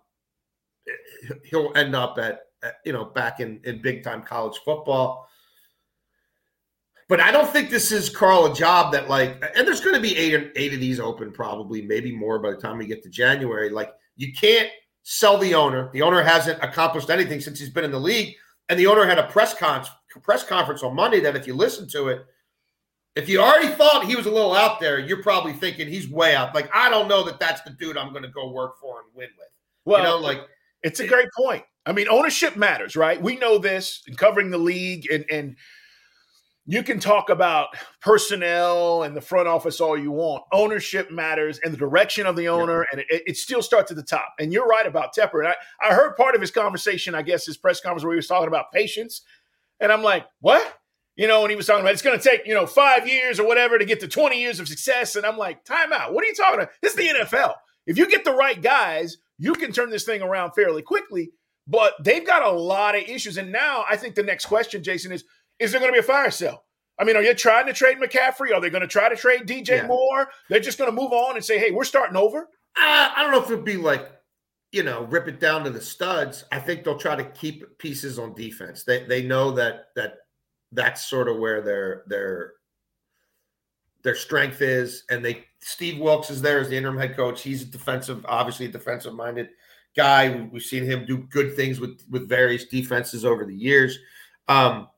he'll 1.44 1.72
end 1.74 1.96
up 1.96 2.18
at, 2.18 2.40
at, 2.62 2.74
you 2.84 2.92
know, 2.92 3.04
back 3.04 3.40
in, 3.40 3.60
in 3.64 3.80
big 3.80 4.04
time 4.04 4.22
college 4.22 4.58
football. 4.64 5.26
But 7.08 7.20
I 7.20 7.30
don't 7.30 7.48
think 7.48 7.70
this 7.70 7.92
is 7.92 8.10
Carl 8.10 8.46
a 8.46 8.54
job 8.54 8.92
that 8.92 9.08
like, 9.08 9.42
and 9.56 9.66
there's 9.66 9.80
going 9.80 9.94
to 9.94 10.00
be 10.00 10.16
eight 10.16 10.52
eight 10.56 10.74
of 10.74 10.80
these 10.80 10.98
open, 10.98 11.32
probably 11.32 11.82
maybe 11.82 12.14
more 12.14 12.38
by 12.40 12.50
the 12.50 12.56
time 12.56 12.78
we 12.78 12.86
get 12.86 13.02
to 13.04 13.08
January. 13.08 13.70
Like, 13.70 13.92
you 14.16 14.32
can't 14.32 14.68
sell 15.04 15.38
the 15.38 15.54
owner. 15.54 15.88
The 15.92 16.02
owner 16.02 16.20
hasn't 16.20 16.62
accomplished 16.62 17.08
anything 17.08 17.40
since 17.40 17.60
he's 17.60 17.70
been 17.70 17.84
in 17.84 17.92
the 17.92 18.00
league, 18.00 18.34
and 18.68 18.78
the 18.78 18.88
owner 18.88 19.06
had 19.06 19.20
a 19.20 19.28
press 19.28 19.54
conference 19.54 19.90
press 20.20 20.44
conference 20.44 20.82
on 20.82 20.94
Monday 20.94 21.20
that 21.20 21.36
if 21.36 21.46
you 21.46 21.54
listen 21.54 21.88
to 21.88 22.08
it, 22.08 22.26
if 23.16 23.30
you 23.30 23.40
already 23.40 23.68
thought 23.68 24.04
he 24.04 24.14
was 24.14 24.26
a 24.26 24.30
little 24.30 24.54
out 24.54 24.78
there, 24.78 24.98
you're 24.98 25.22
probably 25.22 25.54
thinking 25.54 25.88
he's 25.88 26.08
way 26.08 26.36
out. 26.36 26.54
Like, 26.54 26.68
I 26.74 26.90
don't 26.90 27.08
know 27.08 27.24
that 27.24 27.40
that's 27.40 27.62
the 27.62 27.70
dude 27.70 27.96
I'm 27.96 28.10
going 28.10 28.24
to 28.24 28.28
go 28.28 28.50
work 28.52 28.78
for 28.78 29.00
and 29.00 29.08
win 29.14 29.30
with. 29.38 29.48
Well, 29.86 30.00
you 30.00 30.04
know, 30.04 30.18
like 30.18 30.40
it's 30.82 31.00
a 31.00 31.06
great 31.06 31.28
point. 31.36 31.64
I 31.86 31.92
mean, 31.92 32.08
ownership 32.08 32.56
matters, 32.56 32.94
right? 32.94 33.20
We 33.20 33.36
know 33.36 33.58
this 33.58 34.02
in 34.06 34.16
covering 34.16 34.50
the 34.50 34.58
league, 34.58 35.10
and 35.10 35.24
and 35.30 35.56
you 36.66 36.82
can 36.82 36.98
talk 36.98 37.30
about 37.30 37.68
personnel 38.00 39.04
and 39.04 39.16
the 39.16 39.20
front 39.20 39.46
office 39.46 39.80
all 39.80 39.96
you 39.96 40.10
want. 40.10 40.42
Ownership 40.52 41.10
matters, 41.10 41.60
and 41.62 41.72
the 41.72 41.78
direction 41.78 42.26
of 42.26 42.36
the 42.36 42.48
owner, 42.48 42.80
yeah. 42.80 42.86
and 42.92 43.00
it, 43.08 43.22
it, 43.26 43.36
still 43.36 43.62
starts 43.62 43.92
at 43.92 43.96
the 43.96 44.02
top. 44.02 44.34
And 44.40 44.52
you're 44.52 44.66
right 44.66 44.84
about 44.84 45.14
Tepper. 45.14 45.38
And 45.38 45.48
I, 45.48 45.54
I 45.80 45.94
heard 45.94 46.16
part 46.16 46.34
of 46.34 46.40
his 46.40 46.50
conversation, 46.50 47.14
I 47.14 47.22
guess, 47.22 47.46
his 47.46 47.56
press 47.56 47.80
conference 47.80 48.04
where 48.04 48.12
he 48.12 48.16
was 48.16 48.26
talking 48.26 48.48
about 48.48 48.72
patience 48.72 49.22
and 49.80 49.92
I'm 49.92 50.02
like, 50.02 50.26
what? 50.40 50.76
you 51.16 51.26
know, 51.26 51.42
and 51.42 51.50
he 51.50 51.56
was 51.56 51.66
talking 51.66 51.80
about 51.80 51.94
it's 51.94 52.02
going 52.02 52.18
to 52.18 52.22
take, 52.22 52.46
you 52.46 52.54
know, 52.54 52.66
five 52.66 53.08
years 53.08 53.40
or 53.40 53.46
whatever 53.46 53.78
to 53.78 53.84
get 53.84 54.00
to 54.00 54.08
20 54.08 54.40
years 54.40 54.60
of 54.60 54.68
success. 54.68 55.16
And 55.16 55.24
I'm 55.24 55.38
like, 55.38 55.64
time 55.64 55.92
out. 55.92 56.12
What 56.12 56.22
are 56.22 56.26
you 56.26 56.34
talking 56.34 56.60
about? 56.60 56.68
This 56.82 56.92
is 56.92 56.98
the 56.98 57.08
NFL. 57.08 57.54
If 57.86 57.96
you 57.96 58.06
get 58.08 58.24
the 58.24 58.32
right 58.32 58.60
guys, 58.60 59.16
you 59.38 59.54
can 59.54 59.72
turn 59.72 59.90
this 59.90 60.04
thing 60.04 60.20
around 60.20 60.52
fairly 60.52 60.82
quickly. 60.82 61.30
But 61.66 61.94
they've 62.04 62.26
got 62.26 62.42
a 62.42 62.50
lot 62.50 62.94
of 62.94 63.02
issues. 63.02 63.38
And 63.38 63.50
now 63.50 63.84
I 63.88 63.96
think 63.96 64.14
the 64.14 64.22
next 64.22 64.46
question, 64.46 64.82
Jason, 64.82 65.10
is 65.10 65.24
is 65.58 65.72
there 65.72 65.80
going 65.80 65.90
to 65.90 65.94
be 65.94 66.00
a 66.00 66.02
fire 66.02 66.30
sale? 66.30 66.62
I 66.98 67.04
mean, 67.04 67.16
are 67.16 67.22
you 67.22 67.34
trying 67.34 67.66
to 67.66 67.72
trade 67.72 67.98
McCaffrey? 67.98 68.54
Are 68.54 68.60
they 68.60 68.70
going 68.70 68.82
to 68.82 68.86
try 68.86 69.08
to 69.08 69.16
trade 69.16 69.46
DJ 69.46 69.68
yeah. 69.68 69.86
Moore? 69.86 70.28
They're 70.48 70.60
just 70.60 70.78
going 70.78 70.90
to 70.90 70.94
move 70.94 71.12
on 71.12 71.34
and 71.36 71.44
say, 71.44 71.58
hey, 71.58 71.70
we're 71.70 71.84
starting 71.84 72.16
over? 72.16 72.40
Uh, 72.40 73.10
I 73.16 73.22
don't 73.22 73.32
know 73.32 73.42
if 73.42 73.50
it'd 73.50 73.64
be 73.64 73.78
like, 73.78 74.06
you 74.76 74.82
know, 74.82 75.04
rip 75.04 75.26
it 75.26 75.40
down 75.40 75.64
to 75.64 75.70
the 75.70 75.80
studs. 75.80 76.44
I 76.52 76.60
think 76.60 76.84
they'll 76.84 76.98
try 76.98 77.16
to 77.16 77.24
keep 77.24 77.78
pieces 77.78 78.18
on 78.18 78.34
defense. 78.34 78.84
They 78.84 79.04
they 79.06 79.22
know 79.22 79.50
that 79.52 79.86
that 79.96 80.18
that's 80.70 81.08
sort 81.08 81.28
of 81.28 81.38
where 81.38 81.62
their 81.62 82.02
their 82.08 82.52
their 84.02 84.14
strength 84.14 84.60
is. 84.60 85.04
And 85.08 85.24
they 85.24 85.46
Steve 85.60 85.98
Wilks 85.98 86.28
is 86.28 86.42
there 86.42 86.60
as 86.60 86.68
the 86.68 86.76
interim 86.76 86.98
head 86.98 87.16
coach. 87.16 87.40
He's 87.40 87.62
a 87.62 87.64
defensive, 87.66 88.26
obviously 88.28 88.66
a 88.66 88.68
defensive 88.70 89.14
minded 89.14 89.48
guy. 89.96 90.46
We've 90.52 90.62
seen 90.62 90.84
him 90.84 91.06
do 91.06 91.26
good 91.30 91.56
things 91.56 91.80
with 91.80 92.02
with 92.10 92.28
various 92.28 92.66
defenses 92.66 93.24
over 93.24 93.46
the 93.46 93.56
years. 93.56 93.98
Um, 94.46 94.88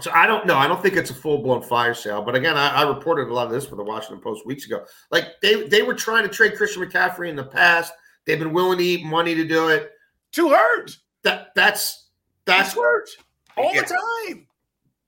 so 0.00 0.10
I 0.12 0.26
don't 0.26 0.46
know. 0.46 0.56
I 0.56 0.66
don't 0.66 0.80
think 0.80 0.96
it's 0.96 1.10
a 1.10 1.14
full 1.14 1.42
blown 1.42 1.60
fire 1.60 1.92
sale. 1.92 2.22
But 2.22 2.36
again, 2.36 2.56
I, 2.56 2.68
I, 2.68 2.88
reported 2.88 3.28
a 3.28 3.34
lot 3.34 3.46
of 3.46 3.52
this 3.52 3.66
for 3.66 3.76
the 3.76 3.84
Washington 3.84 4.22
Post 4.22 4.46
weeks 4.46 4.64
ago. 4.64 4.86
Like 5.10 5.26
they 5.42 5.68
they 5.68 5.82
were 5.82 5.92
trying 5.92 6.22
to 6.22 6.30
trade 6.30 6.56
Christian 6.56 6.82
McCaffrey 6.82 7.28
in 7.28 7.36
the 7.36 7.44
past. 7.44 7.92
They've 8.26 8.38
been 8.38 8.52
willing 8.52 8.78
to 8.78 8.84
eat 8.84 9.04
money 9.04 9.34
to 9.34 9.44
do 9.44 9.68
it. 9.68 9.92
Two 10.30 10.48
hurt. 10.48 10.96
That 11.22 11.48
that's 11.54 12.08
that's 12.44 12.74
hurt 12.74 13.08
all 13.56 13.74
yeah. 13.74 13.82
the 13.82 13.98
time. 14.28 14.46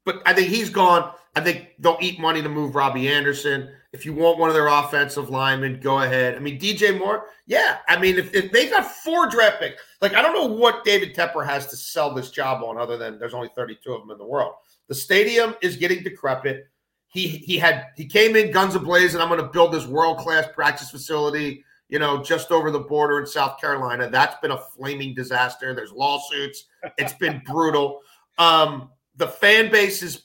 But 0.05 0.23
I 0.27 0.35
think 0.35 0.49
he's 0.49 0.71
gone. 0.71 1.13
I 1.37 1.41
think 1.41 1.71
they'll 1.79 1.99
eat 2.01 2.21
money 2.21 2.43
to 2.43 2.49
move 2.49 2.75
Robbie 2.75 3.09
Anderson. 3.09 3.71
If 3.93 4.05
you 4.05 4.13
want 4.13 4.39
one 4.39 4.49
of 4.49 4.55
their 4.55 4.69
offensive 4.69 5.31
linemen, 5.31 5.81
go 5.81 6.01
ahead. 6.01 6.35
I 6.35 6.39
mean, 6.41 6.59
DJ 6.59 6.99
Moore, 6.99 7.27
yeah. 7.47 7.79
I 7.89 7.99
mean, 7.99 8.19
if, 8.19 8.35
if 8.35 8.53
they 8.53 8.69
got 8.69 8.87
four 8.87 9.29
draft 9.29 9.61
picks, 9.61 9.81
like 10.01 10.15
I 10.15 10.23
don't 10.23 10.35
know 10.35 10.55
what 10.55 10.85
David 10.85 11.15
Tepper 11.15 11.47
has 11.47 11.67
to 11.69 11.77
sell 11.77 12.13
this 12.13 12.31
job 12.31 12.63
on 12.63 12.77
other 12.77 12.97
than 12.97 13.19
there's 13.19 13.35
only 13.35 13.51
32 13.55 13.93
of 13.93 14.01
them 14.01 14.11
in 14.11 14.19
the 14.19 14.27
world. 14.27 14.55
The 14.89 14.95
stadium 14.95 15.55
is 15.63 15.77
getting 15.77 16.03
decrepit. 16.03 16.69
He 17.09 17.29
he 17.29 17.57
had 17.57 17.87
he 17.97 18.07
came 18.07 18.35
in 18.37 18.51
guns 18.51 18.75
ablaze, 18.75 19.15
and 19.15 19.23
I'm 19.23 19.29
going 19.29 19.41
to 19.41 19.49
build 19.49 19.73
this 19.73 19.87
world 19.87 20.19
class 20.19 20.47
practice 20.53 20.91
facility. 20.91 21.65
You 21.95 22.01
know, 22.01 22.21
just 22.21 22.51
over 22.51 22.73
the 22.73 22.81
border 22.81 23.21
in 23.21 23.27
South 23.29 23.61
Carolina. 23.61 24.11
That's 24.11 24.35
been 24.41 24.51
a 24.51 24.59
flaming 24.59 25.15
disaster. 25.15 25.73
There's 25.77 25.93
lawsuits. 25.93 26.65
It's 26.99 27.13
been 27.13 27.41
brutal. 27.47 28.01
Um, 28.37 28.91
the 29.15 29.29
fan 29.29 29.71
base 29.71 30.03
is 30.03 30.23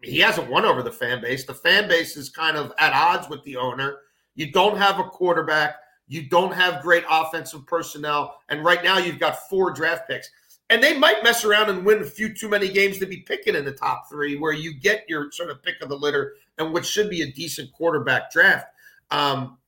he 0.00 0.20
hasn't 0.20 0.48
won 0.48 0.64
over 0.64 0.80
the 0.80 0.92
fan 0.92 1.20
base. 1.20 1.44
The 1.44 1.54
fan 1.54 1.88
base 1.88 2.16
is 2.16 2.28
kind 2.28 2.56
of 2.56 2.72
at 2.78 2.92
odds 2.92 3.28
with 3.28 3.42
the 3.42 3.56
owner. 3.56 3.96
You 4.36 4.52
don't 4.52 4.78
have 4.78 5.00
a 5.00 5.02
quarterback. 5.02 5.80
You 6.06 6.28
don't 6.28 6.54
have 6.54 6.84
great 6.84 7.02
offensive 7.10 7.66
personnel. 7.66 8.38
And 8.48 8.64
right 8.64 8.84
now 8.84 8.98
you've 8.98 9.18
got 9.18 9.48
four 9.48 9.72
draft 9.72 10.06
picks. 10.06 10.30
And 10.70 10.80
they 10.80 10.96
might 10.96 11.24
mess 11.24 11.44
around 11.44 11.68
and 11.68 11.84
win 11.84 12.00
a 12.00 12.04
few 12.04 12.32
too 12.32 12.48
many 12.48 12.68
games 12.68 12.98
to 12.98 13.06
be 13.06 13.22
picking 13.22 13.56
in 13.56 13.64
the 13.64 13.72
top 13.72 14.08
three, 14.08 14.36
where 14.36 14.52
you 14.52 14.72
get 14.72 15.04
your 15.08 15.32
sort 15.32 15.50
of 15.50 15.64
pick 15.64 15.82
of 15.82 15.88
the 15.88 15.96
litter 15.96 16.34
and 16.58 16.72
which 16.72 16.86
should 16.86 17.10
be 17.10 17.22
a 17.22 17.32
decent 17.32 17.72
quarterback 17.72 18.30
draft. 18.30 18.68
Um, 19.10 19.58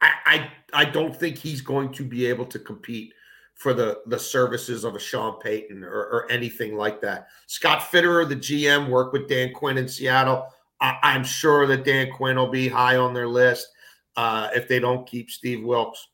I, 0.00 0.10
I 0.26 0.50
I 0.72 0.84
don't 0.84 1.14
think 1.14 1.38
he's 1.38 1.60
going 1.60 1.92
to 1.94 2.04
be 2.04 2.26
able 2.26 2.46
to 2.46 2.58
compete 2.58 3.12
for 3.54 3.72
the 3.72 4.00
the 4.06 4.18
services 4.18 4.84
of 4.84 4.94
a 4.94 5.00
Sean 5.00 5.40
Payton 5.40 5.82
or, 5.82 5.90
or 5.90 6.30
anything 6.30 6.76
like 6.76 7.00
that. 7.00 7.28
Scott 7.46 7.80
Fitterer, 7.80 8.28
the 8.28 8.36
GM, 8.36 8.88
worked 8.88 9.12
with 9.12 9.28
Dan 9.28 9.52
Quinn 9.52 9.78
in 9.78 9.88
Seattle. 9.88 10.46
I, 10.80 11.16
am 11.16 11.24
sure 11.24 11.66
that 11.66 11.86
Dan 11.86 12.12
Quinn 12.12 12.36
will 12.36 12.50
be 12.50 12.68
high 12.68 12.96
on 12.96 13.14
their 13.14 13.28
list 13.28 13.68
uh, 14.16 14.50
if 14.54 14.68
they 14.68 14.78
don't 14.78 15.08
keep 15.08 15.30
Steve 15.30 15.64
Wilks, 15.64 16.06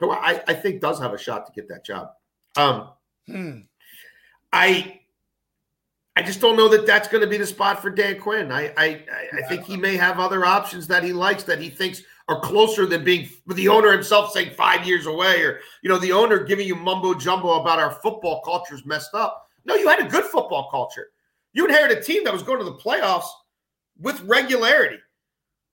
who 0.00 0.10
I, 0.10 0.42
I, 0.48 0.54
think 0.54 0.80
does 0.80 0.98
have 0.98 1.12
a 1.12 1.18
shot 1.18 1.46
to 1.46 1.52
get 1.52 1.68
that 1.68 1.84
job. 1.84 2.10
Um, 2.56 2.88
hmm. 3.26 3.58
I 4.52 5.00
I 6.16 6.22
just 6.22 6.40
don't 6.40 6.56
know 6.56 6.68
that 6.68 6.84
that's 6.84 7.06
going 7.06 7.20
to 7.20 7.28
be 7.28 7.36
the 7.36 7.46
spot 7.46 7.80
for 7.80 7.90
Dan 7.90 8.18
Quinn. 8.18 8.50
I 8.50 8.72
I, 8.76 9.04
I 9.34 9.42
think 9.48 9.64
he 9.64 9.76
may 9.76 9.96
have 9.96 10.18
other 10.18 10.44
options 10.44 10.88
that 10.88 11.04
he 11.04 11.12
likes 11.12 11.44
that 11.44 11.60
he 11.60 11.70
thinks 11.70 12.02
are 12.28 12.40
closer 12.40 12.84
than 12.84 13.04
being 13.04 13.28
the 13.46 13.68
owner 13.68 13.90
himself 13.90 14.32
saying 14.32 14.52
five 14.54 14.86
years 14.86 15.06
away, 15.06 15.42
or 15.42 15.60
you 15.82 15.88
know 15.88 15.98
the 15.98 16.12
owner 16.12 16.44
giving 16.44 16.66
you 16.66 16.76
mumbo 16.76 17.14
jumbo 17.14 17.60
about 17.60 17.78
our 17.78 17.92
football 18.02 18.42
culture 18.42 18.74
is 18.74 18.84
messed 18.84 19.14
up. 19.14 19.46
No, 19.64 19.74
you 19.74 19.88
had 19.88 20.00
a 20.00 20.08
good 20.08 20.24
football 20.24 20.70
culture. 20.70 21.08
You 21.52 21.66
inherited 21.66 21.98
a 21.98 22.02
team 22.02 22.24
that 22.24 22.32
was 22.32 22.42
going 22.42 22.58
to 22.58 22.64
the 22.64 22.74
playoffs 22.74 23.28
with 23.98 24.20
regularity. 24.22 24.98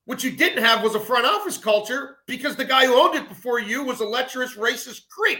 What 0.05 0.23
you 0.23 0.31
didn't 0.31 0.63
have 0.63 0.83
was 0.83 0.95
a 0.95 0.99
front 0.99 1.25
office 1.25 1.57
culture 1.57 2.17
because 2.27 2.55
the 2.55 2.65
guy 2.65 2.85
who 2.85 2.93
owned 2.93 3.15
it 3.15 3.27
before 3.27 3.59
you 3.59 3.83
was 3.83 3.99
a 3.99 4.05
lecherous, 4.05 4.55
racist 4.55 5.07
creep. 5.09 5.39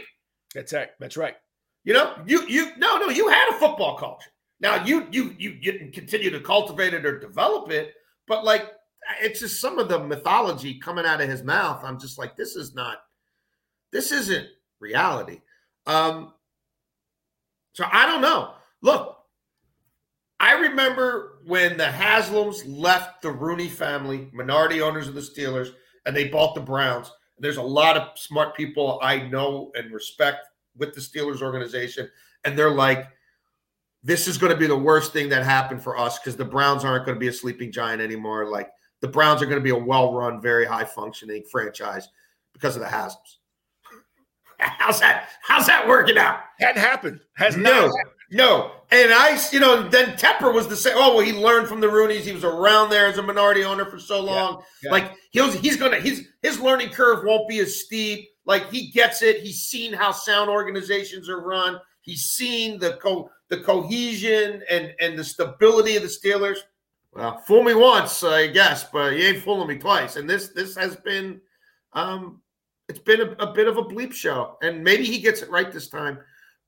That's 0.54 0.72
right. 0.72 0.88
That's 0.98 1.16
right. 1.16 1.36
You 1.84 1.94
know, 1.94 2.14
you 2.26 2.42
you 2.48 2.72
no 2.76 2.98
no 2.98 3.08
you 3.08 3.28
had 3.28 3.48
a 3.50 3.58
football 3.58 3.96
culture. 3.96 4.30
Now 4.60 4.84
you 4.84 5.06
you 5.12 5.34
you 5.38 5.54
didn't 5.54 5.92
continue 5.92 6.30
to 6.30 6.40
cultivate 6.40 6.94
it 6.94 7.06
or 7.06 7.18
develop 7.18 7.70
it, 7.70 7.94
but 8.26 8.44
like 8.44 8.72
it's 9.20 9.40
just 9.40 9.60
some 9.60 9.78
of 9.78 9.88
the 9.88 9.98
mythology 9.98 10.78
coming 10.78 11.06
out 11.06 11.20
of 11.20 11.28
his 11.28 11.42
mouth. 11.42 11.82
I'm 11.84 11.98
just 11.98 12.18
like, 12.18 12.36
this 12.36 12.56
is 12.56 12.74
not, 12.74 12.98
this 13.92 14.12
isn't 14.12 14.46
reality. 14.80 15.40
Um, 15.86 16.32
so 17.72 17.84
I 17.90 18.06
don't 18.06 18.22
know. 18.22 18.54
Look, 18.82 19.18
I 20.38 20.52
remember 20.52 21.38
when 21.46 21.76
the 21.76 21.84
Haslams 21.84 22.62
left 22.66 23.22
the 23.22 23.30
Rooney 23.30 23.68
family, 23.68 24.28
minority 24.32 24.80
owners 24.80 25.08
of 25.08 25.14
the 25.14 25.20
Steelers, 25.20 25.70
and 26.04 26.14
they 26.14 26.28
bought 26.28 26.54
the 26.54 26.60
Browns. 26.60 27.10
There's 27.38 27.56
a 27.56 27.62
lot 27.62 27.96
of 27.96 28.18
smart 28.18 28.56
people 28.56 28.98
I 29.02 29.20
know 29.28 29.70
and 29.74 29.92
respect 29.92 30.46
with 30.76 30.94
the 30.94 31.00
Steelers 31.00 31.42
organization, 31.42 32.10
and 32.44 32.58
they're 32.58 32.70
like, 32.70 33.08
this 34.02 34.28
is 34.28 34.38
going 34.38 34.52
to 34.52 34.58
be 34.58 34.66
the 34.66 34.76
worst 34.76 35.12
thing 35.12 35.28
that 35.30 35.42
happened 35.42 35.82
for 35.82 35.98
us 35.98 36.18
because 36.18 36.36
the 36.36 36.44
Browns 36.44 36.84
aren't 36.84 37.04
going 37.06 37.16
to 37.16 37.20
be 37.20 37.28
a 37.28 37.32
sleeping 37.32 37.72
giant 37.72 38.00
anymore. 38.00 38.46
Like 38.46 38.70
the 39.00 39.08
Browns 39.08 39.42
are 39.42 39.46
going 39.46 39.58
to 39.58 39.64
be 39.64 39.70
a 39.70 39.76
well-run, 39.76 40.40
very 40.40 40.64
high-functioning 40.64 41.44
franchise 41.50 42.08
because 42.52 42.76
of 42.76 42.82
the 42.82 42.88
Haslams. 42.88 43.36
How's 44.58 45.00
that? 45.00 45.28
How's 45.42 45.66
that 45.66 45.86
working 45.86 46.16
out? 46.16 46.40
Hadn't 46.58 46.80
happened. 46.80 47.20
Has 47.34 47.56
no, 47.56 47.72
happened. 47.72 47.92
no. 48.30 48.72
And 48.90 49.12
I, 49.12 49.38
you 49.52 49.60
know, 49.60 49.86
then 49.88 50.16
Tepper 50.16 50.54
was 50.54 50.66
the 50.66 50.76
same. 50.76 50.94
Oh 50.96 51.16
well, 51.16 51.24
he 51.24 51.32
learned 51.32 51.68
from 51.68 51.80
the 51.80 51.88
Rooneys. 51.88 52.20
He 52.20 52.32
was 52.32 52.44
around 52.44 52.88
there 52.88 53.06
as 53.06 53.18
a 53.18 53.22
minority 53.22 53.64
owner 53.64 53.84
for 53.84 53.98
so 53.98 54.20
long. 54.20 54.62
Yeah, 54.82 54.88
yeah. 54.88 54.90
Like 54.92 55.12
he's 55.30 55.54
he's 55.54 55.76
gonna 55.76 56.00
his 56.00 56.28
his 56.42 56.58
learning 56.58 56.90
curve 56.90 57.24
won't 57.26 57.48
be 57.48 57.58
as 57.58 57.80
steep. 57.80 58.28
Like 58.46 58.70
he 58.70 58.90
gets 58.92 59.22
it. 59.22 59.42
He's 59.42 59.64
seen 59.64 59.92
how 59.92 60.12
sound 60.12 60.48
organizations 60.48 61.28
are 61.28 61.40
run. 61.40 61.78
He's 62.00 62.22
seen 62.22 62.78
the 62.78 62.94
co 63.02 63.28
the 63.48 63.60
cohesion 63.60 64.62
and 64.70 64.94
and 65.00 65.18
the 65.18 65.24
stability 65.24 65.96
of 65.96 66.02
the 66.02 66.08
Steelers. 66.08 66.58
Well, 67.16 67.38
fool 67.38 67.62
me 67.62 67.72
once, 67.72 68.22
I 68.22 68.46
guess, 68.48 68.84
but 68.84 69.16
you 69.16 69.24
ain't 69.24 69.42
fooling 69.42 69.68
me 69.68 69.78
twice. 69.78 70.16
And 70.16 70.28
this 70.28 70.48
this 70.48 70.76
has 70.76 70.96
been, 70.96 71.40
um, 71.94 72.42
it's 72.90 72.98
been 72.98 73.22
a, 73.22 73.30
a 73.42 73.54
bit 73.54 73.68
of 73.68 73.78
a 73.78 73.82
bleep 73.82 74.12
show, 74.12 74.58
and 74.60 74.84
maybe 74.84 75.04
he 75.06 75.18
gets 75.18 75.40
it 75.40 75.50
right 75.50 75.72
this 75.72 75.88
time. 75.88 76.18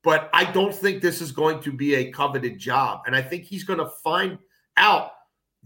But 0.02 0.30
I 0.32 0.50
don't 0.50 0.74
think 0.74 1.02
this 1.02 1.20
is 1.20 1.32
going 1.32 1.61
to 1.61 1.72
be 1.72 1.96
a 1.96 2.11
coveted 2.11 2.58
job, 2.58 3.02
and 3.06 3.14
I 3.14 3.20
think 3.20 3.44
he's 3.44 3.64
going 3.64 3.78
to 3.78 3.90
find 4.02 4.38
out, 4.78 5.11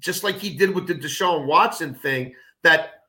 just 0.01 0.25
like 0.25 0.39
he 0.39 0.57
did 0.57 0.75
with 0.75 0.89
the 0.89 0.97
Deshaun 0.97 1.47
Watson 1.47 1.95
thing, 1.95 2.35
that 2.65 3.05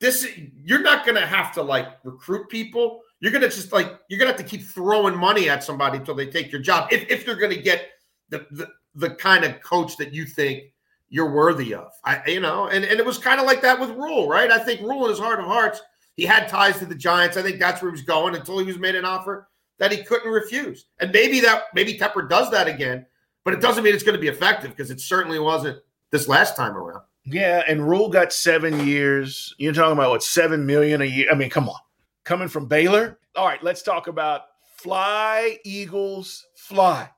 this 0.00 0.28
you're 0.62 0.82
not 0.82 1.06
going 1.06 1.18
to 1.18 1.26
have 1.26 1.54
to 1.54 1.62
like 1.62 1.88
recruit 2.04 2.50
people. 2.50 3.00
You're 3.20 3.32
going 3.32 3.40
to 3.40 3.48
just 3.48 3.72
like 3.72 3.98
you're 4.10 4.18
going 4.18 4.30
to 4.30 4.36
have 4.36 4.50
to 4.50 4.56
keep 4.56 4.66
throwing 4.66 5.16
money 5.16 5.48
at 5.48 5.64
somebody 5.64 5.96
until 5.96 6.14
they 6.16 6.26
take 6.26 6.52
your 6.52 6.60
job. 6.60 6.92
If 6.92 7.10
if 7.10 7.24
they're 7.24 7.34
going 7.34 7.56
to 7.56 7.62
get 7.62 7.92
the, 8.28 8.46
the 8.50 8.68
the 8.94 9.14
kind 9.14 9.42
of 9.44 9.62
coach 9.62 9.96
that 9.96 10.12
you 10.12 10.26
think 10.26 10.64
you're 11.08 11.32
worthy 11.32 11.74
of. 11.74 11.90
I, 12.04 12.22
you 12.26 12.40
know, 12.40 12.66
and, 12.68 12.84
and 12.84 12.98
it 12.98 13.06
was 13.06 13.18
kind 13.18 13.40
of 13.40 13.46
like 13.46 13.62
that 13.62 13.78
with 13.78 13.90
Rhule, 13.90 14.28
right? 14.28 14.50
I 14.50 14.58
think 14.58 14.80
Rhule 14.80 15.04
in 15.04 15.10
his 15.10 15.18
heart 15.18 15.40
of 15.40 15.46
hearts, 15.46 15.80
he 16.16 16.24
had 16.24 16.48
ties 16.48 16.78
to 16.78 16.86
the 16.86 16.94
Giants. 16.94 17.36
I 17.36 17.42
think 17.42 17.58
that's 17.58 17.82
where 17.82 17.90
he 17.90 17.94
was 17.94 18.02
going 18.02 18.34
until 18.34 18.58
he 18.58 18.64
was 18.64 18.78
made 18.78 18.94
an 18.94 19.04
offer 19.04 19.48
that 19.78 19.92
he 19.92 20.02
couldn't 20.02 20.30
refuse. 20.30 20.86
And 21.00 21.12
maybe 21.12 21.40
that 21.40 21.64
maybe 21.74 21.98
Tepper 21.98 22.28
does 22.28 22.50
that 22.50 22.68
again, 22.68 23.06
but 23.44 23.54
it 23.54 23.60
doesn't 23.60 23.84
mean 23.84 23.94
it's 23.94 24.04
going 24.04 24.16
to 24.16 24.20
be 24.20 24.28
effective 24.28 24.70
because 24.70 24.90
it 24.90 25.00
certainly 25.00 25.38
wasn't 25.38 25.78
this 26.10 26.28
last 26.28 26.56
time 26.56 26.76
around. 26.76 27.02
Yeah, 27.26 27.62
and 27.66 27.88
Rhule 27.88 28.10
got 28.10 28.32
seven 28.32 28.86
years. 28.86 29.54
You're 29.58 29.72
talking 29.72 29.92
about 29.92 30.10
what 30.10 30.22
seven 30.22 30.66
million 30.66 31.00
a 31.00 31.06
year? 31.06 31.28
I 31.30 31.34
mean, 31.34 31.50
come 31.50 31.68
on, 31.68 31.80
coming 32.24 32.48
from 32.48 32.66
Baylor. 32.66 33.18
All 33.34 33.46
right, 33.46 33.62
let's 33.62 33.82
talk 33.82 34.06
about 34.08 34.42
fly 34.78 35.58
Eagles 35.64 36.46
fly. 36.54 37.08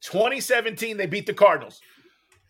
2017, 0.00 0.96
they 0.96 1.06
beat 1.06 1.24
the 1.24 1.32
Cardinals. 1.32 1.80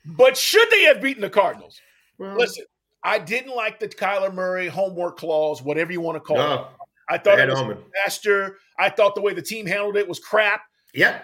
But 0.04 0.36
should 0.36 0.68
they 0.70 0.82
have 0.82 1.00
beaten 1.00 1.22
the 1.22 1.30
Cardinals? 1.30 1.80
Well, 2.18 2.36
Listen, 2.36 2.64
I 3.02 3.18
didn't 3.18 3.54
like 3.54 3.78
the 3.78 3.88
Kyler 3.88 4.32
Murray 4.32 4.68
homework 4.68 5.18
clause, 5.18 5.62
whatever 5.62 5.92
you 5.92 6.00
want 6.00 6.16
to 6.16 6.20
call 6.20 6.36
no, 6.36 6.54
it. 6.54 6.66
I 7.08 7.18
thought 7.18 7.38
it 7.38 7.48
was 7.48 7.60
a 7.60 7.74
disaster. 7.74 8.58
I 8.78 8.88
thought 8.88 9.14
the 9.14 9.20
way 9.20 9.34
the 9.34 9.42
team 9.42 9.66
handled 9.66 9.96
it 9.96 10.08
was 10.08 10.18
crap. 10.18 10.62
Yeah. 10.94 11.20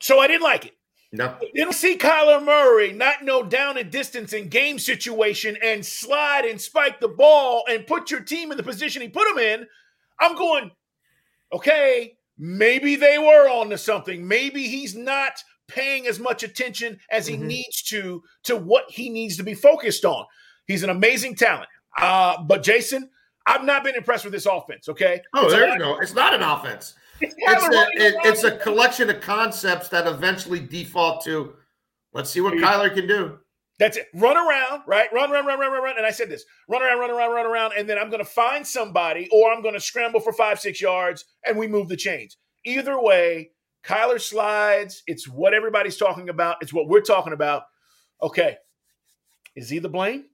So 0.00 0.20
I 0.20 0.26
didn't 0.26 0.42
like 0.42 0.66
it. 0.66 0.72
No. 1.12 1.36
You 1.54 1.64
don't 1.64 1.72
see 1.72 1.96
Kyler 1.96 2.44
Murray 2.44 2.92
not 2.92 3.24
know 3.24 3.44
down 3.44 3.78
and 3.78 3.90
distance 3.90 4.32
in 4.32 4.48
game 4.48 4.80
situation 4.80 5.56
and 5.62 5.86
slide 5.86 6.44
and 6.44 6.60
spike 6.60 6.98
the 6.98 7.08
ball 7.08 7.64
and 7.68 7.86
put 7.86 8.10
your 8.10 8.20
team 8.20 8.50
in 8.50 8.56
the 8.56 8.64
position 8.64 9.00
he 9.00 9.08
put 9.08 9.28
them 9.28 9.38
in. 9.38 9.66
I'm 10.18 10.34
going, 10.34 10.72
okay, 11.52 12.16
maybe 12.36 12.96
they 12.96 13.18
were 13.18 13.48
on 13.48 13.70
to 13.70 13.78
something. 13.78 14.26
Maybe 14.26 14.66
he's 14.66 14.96
not 14.96 15.34
paying 15.68 16.06
as 16.06 16.18
much 16.18 16.42
attention 16.42 16.98
as 17.10 17.26
he 17.26 17.36
mm-hmm. 17.36 17.48
needs 17.48 17.82
to 17.82 18.22
to 18.44 18.56
what 18.56 18.90
he 18.90 19.08
needs 19.08 19.36
to 19.36 19.42
be 19.42 19.54
focused 19.54 20.04
on. 20.04 20.24
He's 20.66 20.82
an 20.82 20.90
amazing 20.90 21.36
talent. 21.36 21.68
Uh, 21.98 22.42
but 22.42 22.62
Jason, 22.62 23.10
I've 23.46 23.64
not 23.64 23.84
been 23.84 23.94
impressed 23.94 24.24
with 24.24 24.32
this 24.32 24.46
offense. 24.46 24.88
Okay. 24.88 25.20
Oh, 25.34 25.50
there 25.50 25.68
you 25.68 25.78
go. 25.78 25.98
It's 25.98 26.14
not 26.14 26.34
an 26.34 26.42
offense. 26.42 26.94
It's, 27.20 27.36
it's 27.38 27.64
a, 27.64 27.86
it, 27.92 28.14
it's 28.24 28.44
a 28.44 28.56
collection 28.58 29.08
of 29.08 29.20
concepts 29.20 29.88
that 29.90 30.08
eventually 30.08 30.58
default 30.58 31.22
to. 31.24 31.54
Let's 32.12 32.28
see 32.28 32.40
what 32.40 32.54
Kyler 32.54 32.92
can 32.92 33.06
do. 33.06 33.38
That's 33.78 33.96
it. 33.96 34.08
Run 34.14 34.36
around, 34.36 34.82
right? 34.86 35.12
Run, 35.12 35.30
run, 35.30 35.46
run, 35.46 35.58
run, 35.58 35.72
run, 35.72 35.82
run. 35.82 35.96
And 35.96 36.04
I 36.04 36.10
said 36.10 36.28
this: 36.28 36.44
run 36.68 36.82
around, 36.82 36.98
run 36.98 37.10
around, 37.10 37.32
run 37.32 37.46
around, 37.46 37.72
and 37.78 37.88
then 37.88 37.98
I'm 37.98 38.10
going 38.10 38.22
to 38.22 38.28
find 38.28 38.66
somebody, 38.66 39.28
or 39.32 39.52
I'm 39.52 39.62
going 39.62 39.74
to 39.74 39.80
scramble 39.80 40.20
for 40.20 40.32
five, 40.32 40.58
six 40.60 40.80
yards, 40.80 41.24
and 41.46 41.56
we 41.56 41.68
move 41.68 41.88
the 41.88 41.96
chains. 41.96 42.36
Either 42.64 43.00
way, 43.00 43.50
Kyler 43.86 44.20
slides. 44.20 45.02
It's 45.06 45.28
what 45.28 45.54
everybody's 45.54 45.96
talking 45.96 46.28
about. 46.28 46.56
It's 46.60 46.72
what 46.72 46.88
we're 46.88 47.00
talking 47.00 47.32
about. 47.32 47.64
Okay, 48.22 48.56
is 49.56 49.68
he 49.68 49.78
the 49.78 49.88
blame? 49.88 50.26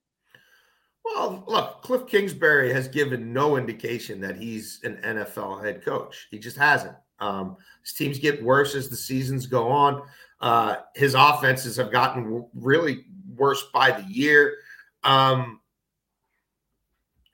Well, 1.04 1.44
look, 1.46 1.82
Cliff 1.82 2.06
Kingsbury 2.06 2.72
has 2.72 2.86
given 2.86 3.32
no 3.32 3.56
indication 3.56 4.20
that 4.20 4.36
he's 4.36 4.80
an 4.84 4.96
NFL 5.02 5.64
head 5.64 5.84
coach. 5.84 6.28
He 6.30 6.38
just 6.38 6.56
hasn't. 6.56 6.96
Um, 7.18 7.56
his 7.82 7.92
teams 7.94 8.18
get 8.18 8.42
worse 8.42 8.74
as 8.74 8.88
the 8.88 8.96
seasons 8.96 9.46
go 9.46 9.68
on. 9.68 10.02
Uh, 10.40 10.76
his 10.94 11.14
offenses 11.14 11.76
have 11.76 11.90
gotten 11.90 12.46
really 12.54 13.06
worse 13.34 13.64
by 13.72 13.90
the 13.90 14.06
year. 14.10 14.56
Um, 15.02 15.60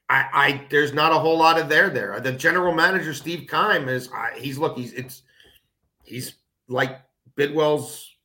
I, 0.09 0.29
I, 0.33 0.67
there's 0.71 0.93
not 0.93 1.13
a 1.13 1.19
whole 1.19 1.39
lot 1.39 1.59
of 1.61 1.69
there 1.69 1.91
there. 1.91 2.19
The 2.21 2.33
general 2.33 2.73
manager 2.73 3.13
Steve 3.13 3.49
Keim 3.51 3.89
is 3.89 4.09
I, 4.13 4.39
he's 4.39 4.59
look 4.59 4.77
he's 4.77 4.93
it's 4.93 5.23
he's 6.07 6.35
like 6.69 7.01
Bidwell's 7.37 8.17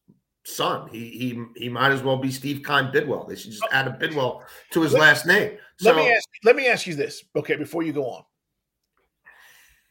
son. 0.45 0.89
He 0.89 1.09
he 1.09 1.43
he 1.55 1.69
might 1.69 1.91
as 1.91 2.03
well 2.03 2.17
be 2.17 2.31
Steve 2.31 2.63
Keim 2.65 2.91
Bidwell. 2.91 3.25
They 3.25 3.35
should 3.35 3.51
just 3.51 3.67
add 3.71 3.87
a 3.87 3.91
Bidwell 3.91 4.43
to 4.71 4.81
his 4.81 4.93
let, 4.93 5.01
last 5.01 5.25
name. 5.25 5.57
So, 5.79 5.91
let 5.91 5.95
me 5.97 6.11
ask 6.11 6.29
let 6.43 6.55
me 6.55 6.67
ask 6.67 6.87
you 6.87 6.95
this, 6.95 7.23
okay, 7.35 7.55
before 7.55 7.83
you 7.83 7.93
go 7.93 8.05
on. 8.09 8.23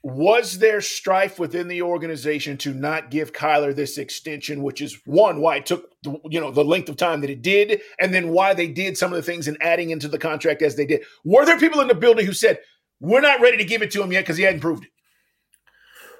Was 0.02 0.58
there 0.58 0.80
strife 0.80 1.38
within 1.38 1.68
the 1.68 1.82
organization 1.82 2.56
to 2.58 2.72
not 2.72 3.10
give 3.10 3.34
Kyler 3.34 3.76
this 3.76 3.98
extension, 3.98 4.62
which 4.62 4.80
is 4.80 4.98
one 5.04 5.42
why 5.42 5.56
it 5.56 5.66
took 5.66 5.90
the, 6.02 6.18
you 6.30 6.40
know 6.40 6.50
the 6.50 6.64
length 6.64 6.88
of 6.88 6.96
time 6.96 7.20
that 7.20 7.30
it 7.30 7.42
did, 7.42 7.82
and 8.00 8.12
then 8.14 8.30
why 8.30 8.54
they 8.54 8.66
did 8.66 8.96
some 8.96 9.12
of 9.12 9.16
the 9.16 9.22
things 9.22 9.46
and 9.46 9.58
adding 9.60 9.90
into 9.90 10.08
the 10.08 10.18
contract 10.18 10.62
as 10.62 10.74
they 10.74 10.86
did? 10.86 11.02
Were 11.24 11.44
there 11.44 11.58
people 11.58 11.80
in 11.80 11.88
the 11.88 11.94
building 11.94 12.24
who 12.24 12.32
said 12.32 12.60
we're 13.00 13.20
not 13.20 13.40
ready 13.40 13.58
to 13.58 13.64
give 13.64 13.82
it 13.82 13.90
to 13.90 14.02
him 14.02 14.12
yet 14.12 14.22
because 14.22 14.38
he 14.38 14.44
hadn't 14.44 14.60
proved 14.60 14.84
it? 14.84 14.90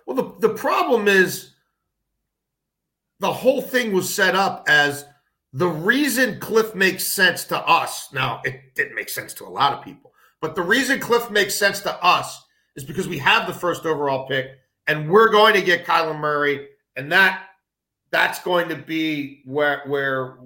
Well, 0.06 0.16
the, 0.16 0.48
the 0.48 0.54
problem 0.54 1.08
is 1.08 1.49
the 3.20 3.32
whole 3.32 3.62
thing 3.62 3.92
was 3.92 4.12
set 4.12 4.34
up 4.34 4.64
as 4.68 5.04
the 5.52 5.68
reason 5.68 6.40
Cliff 6.40 6.74
makes 6.74 7.04
sense 7.04 7.44
to 7.44 7.58
us. 7.58 8.12
Now, 8.12 8.40
it 8.44 8.74
didn't 8.74 8.94
make 8.94 9.08
sense 9.08 9.34
to 9.34 9.44
a 9.44 9.48
lot 9.48 9.72
of 9.72 9.84
people, 9.84 10.12
but 10.40 10.54
the 10.54 10.62
reason 10.62 11.00
Cliff 11.00 11.30
makes 11.30 11.54
sense 11.54 11.80
to 11.80 12.04
us 12.04 12.42
is 12.76 12.84
because 12.84 13.08
we 13.08 13.18
have 13.18 13.46
the 13.46 13.54
first 13.54 13.84
overall 13.84 14.26
pick 14.26 14.58
and 14.86 15.08
we're 15.08 15.30
going 15.30 15.54
to 15.54 15.62
get 15.62 15.86
Kyler 15.86 16.18
Murray, 16.18 16.68
and 16.96 17.12
that 17.12 17.44
that's 18.10 18.42
going 18.42 18.68
to 18.68 18.76
be 18.76 19.42
where 19.44 19.82
where 19.86 20.38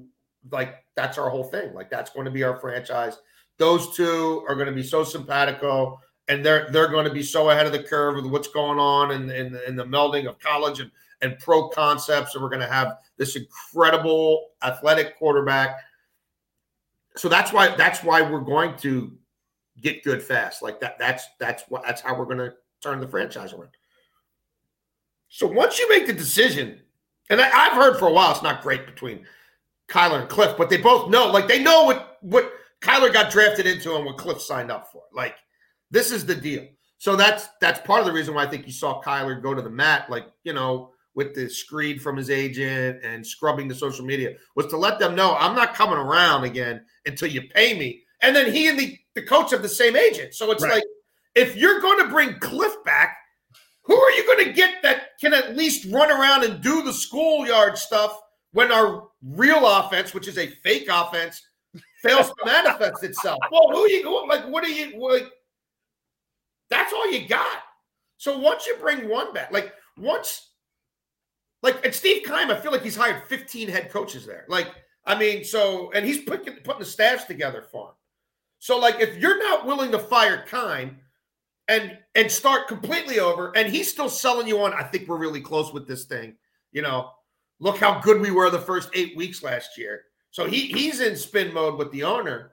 like 0.50 0.74
that's 0.96 1.16
our 1.16 1.30
whole 1.30 1.44
thing. 1.44 1.72
Like 1.74 1.90
that's 1.90 2.10
going 2.10 2.26
to 2.26 2.30
be 2.30 2.42
our 2.42 2.56
franchise. 2.58 3.16
Those 3.58 3.96
two 3.96 4.44
are 4.48 4.54
going 4.54 4.66
to 4.66 4.72
be 4.72 4.82
so 4.82 5.04
simpatico, 5.04 5.98
and 6.28 6.44
they're 6.44 6.68
they're 6.70 6.88
going 6.88 7.06
to 7.06 7.12
be 7.12 7.22
so 7.22 7.50
ahead 7.50 7.66
of 7.66 7.72
the 7.72 7.82
curve 7.82 8.16
with 8.16 8.26
what's 8.26 8.48
going 8.48 8.78
on 8.78 9.12
in, 9.12 9.30
in, 9.30 9.58
in 9.66 9.76
the 9.76 9.84
melding 9.84 10.28
of 10.28 10.38
college 10.38 10.80
and, 10.80 10.90
and 11.24 11.38
pro 11.38 11.68
concepts. 11.68 12.34
And 12.34 12.44
we're 12.44 12.50
going 12.50 12.60
to 12.60 12.72
have 12.72 12.98
this 13.16 13.34
incredible 13.34 14.50
athletic 14.62 15.18
quarterback. 15.18 15.78
So 17.16 17.28
that's 17.28 17.52
why 17.52 17.74
that's 17.76 18.04
why 18.04 18.22
we're 18.22 18.40
going 18.40 18.76
to 18.78 19.12
get 19.80 20.04
good 20.04 20.22
fast. 20.22 20.62
Like 20.62 20.80
that. 20.80 20.98
That's 20.98 21.26
that's 21.40 21.64
what 21.68 21.82
that's 21.84 22.00
how 22.00 22.16
we're 22.16 22.26
going 22.26 22.38
to 22.38 22.52
turn 22.82 23.00
the 23.00 23.08
franchise 23.08 23.52
around. 23.52 23.70
So 25.28 25.46
once 25.46 25.78
you 25.78 25.88
make 25.88 26.06
the 26.06 26.12
decision, 26.12 26.80
and 27.30 27.40
I, 27.40 27.48
have 27.48 27.72
heard 27.72 27.98
for 27.98 28.06
a 28.06 28.12
while 28.12 28.30
it's 28.30 28.42
not 28.42 28.62
great 28.62 28.86
between 28.86 29.26
Kyler 29.88 30.20
and 30.20 30.28
Cliff, 30.28 30.56
but 30.56 30.70
they 30.70 30.76
both 30.76 31.10
know, 31.10 31.26
like 31.28 31.48
they 31.48 31.62
know 31.62 31.84
what 31.84 32.18
what 32.20 32.52
Kyler 32.80 33.12
got 33.12 33.32
drafted 33.32 33.66
into 33.66 33.96
and 33.96 34.04
what 34.04 34.18
Cliff 34.18 34.40
signed 34.40 34.70
up 34.70 34.92
for. 34.92 35.02
Like 35.12 35.36
this 35.90 36.12
is 36.12 36.26
the 36.26 36.34
deal. 36.34 36.66
So 36.98 37.16
that's 37.16 37.48
that's 37.60 37.80
part 37.80 38.00
of 38.00 38.06
the 38.06 38.12
reason 38.12 38.34
why 38.34 38.44
I 38.44 38.48
think 38.48 38.66
you 38.66 38.72
saw 38.72 39.02
Kyler 39.02 39.42
go 39.42 39.54
to 39.54 39.62
the 39.62 39.70
mat, 39.70 40.08
like 40.08 40.26
you 40.42 40.52
know, 40.52 40.93
with 41.14 41.34
the 41.34 41.48
screed 41.48 42.02
from 42.02 42.16
his 42.16 42.30
agent 42.30 43.00
and 43.02 43.26
scrubbing 43.26 43.68
the 43.68 43.74
social 43.74 44.04
media, 44.04 44.34
was 44.56 44.66
to 44.66 44.76
let 44.76 44.98
them 44.98 45.14
know 45.14 45.36
I'm 45.36 45.54
not 45.54 45.74
coming 45.74 45.98
around 45.98 46.44
again 46.44 46.84
until 47.06 47.28
you 47.28 47.42
pay 47.42 47.78
me. 47.78 48.02
And 48.20 48.34
then 48.34 48.52
he 48.52 48.68
and 48.68 48.78
the 48.78 48.98
the 49.14 49.22
coach 49.22 49.52
have 49.52 49.62
the 49.62 49.68
same 49.68 49.96
agent. 49.96 50.34
So 50.34 50.50
it's 50.50 50.62
right. 50.62 50.74
like, 50.74 50.84
if 51.34 51.56
you're 51.56 51.80
going 51.80 52.04
to 52.04 52.08
bring 52.08 52.38
Cliff 52.40 52.72
back, 52.84 53.16
who 53.82 53.96
are 53.96 54.10
you 54.12 54.26
going 54.26 54.46
to 54.46 54.52
get 54.52 54.82
that 54.82 55.18
can 55.20 55.34
at 55.34 55.56
least 55.56 55.86
run 55.92 56.10
around 56.10 56.44
and 56.44 56.62
do 56.62 56.82
the 56.82 56.92
schoolyard 56.92 57.78
stuff 57.78 58.18
when 58.52 58.72
our 58.72 59.08
real 59.22 59.66
offense, 59.66 60.14
which 60.14 60.26
is 60.26 60.38
a 60.38 60.48
fake 60.62 60.88
offense, 60.90 61.42
fails 62.02 62.28
to 62.28 62.34
manifest 62.44 63.04
itself? 63.04 63.38
Well, 63.50 63.70
who 63.70 63.84
are 63.84 63.88
you 63.88 64.28
like? 64.28 64.48
What 64.48 64.64
are 64.64 64.68
you 64.68 64.98
like? 65.00 65.30
That's 66.70 66.92
all 66.92 67.10
you 67.10 67.28
got. 67.28 67.58
So 68.16 68.38
once 68.38 68.66
you 68.66 68.76
bring 68.80 69.08
one 69.08 69.32
back, 69.32 69.52
like 69.52 69.72
once, 69.98 70.50
like 71.64 71.84
and 71.84 71.94
Steve 71.94 72.22
Keim, 72.24 72.50
I 72.50 72.60
feel 72.60 72.70
like 72.70 72.82
he's 72.82 72.94
hired 72.94 73.26
15 73.26 73.68
head 73.68 73.90
coaches 73.90 74.26
there. 74.26 74.44
Like, 74.48 74.68
I 75.06 75.18
mean, 75.18 75.42
so 75.44 75.90
and 75.92 76.04
he's 76.04 76.18
putting 76.18 76.54
putting 76.56 76.80
the 76.80 76.84
staffs 76.84 77.24
together 77.24 77.62
for 77.62 77.88
him. 77.88 77.94
So, 78.58 78.78
like, 78.78 79.00
if 79.00 79.16
you're 79.16 79.38
not 79.38 79.66
willing 79.66 79.90
to 79.92 79.98
fire 79.98 80.44
Keim 80.46 80.98
and 81.66 81.98
and 82.14 82.30
start 82.30 82.68
completely 82.68 83.18
over, 83.18 83.56
and 83.56 83.72
he's 83.72 83.90
still 83.90 84.10
selling 84.10 84.46
you 84.46 84.62
on, 84.62 84.74
I 84.74 84.82
think 84.82 85.08
we're 85.08 85.16
really 85.16 85.40
close 85.40 85.72
with 85.72 85.88
this 85.88 86.04
thing. 86.04 86.36
You 86.70 86.82
know, 86.82 87.10
look 87.60 87.78
how 87.78 87.98
good 87.98 88.20
we 88.20 88.30
were 88.30 88.50
the 88.50 88.58
first 88.58 88.90
eight 88.92 89.16
weeks 89.16 89.42
last 89.42 89.78
year. 89.78 90.02
So 90.32 90.46
he 90.46 90.66
he's 90.66 91.00
in 91.00 91.16
spin 91.16 91.52
mode 91.54 91.78
with 91.78 91.90
the 91.92 92.04
owner. 92.04 92.52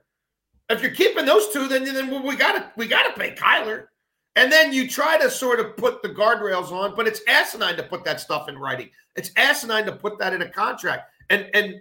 If 0.70 0.80
you're 0.80 0.90
keeping 0.90 1.26
those 1.26 1.52
two, 1.52 1.68
then 1.68 1.84
then 1.84 2.24
we 2.24 2.34
got 2.34 2.52
to 2.52 2.72
we 2.76 2.86
got 2.86 3.12
to 3.12 3.20
pay 3.20 3.34
Kyler. 3.34 3.88
And 4.36 4.50
then 4.50 4.72
you 4.72 4.88
try 4.88 5.18
to 5.18 5.30
sort 5.30 5.60
of 5.60 5.76
put 5.76 6.02
the 6.02 6.08
guardrails 6.08 6.72
on, 6.72 6.94
but 6.96 7.06
it's 7.06 7.20
asinine 7.28 7.76
to 7.76 7.82
put 7.82 8.04
that 8.04 8.20
stuff 8.20 8.48
in 8.48 8.58
writing. 8.58 8.88
It's 9.14 9.30
asinine 9.36 9.84
to 9.86 9.92
put 9.92 10.18
that 10.18 10.32
in 10.32 10.42
a 10.42 10.48
contract. 10.48 11.10
And 11.28 11.50
and 11.54 11.74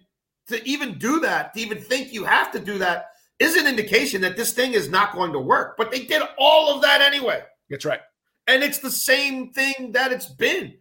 to 0.48 0.68
even 0.68 0.98
do 0.98 1.20
that, 1.22 1.54
to 1.54 1.62
even 1.62 1.80
think 1.80 2.12
you 2.12 2.26
have 2.26 2.52
to 2.52 2.60
do 2.60 2.78
that, 2.80 3.12
is 3.40 3.56
an 3.56 3.68
indication 3.68 4.22
that 4.22 4.36
this 4.36 4.54
thing 4.54 4.74
is 4.74 4.90
not 4.90 5.16
going 5.16 5.32
to 5.32 5.40
work. 5.40 5.78
But 5.78 5.92
they 5.92 6.06
did 6.06 6.22
all 6.38 6.76
of 6.76 6.82
that 6.82 7.02
anyway. 7.02 7.44
That's 7.70 7.86
right. 7.86 8.02
And 8.48 8.64
it's 8.64 8.80
the 8.80 8.92
same 8.92 9.52
thing 9.54 9.94
that 9.94 10.12
it's 10.12 10.28
been. 10.28 10.76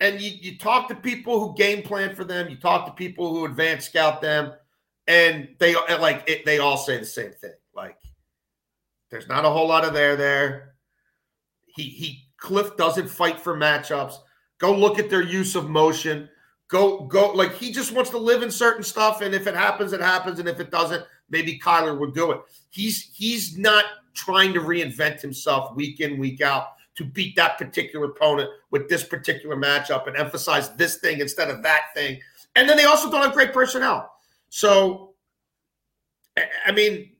And 0.00 0.20
you, 0.20 0.32
you 0.40 0.58
talk 0.58 0.88
to 0.88 0.94
people 0.94 1.40
who 1.40 1.56
game 1.56 1.82
plan 1.82 2.14
for 2.14 2.24
them, 2.24 2.48
you 2.48 2.56
talk 2.56 2.86
to 2.86 2.92
people 2.92 3.34
who 3.34 3.44
advance 3.44 3.86
scout 3.86 4.20
them, 4.20 4.52
and 5.06 5.48
they 5.58 5.74
like 5.74 6.24
it, 6.26 6.44
they 6.44 6.58
all 6.58 6.76
say 6.76 6.98
the 6.98 7.06
same 7.06 7.32
thing. 7.32 7.54
Like, 7.74 7.96
there's 9.10 9.28
not 9.28 9.44
a 9.44 9.50
whole 9.50 9.66
lot 9.66 9.84
of 9.84 9.94
there 9.94 10.16
there. 10.16 10.74
He 11.78 11.84
he 11.84 12.24
Cliff 12.38 12.76
doesn't 12.76 13.08
fight 13.08 13.38
for 13.38 13.56
matchups. 13.56 14.16
Go 14.58 14.74
look 14.74 14.98
at 14.98 15.08
their 15.08 15.22
use 15.22 15.54
of 15.54 15.70
motion. 15.70 16.28
Go 16.66 17.04
go 17.04 17.30
like 17.32 17.54
he 17.54 17.70
just 17.70 17.92
wants 17.92 18.10
to 18.10 18.18
live 18.18 18.42
in 18.42 18.50
certain 18.50 18.82
stuff, 18.82 19.20
and 19.20 19.32
if 19.32 19.46
it 19.46 19.54
happens, 19.54 19.92
it 19.92 20.00
happens, 20.00 20.40
and 20.40 20.48
if 20.48 20.58
it 20.58 20.72
doesn't, 20.72 21.04
maybe 21.30 21.58
Kyler 21.58 21.98
would 21.98 22.14
do 22.14 22.32
it. 22.32 22.40
He's 22.70 23.10
he's 23.14 23.56
not 23.56 23.84
trying 24.12 24.52
to 24.54 24.60
reinvent 24.60 25.20
himself 25.20 25.74
week 25.76 26.00
in 26.00 26.18
week 26.18 26.40
out 26.40 26.72
to 26.96 27.04
beat 27.04 27.36
that 27.36 27.56
particular 27.58 28.06
opponent 28.06 28.50
with 28.72 28.88
this 28.88 29.04
particular 29.04 29.54
matchup 29.54 30.08
and 30.08 30.16
emphasize 30.16 30.74
this 30.74 30.96
thing 30.96 31.20
instead 31.20 31.48
of 31.48 31.62
that 31.62 31.94
thing. 31.94 32.20
And 32.56 32.68
then 32.68 32.76
they 32.76 32.86
also 32.86 33.08
don't 33.08 33.22
have 33.22 33.32
great 33.32 33.52
personnel. 33.52 34.10
So, 34.48 35.14
I 36.66 36.72
mean, 36.72 37.12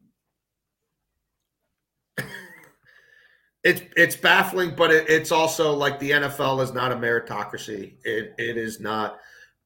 it's 3.68 3.82
it's 3.96 4.16
baffling, 4.16 4.74
but 4.74 4.90
it, 4.90 5.08
it's 5.08 5.30
also 5.30 5.74
like 5.74 5.98
the 5.98 6.12
NFL 6.12 6.62
is 6.62 6.72
not 6.72 6.90
a 6.92 6.96
meritocracy. 6.96 7.94
It 8.04 8.34
it 8.38 8.56
is 8.56 8.80
not 8.80 9.18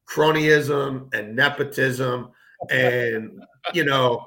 cronyism 0.08 1.12
and 1.14 1.36
nepotism 1.36 2.30
and 2.70 3.42
you 3.72 3.84
know 3.84 4.26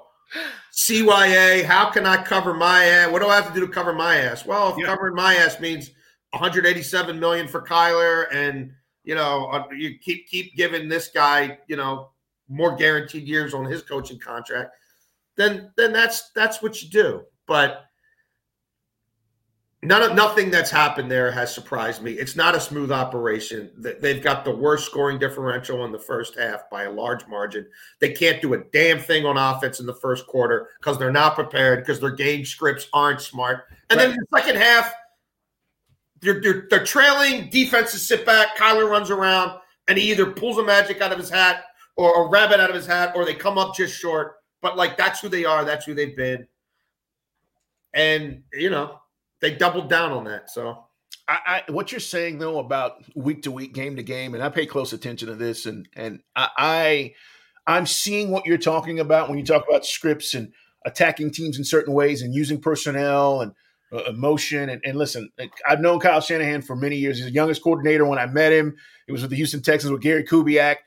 CYA, 0.73 1.63
how 1.63 1.89
can 1.89 2.05
I 2.05 2.21
cover 2.21 2.53
my 2.53 2.85
ass? 2.85 3.11
What 3.11 3.21
do 3.21 3.27
I 3.27 3.35
have 3.35 3.47
to 3.47 3.53
do 3.53 3.65
to 3.65 3.71
cover 3.71 3.93
my 3.93 4.17
ass? 4.17 4.45
Well, 4.45 4.71
if 4.71 4.77
yeah. 4.77 4.85
covering 4.85 5.15
my 5.15 5.35
ass 5.35 5.59
means 5.59 5.91
187 6.31 7.19
million 7.19 7.47
for 7.47 7.61
Kyler 7.61 8.25
and 8.33 8.71
you 9.03 9.13
know, 9.13 9.45
uh, 9.47 9.65
you 9.71 9.99
keep 9.99 10.27
keep 10.27 10.55
giving 10.55 10.89
this 10.89 11.09
guy, 11.09 11.59
you 11.67 11.75
know, 11.75 12.09
more 12.49 12.75
guaranteed 12.75 13.27
years 13.27 13.53
on 13.53 13.65
his 13.65 13.83
coaching 13.83 14.19
contract, 14.19 14.71
then 15.37 15.71
then 15.77 15.93
that's 15.93 16.31
that's 16.31 16.61
what 16.61 16.81
you 16.81 16.89
do. 16.89 17.21
But 17.47 17.84
none 19.87 20.03
of 20.03 20.15
nothing 20.15 20.49
that's 20.49 20.71
happened 20.71 21.09
there 21.09 21.31
has 21.31 21.53
surprised 21.53 22.01
me. 22.01 22.13
It's 22.13 22.35
not 22.35 22.55
a 22.55 22.59
smooth 22.59 22.91
operation. 22.91 23.71
They've 23.77 24.21
got 24.21 24.45
the 24.45 24.55
worst 24.55 24.85
scoring 24.85 25.19
differential 25.19 25.85
in 25.85 25.91
the 25.91 25.99
first 25.99 26.37
half 26.37 26.69
by 26.69 26.83
a 26.83 26.91
large 26.91 27.27
margin. 27.27 27.67
They 27.99 28.11
can't 28.11 28.41
do 28.41 28.53
a 28.53 28.63
damn 28.71 28.99
thing 28.99 29.25
on 29.25 29.37
offense 29.37 29.79
in 29.79 29.85
the 29.85 29.93
first 29.93 30.27
quarter 30.27 30.69
because 30.79 30.97
they're 30.97 31.11
not 31.11 31.35
prepared 31.35 31.79
because 31.79 31.99
their 31.99 32.11
game 32.11 32.45
scripts 32.45 32.87
aren't 32.93 33.21
smart. 33.21 33.65
And 33.89 33.97
right. 33.99 34.07
then 34.07 34.11
in 34.11 34.17
the 34.17 34.37
second 34.39 34.57
half, 34.57 34.93
they're, 36.21 36.41
they're, 36.41 36.67
they're 36.69 36.85
trailing. 36.85 37.49
Defenses 37.49 38.07
sit 38.07 38.25
back. 38.25 38.57
Kyler 38.57 38.89
runs 38.89 39.11
around 39.11 39.59
and 39.87 39.97
he 39.97 40.11
either 40.11 40.31
pulls 40.31 40.57
a 40.57 40.63
magic 40.63 41.01
out 41.01 41.11
of 41.11 41.19
his 41.19 41.29
hat 41.29 41.65
or 41.95 42.25
a 42.25 42.29
rabbit 42.29 42.59
out 42.59 42.69
of 42.69 42.75
his 42.75 42.85
hat, 42.85 43.13
or 43.15 43.25
they 43.25 43.33
come 43.33 43.57
up 43.57 43.75
just 43.75 43.97
short. 43.97 44.35
But 44.61 44.77
like 44.77 44.97
that's 44.97 45.19
who 45.19 45.29
they 45.29 45.45
are. 45.45 45.63
That's 45.63 45.85
who 45.85 45.93
they've 45.93 46.15
been. 46.15 46.47
And 47.93 48.43
you 48.51 48.69
know, 48.69 48.99
they 49.41 49.55
doubled 49.55 49.89
down 49.89 50.11
on 50.11 50.25
that. 50.25 50.49
So 50.49 50.85
I, 51.27 51.63
I, 51.67 51.71
what 51.71 51.91
you're 51.91 51.99
saying 51.99 52.39
though 52.39 52.59
about 52.59 53.03
week 53.15 53.43
to 53.43 53.51
week, 53.51 53.73
game 53.73 53.95
to 53.95 54.03
game, 54.03 54.33
and 54.33 54.43
I 54.43 54.49
pay 54.49 54.65
close 54.65 54.93
attention 54.93 55.27
to 55.27 55.35
this, 55.35 55.65
and 55.65 55.87
and 55.95 56.21
I, 56.35 57.13
I 57.67 57.77
am 57.77 57.85
seeing 57.85 58.29
what 58.29 58.45
you're 58.45 58.57
talking 58.57 58.99
about 58.99 59.29
when 59.29 59.37
you 59.37 59.45
talk 59.45 59.65
about 59.67 59.85
scripts 59.85 60.33
and 60.33 60.53
attacking 60.85 61.31
teams 61.31 61.57
in 61.57 61.63
certain 61.63 61.93
ways 61.93 62.21
and 62.21 62.33
using 62.33 62.61
personnel 62.61 63.41
and 63.41 63.53
uh, 63.91 64.03
emotion. 64.03 64.69
And, 64.69 64.81
and 64.85 64.97
listen, 64.97 65.29
I've 65.67 65.79
known 65.79 65.99
Kyle 65.99 66.21
Shanahan 66.21 66.61
for 66.61 66.75
many 66.75 66.97
years. 66.97 67.17
He's 67.17 67.25
the 67.25 67.31
youngest 67.31 67.63
coordinator 67.63 68.05
when 68.05 68.19
I 68.19 68.27
met 68.27 68.53
him. 68.53 68.75
It 69.07 69.11
was 69.11 69.21
with 69.21 69.31
the 69.31 69.37
Houston 69.37 69.63
Texans 69.63 69.91
with 69.91 70.01
Gary 70.01 70.23
Kubiak, 70.23 70.77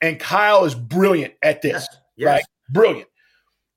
and 0.00 0.18
Kyle 0.20 0.64
is 0.64 0.74
brilliant 0.74 1.34
at 1.42 1.62
this, 1.62 1.72
yes. 1.72 1.98
Yes. 2.16 2.26
right? 2.26 2.44
Brilliant. 2.70 3.08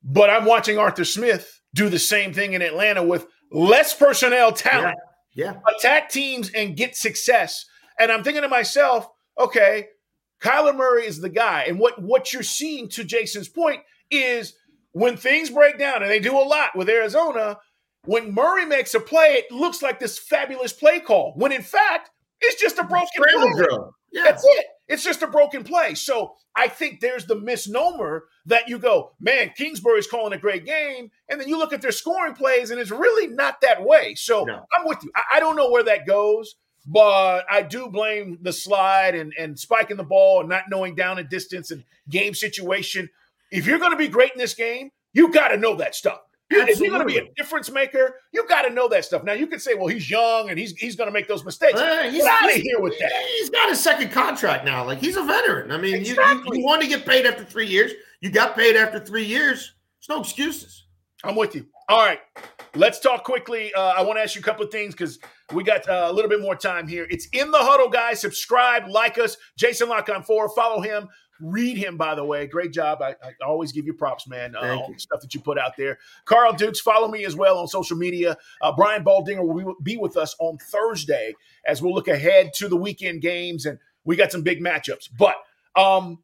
But 0.03 0.29
I'm 0.29 0.45
watching 0.45 0.77
Arthur 0.77 1.05
Smith 1.05 1.61
do 1.73 1.89
the 1.89 1.99
same 1.99 2.33
thing 2.33 2.53
in 2.53 2.61
Atlanta 2.61 3.03
with 3.03 3.27
less 3.51 3.93
personnel 3.93 4.51
talent, 4.51 4.97
yeah. 5.33 5.53
yeah. 5.53 5.75
attack 5.77 6.09
teams 6.09 6.49
and 6.49 6.75
get 6.75 6.95
success. 6.95 7.65
And 7.99 8.11
I'm 8.11 8.23
thinking 8.23 8.41
to 8.41 8.49
myself, 8.49 9.07
okay, 9.37 9.87
Kyler 10.41 10.75
Murray 10.75 11.05
is 11.05 11.21
the 11.21 11.29
guy. 11.29 11.65
And 11.67 11.79
what, 11.79 12.01
what 12.01 12.33
you're 12.33 12.43
seeing, 12.43 12.89
to 12.89 13.03
Jason's 13.03 13.47
point, 13.47 13.81
is 14.11 14.53
when 14.91 15.17
things 15.17 15.49
break 15.49 15.79
down, 15.79 16.01
and 16.01 16.11
they 16.11 16.19
do 16.19 16.37
a 16.37 16.43
lot 16.43 16.75
with 16.75 16.89
Arizona, 16.89 17.57
when 18.05 18.33
Murray 18.33 18.65
makes 18.65 18.93
a 18.93 18.99
play, 18.99 19.33
it 19.33 19.51
looks 19.51 19.81
like 19.81 19.99
this 19.99 20.17
fabulous 20.17 20.73
play 20.73 20.99
call. 20.99 21.33
When 21.35 21.51
in 21.51 21.63
fact, 21.63 22.11
it's 22.41 22.61
just 22.61 22.77
a 22.77 22.83
broken 22.83 23.07
play. 23.15 23.67
Yeah. 24.11 24.23
That's 24.23 24.45
it. 24.45 24.65
It's 24.87 25.03
just 25.03 25.23
a 25.23 25.27
broken 25.27 25.63
play. 25.63 25.95
So 25.95 26.35
I 26.55 26.67
think 26.67 26.99
there's 26.99 27.25
the 27.25 27.35
misnomer 27.35 28.25
that 28.45 28.69
you 28.69 28.77
go, 28.77 29.11
man, 29.19 29.51
Kingsbury's 29.55 30.07
calling 30.07 30.33
a 30.33 30.37
great 30.37 30.65
game. 30.65 31.11
And 31.29 31.41
then 31.41 31.47
you 31.47 31.57
look 31.57 31.73
at 31.73 31.81
their 31.81 31.91
scoring 31.91 32.35
plays 32.35 32.69
and 32.69 32.79
it's 32.79 32.91
really 32.91 33.27
not 33.27 33.61
that 33.61 33.83
way. 33.83 34.15
So 34.15 34.43
no. 34.43 34.65
I'm 34.77 34.85
with 34.87 35.03
you. 35.03 35.11
I, 35.15 35.37
I, 35.37 35.39
don't 35.39 35.55
know 35.55 35.71
where 35.71 35.83
that 35.83 36.05
goes, 36.05 36.55
but 36.85 37.45
I 37.49 37.63
do 37.63 37.87
blame 37.87 38.37
the 38.41 38.53
slide 38.53 39.15
and, 39.15 39.33
and 39.39 39.57
spiking 39.57 39.97
the 39.97 40.03
ball 40.03 40.41
and 40.41 40.49
not 40.49 40.65
knowing 40.69 40.93
down 40.93 41.17
and 41.17 41.27
distance 41.27 41.71
and 41.71 41.83
game 42.09 42.35
situation. 42.35 43.09
If 43.51 43.65
you're 43.65 43.79
going 43.79 43.91
to 43.91 43.97
be 43.97 44.07
great 44.07 44.33
in 44.33 44.37
this 44.37 44.53
game, 44.53 44.91
you 45.13 45.31
got 45.31 45.47
to 45.47 45.57
know 45.57 45.75
that 45.77 45.95
stuff. 45.95 46.19
If 46.49 46.79
you're 46.79 46.89
going 46.89 47.01
to 47.01 47.07
be 47.07 47.17
a 47.17 47.27
difference 47.35 47.71
maker, 47.71 48.21
you 48.31 48.47
got 48.47 48.63
to 48.63 48.69
know 48.69 48.87
that 48.89 49.03
stuff. 49.03 49.23
Now 49.23 49.33
you 49.33 49.47
can 49.47 49.59
say, 49.59 49.73
"Well, 49.73 49.87
he's 49.87 50.09
young 50.09 50.49
and 50.49 50.59
he's 50.59 50.75
he's 50.77 50.95
going 50.95 51.07
to 51.07 51.11
make 51.11 51.27
those 51.27 51.43
mistakes." 51.43 51.79
Uh, 51.79 52.09
he's 52.11 52.23
out 52.23 52.45
of 52.45 52.55
here 52.55 52.79
with 52.79 52.97
that. 52.99 53.11
He's 53.37 53.49
got 53.49 53.71
a 53.71 53.75
second 53.75 54.11
contract 54.11 54.63
now. 54.63 54.85
Like 54.85 54.99
he's 54.99 55.17
a 55.17 55.23
veteran. 55.23 55.71
I 55.71 55.77
mean, 55.77 55.95
exactly. 55.95 56.25
you, 56.25 56.53
you, 56.53 56.59
you 56.59 56.65
want 56.65 56.81
to 56.83 56.87
get 56.87 57.05
paid 57.05 57.25
after 57.25 57.43
three 57.43 57.67
years. 57.67 57.93
You 58.21 58.29
got 58.29 58.55
paid 58.55 58.75
after 58.75 58.99
three 58.99 59.25
years. 59.25 59.73
There's 59.99 60.15
no 60.15 60.21
excuses. 60.21 60.85
I'm 61.23 61.35
with 61.35 61.55
you. 61.55 61.65
All 61.89 62.05
right, 62.05 62.19
let's 62.75 62.99
talk 62.99 63.23
quickly. 63.23 63.73
Uh, 63.73 63.93
I 63.97 64.01
want 64.01 64.17
to 64.17 64.21
ask 64.23 64.35
you 64.35 64.41
a 64.41 64.43
couple 64.43 64.65
of 64.65 64.71
things 64.71 64.93
because 64.93 65.19
we 65.53 65.63
got 65.63 65.87
uh, 65.89 66.07
a 66.09 66.13
little 66.13 66.29
bit 66.29 66.41
more 66.41 66.55
time 66.55 66.87
here. 66.87 67.07
It's 67.09 67.27
in 67.31 67.49
the 67.51 67.57
huddle, 67.57 67.89
guys. 67.89 68.21
Subscribe, 68.21 68.87
like 68.87 69.17
us. 69.17 69.37
Jason 69.57 69.89
La 69.89 70.01
Canfora. 70.01 70.49
Follow 70.55 70.81
him 70.81 71.07
Read 71.41 71.77
him, 71.77 71.97
by 71.97 72.15
the 72.15 72.23
way. 72.23 72.47
Great 72.47 72.71
job. 72.71 73.01
I, 73.01 73.15
I 73.21 73.33
always 73.45 73.71
give 73.71 73.85
you 73.85 73.93
props, 73.93 74.27
man. 74.27 74.55
Uh, 74.55 74.77
all 74.79 74.91
the 74.91 74.99
stuff 74.99 75.21
that 75.21 75.33
you 75.33 75.41
put 75.41 75.57
out 75.57 75.75
there. 75.77 75.97
Carl 76.23 76.53
Dukes, 76.53 76.79
follow 76.79 77.07
me 77.07 77.25
as 77.25 77.35
well 77.35 77.57
on 77.57 77.67
social 77.67 77.97
media. 77.97 78.37
Uh, 78.61 78.71
Brian 78.75 79.03
Baldinger 79.03 79.45
will 79.45 79.75
be 79.83 79.97
with 79.97 80.15
us 80.15 80.35
on 80.39 80.57
Thursday 80.57 81.35
as 81.65 81.81
we'll 81.81 81.93
look 81.93 82.07
ahead 82.07 82.53
to 82.55 82.69
the 82.69 82.77
weekend 82.77 83.21
games, 83.21 83.65
and 83.65 83.79
we 84.03 84.15
got 84.15 84.31
some 84.31 84.43
big 84.43 84.61
matchups. 84.61 85.09
But 85.17 85.35
um, 85.75 86.23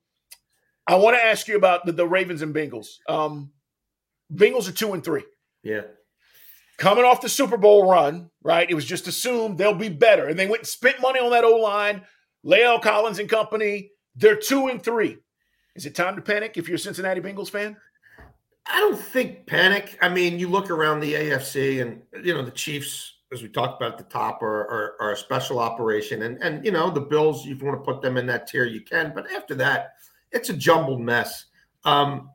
I 0.87 0.95
want 0.95 1.17
to 1.17 1.23
ask 1.23 1.47
you 1.47 1.57
about 1.57 1.85
the, 1.85 1.91
the 1.91 2.07
Ravens 2.07 2.41
and 2.41 2.55
Bengals. 2.55 2.99
Um, 3.07 3.51
Bengals 4.33 4.69
are 4.69 4.73
two 4.73 4.93
and 4.93 5.03
three. 5.03 5.23
Yeah. 5.63 5.81
Coming 6.77 7.05
off 7.05 7.21
the 7.21 7.29
Super 7.29 7.57
Bowl 7.57 7.89
run, 7.89 8.31
right? 8.43 8.67
It 8.69 8.73
was 8.73 8.85
just 8.85 9.07
assumed 9.07 9.57
they'll 9.57 9.73
be 9.73 9.89
better. 9.89 10.27
And 10.27 10.39
they 10.39 10.47
went 10.47 10.61
and 10.61 10.67
spent 10.67 11.01
money 11.01 11.19
on 11.19 11.31
that 11.31 11.43
O 11.43 11.57
line, 11.57 12.01
La'el 12.45 12.81
Collins 12.81 13.19
and 13.19 13.29
company. 13.29 13.91
They're 14.15 14.35
two 14.35 14.67
and 14.67 14.81
three. 14.81 15.17
Is 15.75 15.85
it 15.85 15.95
time 15.95 16.15
to 16.15 16.21
panic 16.21 16.57
if 16.57 16.67
you're 16.67 16.75
a 16.75 16.79
Cincinnati 16.79 17.21
Bengals 17.21 17.49
fan? 17.49 17.77
I 18.65 18.79
don't 18.79 18.99
think 18.99 19.47
panic. 19.47 19.97
I 20.01 20.09
mean, 20.09 20.37
you 20.37 20.47
look 20.47 20.69
around 20.69 20.99
the 20.99 21.13
AFC 21.13 21.81
and 21.81 22.01
you 22.25 22.33
know 22.33 22.43
the 22.43 22.51
Chiefs, 22.51 23.15
as 23.31 23.41
we 23.41 23.49
talked 23.49 23.81
about 23.81 23.93
at 23.93 23.97
the 23.97 24.11
top, 24.13 24.41
are, 24.43 24.61
are, 24.61 24.95
are, 24.99 25.11
a 25.13 25.17
special 25.17 25.59
operation, 25.59 26.23
and 26.23 26.41
and 26.43 26.63
you 26.63 26.71
know 26.71 26.89
the 26.89 27.01
Bills. 27.01 27.47
If 27.47 27.61
you 27.61 27.65
want 27.65 27.83
to 27.83 27.91
put 27.91 28.01
them 28.01 28.17
in 28.17 28.25
that 28.27 28.47
tier, 28.47 28.65
you 28.65 28.81
can. 28.81 29.13
But 29.15 29.31
after 29.31 29.55
that, 29.55 29.93
it's 30.31 30.49
a 30.49 30.53
jumbled 30.53 31.01
mess. 31.01 31.45
Um, 31.85 32.29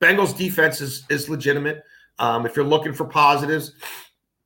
Bengals 0.00 0.36
defense 0.36 0.80
is 0.80 1.04
is 1.08 1.28
legitimate. 1.28 1.82
Um, 2.18 2.46
if 2.46 2.56
you're 2.56 2.64
looking 2.64 2.94
for 2.94 3.04
positives, 3.04 3.72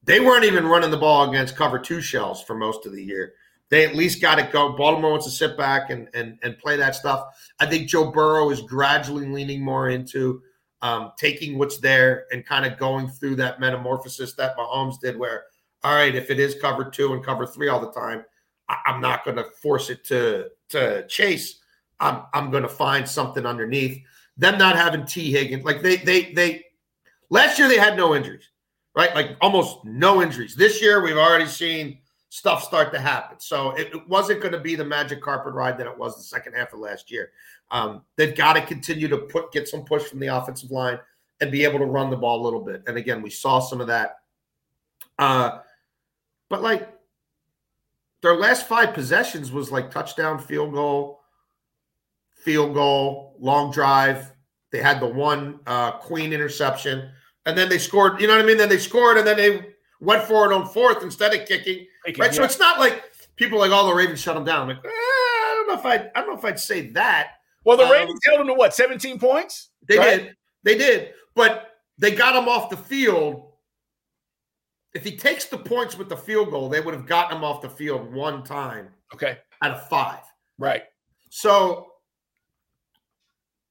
they 0.03 0.21
weren't 0.21 0.45
even 0.45 0.67
running 0.67 0.91
the 0.91 0.97
ball 0.97 1.29
against 1.29 1.57
cover 1.57 1.79
two 1.79 2.01
shells 2.01 2.43
for 2.43 2.55
most 2.55 2.85
of 2.85 2.93
the 2.93 3.03
year 3.03 3.35
they 3.71 3.87
at 3.87 3.95
least 3.95 4.21
got 4.21 4.35
to 4.35 4.43
go. 4.53 4.73
Baltimore 4.73 5.13
wants 5.13 5.27
to 5.27 5.33
sit 5.33 5.57
back 5.57 5.91
and 5.91 6.09
and 6.13 6.39
and 6.43 6.59
play 6.59 6.77
that 6.77 6.95
stuff. 6.95 7.29
I 7.59 7.67
think 7.67 7.89
Joe 7.89 8.11
Burrow 8.11 8.51
is 8.51 8.61
gradually 8.61 9.27
leaning 9.27 9.63
more 9.63 9.89
into 9.89 10.43
um, 10.83 11.13
taking 11.17 11.57
what's 11.59 11.79
there 11.79 12.27
and 12.33 12.45
kind 12.45 12.67
of 12.67 12.79
going 12.79 13.09
through 13.09 13.37
that 13.37 13.61
metamorphosis 13.61 14.35
that 14.35 14.57
Mahomes 14.57 15.01
did, 15.01 15.19
where 15.19 15.45
all 15.83 15.95
right, 15.95 16.15
if 16.15 16.31
it 16.31 16.39
is 16.39 16.57
cover 16.61 16.85
two 16.85 17.15
and 17.15 17.25
cover 17.25 17.47
three 17.47 17.69
all 17.69 17.81
the 17.81 17.93
time, 17.93 18.25
I, 18.69 18.77
am 18.87 19.01
not 19.01 19.25
going 19.25 19.37
to 19.37 19.45
force 19.45 19.89
it 19.89 20.05
to 20.07 20.49
to 20.71 21.07
chase. 21.07 21.61
I'm 22.01 22.23
I'm 22.35 22.51
going 22.51 22.65
to 22.65 22.69
find 22.69 23.09
something 23.09 23.47
underneath. 23.47 24.03
Them 24.37 24.59
not 24.59 24.77
having 24.77 25.07
Tee 25.07 25.31
Higgins, 25.31 25.65
like 25.65 25.81
they 25.81 25.97
they 25.97 26.33
they 26.33 26.65
last 27.31 27.59
year 27.59 27.69
they 27.69 27.79
had 27.79 27.97
no 27.97 28.15
injuries, 28.15 28.49
right? 28.97 29.15
Like 29.15 29.37
almost 29.41 29.85
no 29.85 30.23
injuries. 30.23 30.57
This 30.57 30.83
year 30.83 31.03
we've 31.03 31.17
already 31.17 31.47
seen 31.47 32.00
stuff 32.31 32.63
start 32.63 32.93
to 32.93 32.99
happen. 32.99 33.39
So 33.41 33.73
it, 33.73 33.89
it 33.93 34.09
wasn't 34.09 34.41
going 34.41 34.53
to 34.53 34.61
be 34.61 34.77
the 34.77 34.85
magic 34.85 35.21
carpet 35.21 35.53
ride 35.53 35.77
that 35.79 35.87
it 35.87 35.99
was 35.99 36.17
the 36.17 36.23
second 36.23 36.55
half 36.55 36.73
of 36.73 36.79
last 36.79 37.11
year. 37.11 37.33
Um, 37.73 38.03
they've 38.17 38.35
got 38.35 38.55
to 38.55 38.63
continue 38.63 39.09
to 39.09 39.19
put 39.19 39.53
get 39.53 39.69
some 39.69 39.85
push 39.85 40.05
from 40.05 40.21
the 40.21 40.29
offensive 40.29 40.71
line 40.71 40.99
and 41.41 41.51
be 41.51 41.65
able 41.65 41.81
to 41.81 41.85
run 41.85 42.09
the 42.09 42.17
ball 42.17 42.41
a 42.41 42.45
little 42.45 42.61
bit. 42.61 42.85
And 42.87 42.97
again, 42.97 43.21
we 43.21 43.31
saw 43.31 43.59
some 43.59 43.81
of 43.81 43.89
that. 43.89 44.21
Uh, 45.19 45.59
but 46.49 46.63
like 46.63 46.89
their 48.23 48.37
last 48.37 48.69
five 48.69 48.95
possessions 48.95 49.51
was 49.51 49.73
like 49.73 49.91
touchdown, 49.91 50.39
field 50.39 50.73
goal, 50.73 51.21
field 52.37 52.75
goal, 52.75 53.35
long 53.41 53.73
drive. 53.73 54.33
They 54.71 54.79
had 54.79 55.01
the 55.01 55.07
one 55.07 55.59
uh, 55.67 55.93
Queen 55.93 56.33
interception, 56.33 57.11
and 57.45 57.59
then 57.59 57.69
they 57.69 57.79
scored. 57.79 58.21
You 58.21 58.29
know 58.29 58.37
what 58.37 58.45
I 58.45 58.47
mean? 58.47 58.57
Then 58.57 58.69
they 58.69 58.79
scored, 58.79 59.19
and 59.19 59.27
then 59.27 59.37
they 59.37 59.67
went 60.01 60.23
for 60.23 60.49
it 60.51 60.55
on 60.55 60.69
fourth 60.69 61.03
instead 61.03 61.35
of 61.35 61.49
kicking. 61.49 61.87
Right. 62.07 62.19
Yeah. 62.19 62.31
So 62.31 62.45
it's 62.45 62.59
not 62.59 62.79
like 62.79 63.05
people 63.37 63.59
like 63.59 63.71
all 63.71 63.85
oh, 63.85 63.89
the 63.89 63.95
Ravens 63.95 64.21
shut 64.21 64.35
them 64.35 64.45
down. 64.45 64.63
I'm 64.63 64.77
like, 64.77 64.85
eh, 64.85 64.89
I 64.89 65.55
don't 65.57 65.69
know 65.69 65.81
if 65.81 65.87
I 65.87 66.11
I 66.15 66.21
don't 66.21 66.31
know 66.31 66.39
if 66.39 66.45
I'd 66.45 66.61
say 66.61 66.89
that. 66.91 67.33
Well, 67.65 67.77
the 67.77 67.85
um, 67.85 67.93
Ravens 67.93 68.21
held 68.27 68.41
them 68.41 68.47
to 68.49 68.55
what, 68.55 68.75
17 68.75 69.19
points? 69.19 69.69
They 69.87 69.99
right? 69.99 70.23
did. 70.23 70.37
They 70.63 70.79
did. 70.79 71.13
But 71.35 71.71
they 71.99 72.13
got 72.13 72.35
him 72.35 72.49
off 72.49 72.71
the 72.71 72.77
field. 72.77 73.53
If 74.95 75.05
he 75.05 75.17
takes 75.17 75.45
the 75.45 75.59
points 75.59 75.97
with 75.97 76.09
the 76.09 76.17
field 76.17 76.51
goal, 76.51 76.69
they 76.69 76.81
would 76.81 76.95
have 76.95 77.07
gotten 77.07 77.37
him 77.37 77.45
off 77.45 77.61
the 77.61 77.69
field 77.69 78.13
one 78.13 78.43
time. 78.43 78.89
Okay. 79.15 79.39
Out 79.63 79.73
of 79.73 79.89
five. 79.89 80.21
Right. 80.59 80.83
So 81.29 81.91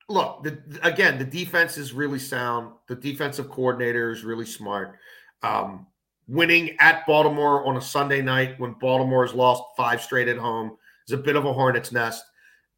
look, 0.10 0.44
the, 0.44 0.60
again, 0.82 1.18
the 1.18 1.26
defense 1.26 1.78
is 1.78 1.94
really 1.94 2.20
sound. 2.20 2.74
The 2.88 2.96
defensive 2.96 3.50
coordinator 3.50 4.12
is 4.12 4.24
really 4.24 4.46
smart. 4.46 4.98
Um, 5.44 5.88
winning 6.30 6.78
at 6.80 7.06
Baltimore 7.08 7.66
on 7.66 7.76
a 7.76 7.82
Sunday 7.82 8.22
night 8.22 8.60
when 8.60 8.74
Baltimore 8.74 9.26
has 9.26 9.36
lost 9.36 9.64
five 9.76 10.02
straight 10.02 10.28
at 10.28 10.38
home 10.38 10.78
is 11.08 11.14
a 11.14 11.18
bit 11.18 11.36
of 11.36 11.46
a 11.46 11.52
hornet's 11.52 11.92
nest. 11.92 12.24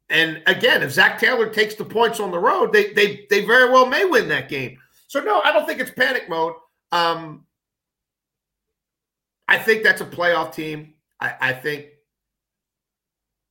And 0.08 0.42
again, 0.46 0.82
if 0.82 0.90
Zac 0.90 1.18
Taylor 1.18 1.48
takes 1.48 1.74
the 1.74 1.84
points 1.84 2.18
on 2.18 2.30
the 2.30 2.38
road, 2.38 2.72
they 2.72 2.92
they 2.94 3.26
they 3.30 3.44
very 3.44 3.70
well 3.70 3.86
may 3.86 4.04
win 4.04 4.28
that 4.28 4.48
game. 4.48 4.78
So 5.06 5.20
no, 5.20 5.42
I 5.42 5.52
don't 5.52 5.66
think 5.66 5.80
it's 5.80 5.90
panic 5.90 6.28
mode. 6.28 6.54
Um, 6.90 7.44
I 9.46 9.58
think 9.58 9.82
that's 9.82 10.00
a 10.00 10.06
playoff 10.06 10.54
team. 10.54 10.94
I, 11.20 11.34
I 11.40 11.52
think 11.52 11.86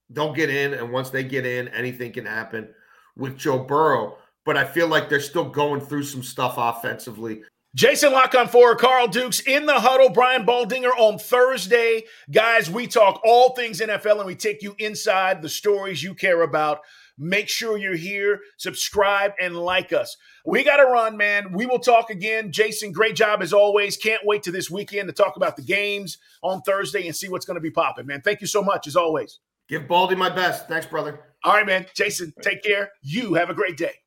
they'll 0.09 0.33
get 0.33 0.49
in, 0.49 0.73
and 0.73 0.91
once 0.91 1.09
they 1.09 1.23
get 1.23 1.45
in, 1.45 1.67
anything 1.69 2.11
can 2.11 2.25
happen 2.25 2.69
with 3.15 3.37
Joe 3.37 3.59
Burrow. 3.59 4.17
But 4.45 4.57
I 4.57 4.65
feel 4.65 4.87
like 4.87 5.09
they're 5.09 5.19
still 5.19 5.47
going 5.47 5.81
through 5.81 6.03
some 6.03 6.23
stuff 6.23 6.55
offensively. 6.57 7.43
Jason 7.73 8.11
La 8.11 8.27
Canfora 8.27 8.77
Carl 8.77 9.07
Dukes 9.07 9.39
in 9.39 9.65
the 9.65 9.79
huddle. 9.79 10.09
Brian 10.09 10.45
Baldinger 10.45 10.91
on 10.97 11.17
Thursday. 11.17 12.03
Guys, 12.29 12.69
we 12.69 12.85
talk 12.85 13.21
all 13.23 13.55
things 13.55 13.79
NFL 13.79 14.17
and 14.17 14.25
we 14.25 14.35
take 14.35 14.61
you 14.61 14.75
inside 14.77 15.41
the 15.41 15.47
stories 15.47 16.03
you 16.03 16.13
care 16.13 16.41
about. 16.41 16.79
Make 17.17 17.47
sure 17.47 17.77
you're 17.77 17.95
here, 17.95 18.41
subscribe, 18.57 19.31
and 19.39 19.55
like 19.55 19.93
us. 19.93 20.17
We 20.45 20.65
got 20.65 20.77
to 20.77 20.83
run, 20.83 21.15
man. 21.15 21.53
We 21.53 21.65
will 21.65 21.79
talk 21.79 22.09
again. 22.09 22.51
Jason, 22.51 22.91
great 22.91 23.15
job 23.15 23.41
as 23.41 23.53
always. 23.53 23.95
Can't 23.95 24.25
wait 24.25 24.43
to 24.43 24.51
this 24.51 24.69
weekend 24.69 25.07
to 25.07 25.13
talk 25.13 25.37
about 25.37 25.55
the 25.55 25.63
games 25.63 26.17
on 26.43 26.63
Thursday 26.63 27.05
and 27.05 27.15
see 27.15 27.29
what's 27.29 27.45
going 27.45 27.55
to 27.55 27.61
be 27.61 27.71
popping, 27.71 28.05
man. 28.05 28.21
Thank 28.21 28.41
you 28.41 28.47
so 28.47 28.61
much 28.61 28.85
as 28.85 28.97
always. 28.97 29.39
Give 29.69 29.87
Baldy 29.87 30.15
my 30.15 30.29
best. 30.29 30.67
Thanks, 30.67 30.87
brother. 30.87 31.21
All 31.45 31.53
right, 31.53 31.65
man. 31.65 31.85
Jason, 31.95 32.33
take 32.41 32.63
care. 32.63 32.91
You 33.01 33.35
have 33.35 33.49
a 33.49 33.53
great 33.53 33.77
day. 33.77 34.00